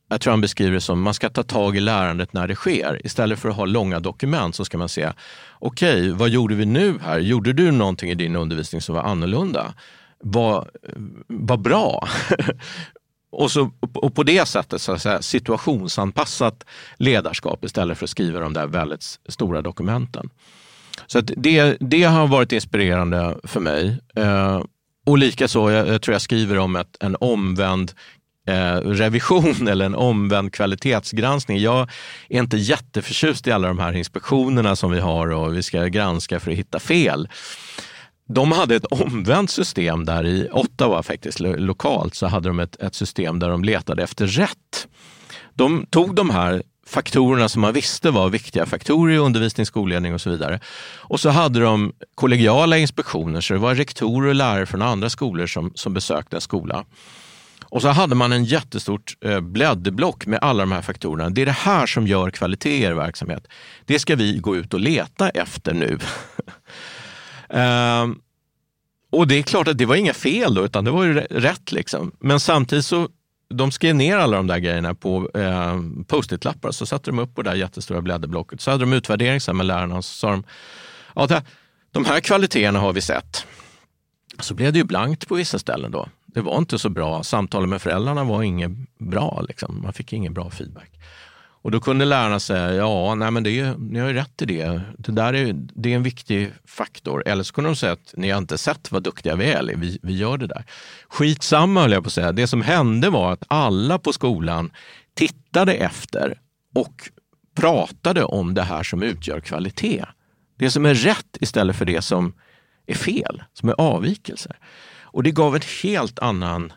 jag 0.09 0.21
tror 0.21 0.31
han 0.31 0.41
beskriver 0.41 0.73
det 0.73 0.81
som 0.81 1.03
man 1.03 1.15
ska 1.15 1.29
ta 1.29 1.43
tag 1.43 1.77
i 1.77 1.81
lärandet 1.81 2.33
när 2.33 2.49
det 2.49 2.55
sker. 2.55 3.07
Istället 3.07 3.39
för 3.39 3.49
att 3.49 3.57
ha 3.57 3.65
långa 3.65 4.01
dokument 4.01 4.55
så 4.55 4.65
ska 4.65 4.79
man 4.79 4.89
säga, 4.89 5.15
okej, 5.59 6.01
okay, 6.01 6.13
vad 6.13 6.29
gjorde 6.29 6.55
vi 6.55 6.67
nu 6.67 6.99
här? 7.03 7.19
Gjorde 7.19 7.53
du 7.53 7.71
någonting 7.71 8.11
i 8.11 8.15
din 8.15 8.37
undervisning 8.37 8.81
som 8.81 8.95
var 8.95 9.03
annorlunda? 9.03 9.75
Vad, 10.19 10.69
var 11.27 11.57
bra! 11.57 12.09
och, 13.33 13.51
så, 13.51 13.71
och 13.95 14.15
på 14.15 14.23
det 14.23 14.49
sättet 14.49 14.81
så 14.81 14.93
att 14.93 15.03
säga, 15.03 15.23
situationsanpassat 15.23 16.65
ledarskap 16.97 17.65
istället 17.65 17.99
för 17.99 18.05
att 18.05 18.11
skriva 18.11 18.41
de 18.41 18.53
där 18.53 18.67
väldigt 18.67 19.03
stora 19.29 19.63
dokumenten. 19.63 20.31
Så 21.07 21.21
det, 21.21 21.77
det 21.81 22.03
har 22.03 22.27
varit 22.27 22.53
inspirerande 22.53 23.37
för 23.45 23.61
mig. 23.61 23.99
Eh, 24.17 24.63
och 25.07 25.19
likaså, 25.19 25.71
jag, 25.71 25.89
jag 25.89 26.03
tror 26.03 26.13
jag 26.13 26.23
skriver 26.23 26.59
om 26.59 26.77
ett, 26.77 26.97
en 27.01 27.17
omvänd 27.21 27.93
eh, 28.47 28.77
revision 28.77 29.69
eller 29.69 29.87
en 29.87 29.95
omvänd 29.95 30.53
kvalitetsgranskning. 30.53 31.59
Jag 31.59 31.91
är 32.29 32.39
inte 32.39 32.57
jätteförtjust 32.57 33.47
i 33.47 33.53
alla 33.53 33.69
de 33.69 33.79
här 33.79 33.93
inspektionerna 33.93 34.77
som 34.77 34.91
vi 34.91 35.01
har 35.01 35.29
och 35.29 35.57
vi 35.57 35.63
ska 35.63 35.85
granska 35.85 36.41
för 36.41 36.51
att 36.51 36.57
hitta 36.57 36.81
fel. 36.81 37.29
De 38.29 38.53
hade 38.53 38.77
ett 38.77 38.85
omvänt 38.85 39.51
system 39.51 40.05
där 40.05 40.27
i 40.27 40.49
Ottawa 40.53 41.03
faktiskt, 41.03 41.41
lokalt, 41.41 42.15
så 42.15 42.27
hade 42.27 42.49
de 42.49 42.61
ett, 42.61 42.83
ett 42.83 42.95
system 42.95 43.39
där 43.39 43.49
de 43.49 43.65
letade 43.65 44.03
efter 44.03 44.27
rätt. 44.27 44.89
De 45.55 45.87
tog 45.91 46.15
de 46.15 46.31
här 46.31 46.63
faktorerna 46.87 47.49
som 47.49 47.61
man 47.61 47.73
visste 47.73 48.11
var 48.11 48.29
viktiga 48.29 48.67
faktorer 48.67 49.15
i 49.15 49.19
undervisning, 49.19 49.67
skolledning 49.67 50.15
och 50.15 50.21
så 50.21 50.31
vidare. 50.31 50.61
Och 50.97 51.21
så 51.21 51.31
hade 51.31 51.61
de 51.61 51.93
kollegiala 52.15 52.79
inspektioner, 52.79 53.41
så 53.41 53.55
det 53.55 53.61
var 53.61 53.75
rektorer 53.75 54.29
och 54.29 54.35
lärare 54.35 54.67
från 54.67 54.83
andra 54.83 55.11
skolor 55.11 55.47
som, 55.47 55.73
som 55.75 55.95
besökte 55.95 56.37
en 56.37 56.41
skola. 56.41 56.85
Och 57.75 57.83
så 57.83 57.89
hade 57.89 58.15
man 58.15 58.33
en 58.33 58.45
jättestort 58.45 59.17
eh, 59.21 59.41
blädderblock 59.41 60.27
med 60.27 60.39
alla 60.43 60.63
de 60.63 60.73
här 60.73 60.83
faktorerna. 60.83 61.31
Det 61.31 61.43
är 61.43 61.47
det 61.47 61.53
här 61.53 61.87
som 61.87 62.07
gör 62.07 62.31
kvalitet 62.31 62.77
i 62.77 62.83
er 62.83 62.93
verksamhet. 62.93 63.49
Det 63.85 63.99
ska 63.99 64.17
vi 64.17 64.39
gå 64.39 64.57
ut 64.57 64.75
och 64.75 64.81
leta 64.81 65.31
efter 65.31 65.75
nu. 65.75 65.99
ehm, 67.49 68.19
och 69.13 69.29
det 69.29 69.35
är 69.35 69.43
klart 69.43 69.69
att 69.69 69.79
det 69.79 69.87
var 69.87 69.97
inga 69.97 70.15
fel 70.15 70.55
då, 70.55 70.65
utan 70.65 70.85
det 70.85 70.91
var 70.91 71.05
ju 71.05 71.15
rätt. 71.21 71.73
Liksom. 71.73 72.13
Men 72.21 72.41
samtidigt 72.41 72.85
så 72.85 73.09
de 73.55 73.73
skrev 73.73 73.95
ner 73.95 74.17
alla 74.17 74.37
de 74.37 74.47
där 74.47 74.59
grejerna 74.59 74.95
på 74.95 75.31
eh, 75.35 75.81
post-it-lappar, 76.07 76.71
så 76.71 76.87
satte 76.87 77.11
de 77.11 77.19
upp 77.19 77.35
på 77.35 77.43
det 77.43 77.51
där 77.51 77.57
jättestora 77.57 78.03
blädderblocket. 78.03 78.61
Så 78.61 78.71
hade 78.71 78.85
de 78.85 78.93
utvärdering 78.93 79.41
sen 79.41 79.57
med 79.57 79.67
lärarna 79.67 79.97
och 79.97 80.05
så 80.05 80.15
sa 80.15 80.31
de, 80.31 80.45
ja, 81.15 81.43
de 81.91 82.05
här 82.05 82.21
kvaliteterna 82.21 82.79
har 82.79 82.93
vi 82.93 83.01
sett. 83.01 83.47
Så 84.41 84.55
blev 84.55 84.73
det 84.73 84.79
ju 84.79 84.85
blankt 84.85 85.29
på 85.29 85.35
vissa 85.35 85.59
ställen 85.59 85.91
då 85.91 86.09
det 86.35 86.43
var 86.43 86.59
inte 86.59 86.79
så 86.79 86.89
bra. 86.89 87.23
Samtalen 87.23 87.71
med 87.71 87.83
föräldrarna 87.83 88.25
var 88.25 88.43
inget 88.43 88.71
bra. 88.99 89.45
Liksom. 89.49 89.83
Man 89.83 89.93
fick 89.93 90.13
ingen 90.13 90.35
bra 90.35 90.51
feedback. 90.51 90.91
Och 91.65 91.71
då 91.71 91.81
kunde 91.81 92.05
lärarna 92.05 92.41
säga, 92.41 92.75
ja, 92.75 93.15
nej, 93.15 93.31
men 93.31 93.43
det 93.43 93.61
är, 93.61 93.77
ni 93.79 93.99
har 93.99 94.09
ju 94.09 94.15
rätt 94.15 94.43
i 94.43 94.45
det. 94.45 94.81
Det, 94.99 95.13
där 95.13 95.35
är, 95.35 95.53
det 95.55 95.93
är 95.93 95.97
en 95.97 96.03
viktig 96.03 96.53
faktor. 96.65 97.23
Eller 97.27 97.43
så 97.43 97.55
kunde 97.55 97.71
de 97.71 97.77
säga 97.77 97.93
att 97.93 98.15
ni 98.17 98.31
har 98.31 98.39
inte 98.39 98.59
sett 98.59 98.93
vad 98.93 99.03
duktiga 99.03 99.37
vi 99.37 99.45
är. 99.45 99.77
Vi, 99.77 99.99
vi 100.03 100.17
gör 100.17 100.39
det 100.39 100.47
där. 100.47 100.65
Skitsamma 101.09 101.81
höll 101.81 101.93
jag 101.93 102.03
på 102.03 102.07
att 102.07 102.13
säga. 102.13 102.33
Det 102.33 102.47
som 102.47 102.63
hände 102.63 103.11
var 103.11 103.33
att 103.33 103.45
alla 103.49 103.99
på 103.99 104.13
skolan 104.13 104.71
tittade 105.15 105.75
efter 105.75 106.39
och 106.75 107.11
pratade 107.57 108.25
om 108.25 108.55
det 108.55 108.63
här 108.63 108.83
som 108.83 109.03
utgör 109.03 109.41
kvalitet. 109.41 110.05
Det 110.59 110.71
som 110.71 110.87
är 110.87 110.95
rätt 110.95 111.37
istället 111.41 111.77
för 111.77 111.85
det 111.85 112.03
som 112.03 112.35
är 112.87 112.95
fel, 112.95 113.43
som 113.53 113.69
är 113.69 113.75
avvikelser. 113.79 114.57
Och 115.15 115.23
det 115.23 115.31
gav 115.31 115.55
en 115.55 115.63
helt 115.83 116.19
annan 116.19 116.73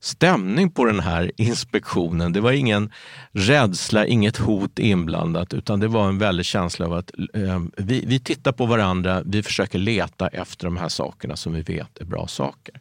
stämning 0.00 0.70
på 0.70 0.84
den 0.84 1.00
här 1.00 1.32
inspektionen. 1.36 2.32
Det 2.32 2.40
var 2.40 2.52
ingen 2.52 2.90
rädsla, 3.32 4.06
inget 4.06 4.36
hot 4.36 4.78
inblandat, 4.78 5.54
utan 5.54 5.80
det 5.80 5.88
var 5.88 6.08
en 6.08 6.18
väldig 6.18 6.46
känsla 6.46 6.86
av 6.86 6.92
att 6.92 7.10
eh, 7.34 7.62
vi, 7.76 8.04
vi 8.06 8.20
tittar 8.20 8.52
på 8.52 8.66
varandra, 8.66 9.22
vi 9.24 9.42
försöker 9.42 9.78
leta 9.78 10.28
efter 10.28 10.64
de 10.64 10.76
här 10.76 10.88
sakerna 10.88 11.36
som 11.36 11.52
vi 11.52 11.62
vet 11.62 11.98
är 11.98 12.04
bra 12.04 12.26
saker. 12.26 12.80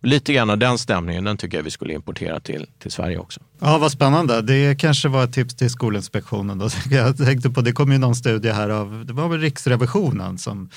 Och 0.00 0.06
lite 0.06 0.32
grann 0.32 0.50
av 0.50 0.58
den 0.58 0.78
stämningen, 0.78 1.24
den 1.24 1.36
tycker 1.36 1.56
jag 1.56 1.64
vi 1.64 1.70
skulle 1.70 1.92
importera 1.92 2.40
till, 2.40 2.66
till 2.78 2.90
Sverige 2.90 3.18
också. 3.18 3.40
Ja, 3.60 3.78
vad 3.78 3.92
spännande. 3.92 4.42
Det 4.42 4.80
kanske 4.80 5.08
var 5.08 5.24
ett 5.24 5.32
tips 5.32 5.54
till 5.54 5.70
Skolinspektionen. 5.70 6.58
Då. 6.58 6.68
Jag 6.90 7.16
tänkte 7.16 7.50
på, 7.50 7.60
det 7.60 7.72
kom 7.72 7.92
ju 7.92 7.98
någon 7.98 8.14
studie 8.14 8.50
här 8.50 8.68
av, 8.68 9.04
det 9.06 9.12
var 9.12 9.28
väl 9.28 9.40
Riksrevisionen 9.40 10.38
som 10.38 10.70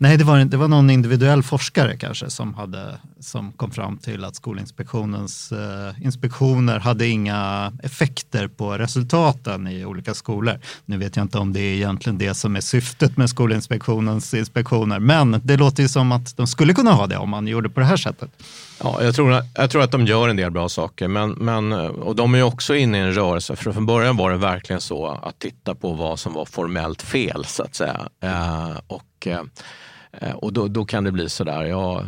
Nej, 0.00 0.16
det 0.16 0.24
var, 0.24 0.38
det 0.38 0.56
var 0.56 0.68
någon 0.68 0.90
individuell 0.90 1.42
forskare 1.42 1.96
kanske 1.96 2.30
som, 2.30 2.54
hade, 2.54 2.98
som 3.20 3.52
kom 3.52 3.70
fram 3.70 3.98
till 3.98 4.24
att 4.24 4.36
Skolinspektionens 4.36 5.52
eh, 5.52 6.04
inspektioner 6.04 6.78
hade 6.78 7.06
inga 7.06 7.72
effekter 7.82 8.48
på 8.48 8.72
resultaten 8.72 9.66
i 9.66 9.84
olika 9.84 10.14
skolor. 10.14 10.60
Nu 10.84 10.98
vet 10.98 11.16
jag 11.16 11.24
inte 11.24 11.38
om 11.38 11.52
det 11.52 11.60
är 11.60 11.74
egentligen 11.74 12.18
det 12.18 12.34
som 12.34 12.56
är 12.56 12.60
syftet 12.60 13.16
med 13.16 13.30
Skolinspektionens 13.30 14.34
inspektioner, 14.34 14.98
men 14.98 15.40
det 15.44 15.56
låter 15.56 15.82
ju 15.82 15.88
som 15.88 16.12
att 16.12 16.36
de 16.36 16.46
skulle 16.46 16.74
kunna 16.74 16.92
ha 16.92 17.06
det 17.06 17.16
om 17.16 17.30
man 17.30 17.46
gjorde 17.46 17.68
på 17.68 17.80
det 17.80 17.86
här 17.86 17.96
sättet. 17.96 18.30
Ja, 18.82 19.02
jag 19.02 19.14
tror, 19.14 19.42
jag 19.54 19.70
tror 19.70 19.82
att 19.82 19.90
de 19.90 20.06
gör 20.06 20.28
en 20.28 20.36
del 20.36 20.50
bra 20.50 20.68
saker, 20.68 21.08
men, 21.08 21.30
men, 21.30 21.72
eh, 21.72 21.78
och 21.78 22.16
de 22.16 22.34
är 22.34 22.42
också 22.42 22.74
inne 22.74 22.98
i 22.98 23.00
en 23.00 23.12
rörelse. 23.12 23.56
För 23.56 23.72
från 23.72 23.86
början 23.86 24.16
var 24.16 24.30
det 24.30 24.36
verkligen 24.36 24.80
så 24.80 25.06
att 25.06 25.38
titta 25.38 25.74
på 25.74 25.92
vad 25.92 26.18
som 26.18 26.32
var 26.32 26.44
formellt 26.44 27.02
fel, 27.02 27.44
så 27.44 27.62
att 27.62 27.74
säga. 27.74 28.08
Eh, 28.22 28.76
och 28.86 29.26
eh, 29.26 29.42
och 30.34 30.52
då, 30.52 30.68
då 30.68 30.84
kan 30.84 31.04
det 31.04 31.12
bli 31.12 31.28
sådär, 31.28 31.64
ja, 31.64 32.04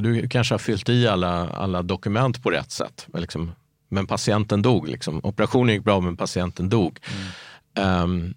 du 0.00 0.28
kanske 0.28 0.54
har 0.54 0.58
fyllt 0.58 0.88
i 0.88 1.08
alla, 1.08 1.48
alla 1.48 1.82
dokument 1.82 2.42
på 2.42 2.50
rätt 2.50 2.70
sätt. 2.70 3.06
Men, 3.06 3.20
liksom, 3.20 3.52
men 3.88 4.06
patienten 4.06 4.62
dog. 4.62 4.88
Liksom. 4.88 5.20
Operationen 5.22 5.74
gick 5.74 5.84
bra 5.84 6.00
men 6.00 6.16
patienten 6.16 6.68
dog. 6.68 6.98
Um, 7.78 8.34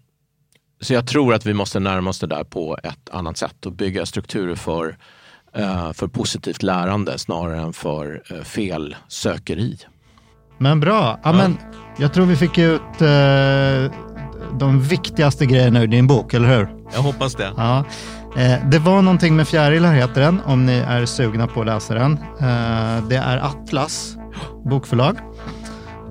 så 0.81 0.93
jag 0.93 1.07
tror 1.07 1.33
att 1.33 1.45
vi 1.45 1.53
måste 1.53 1.79
närma 1.79 2.09
oss 2.09 2.19
det 2.19 2.27
där 2.27 2.43
på 2.43 2.77
ett 2.83 3.09
annat 3.11 3.37
sätt 3.37 3.65
och 3.65 3.71
bygga 3.71 4.05
strukturer 4.05 4.55
för, 4.55 4.97
uh, 5.57 5.91
för 5.93 6.07
positivt 6.07 6.63
lärande 6.63 7.17
snarare 7.17 7.61
än 7.61 7.73
för 7.73 8.23
uh, 8.31 8.43
fel 8.43 8.95
sökeri. 9.07 9.77
Men 10.57 10.79
bra. 10.79 11.19
Ja, 11.23 11.33
men 11.33 11.57
jag 11.97 12.13
tror 12.13 12.25
vi 12.25 12.35
fick 12.35 12.57
ut 12.57 13.01
eh, 13.01 13.91
de 14.59 14.81
viktigaste 14.81 15.45
grejerna 15.45 15.81
ur 15.83 15.87
din 15.87 16.07
bok, 16.07 16.33
eller 16.33 16.57
hur? 16.57 16.69
Jag 16.93 17.01
hoppas 17.01 17.35
det. 17.35 17.51
Ja. 17.57 17.85
Eh, 18.35 18.69
det 18.69 18.79
var 18.79 19.01
någonting 19.01 19.35
med 19.35 19.47
fjärilar 19.47 19.93
heter 19.93 20.21
den, 20.21 20.41
om 20.45 20.65
ni 20.65 20.77
är 20.77 21.05
sugna 21.05 21.47
på 21.47 21.59
att 21.59 21.65
läsa 21.65 21.93
den. 21.93 22.11
Eh, 22.39 23.07
det 23.09 23.15
är 23.15 23.37
Atlas 23.37 24.17
bokförlag. 24.65 25.17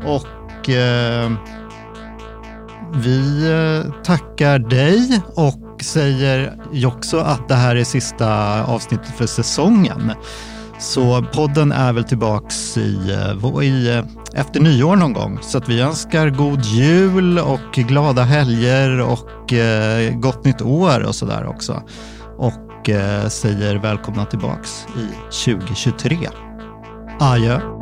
Och 0.05 0.71
eh, 0.71 1.31
vi 2.95 3.51
tackar 4.05 4.59
dig 4.59 5.21
och 5.35 5.83
säger 5.83 6.59
också 6.87 7.19
att 7.19 7.49
det 7.49 7.55
här 7.55 7.77
är 7.77 7.85
sista 7.85 8.63
avsnittet 8.65 9.17
för 9.17 9.27
säsongen. 9.27 10.13
Så 10.79 11.25
podden 11.35 11.73
är 11.73 11.93
väl 11.93 12.05
tillbaks 12.05 12.77
i, 12.77 12.81
i, 13.63 14.03
efter 14.37 14.61
nyår 14.61 14.97
någon 14.97 15.13
gång. 15.13 15.39
Så 15.43 15.59
att 15.59 15.69
vi 15.69 15.81
önskar 15.81 16.31
god 16.31 16.65
jul 16.65 17.39
och 17.39 17.73
glada 17.73 18.23
helger 18.23 19.01
och 19.01 19.53
eh, 19.53 20.15
gott 20.15 20.45
nytt 20.45 20.63
år 20.63 21.05
och 21.05 21.15
sådär 21.15 21.47
också. 21.47 21.83
Och 22.39 22.89
eh, 22.89 23.29
säger 23.29 23.77
välkomna 23.77 24.25
tillbaks 24.25 24.87
i 24.97 25.07
2023. 25.45 26.17
Adjö. 27.21 27.76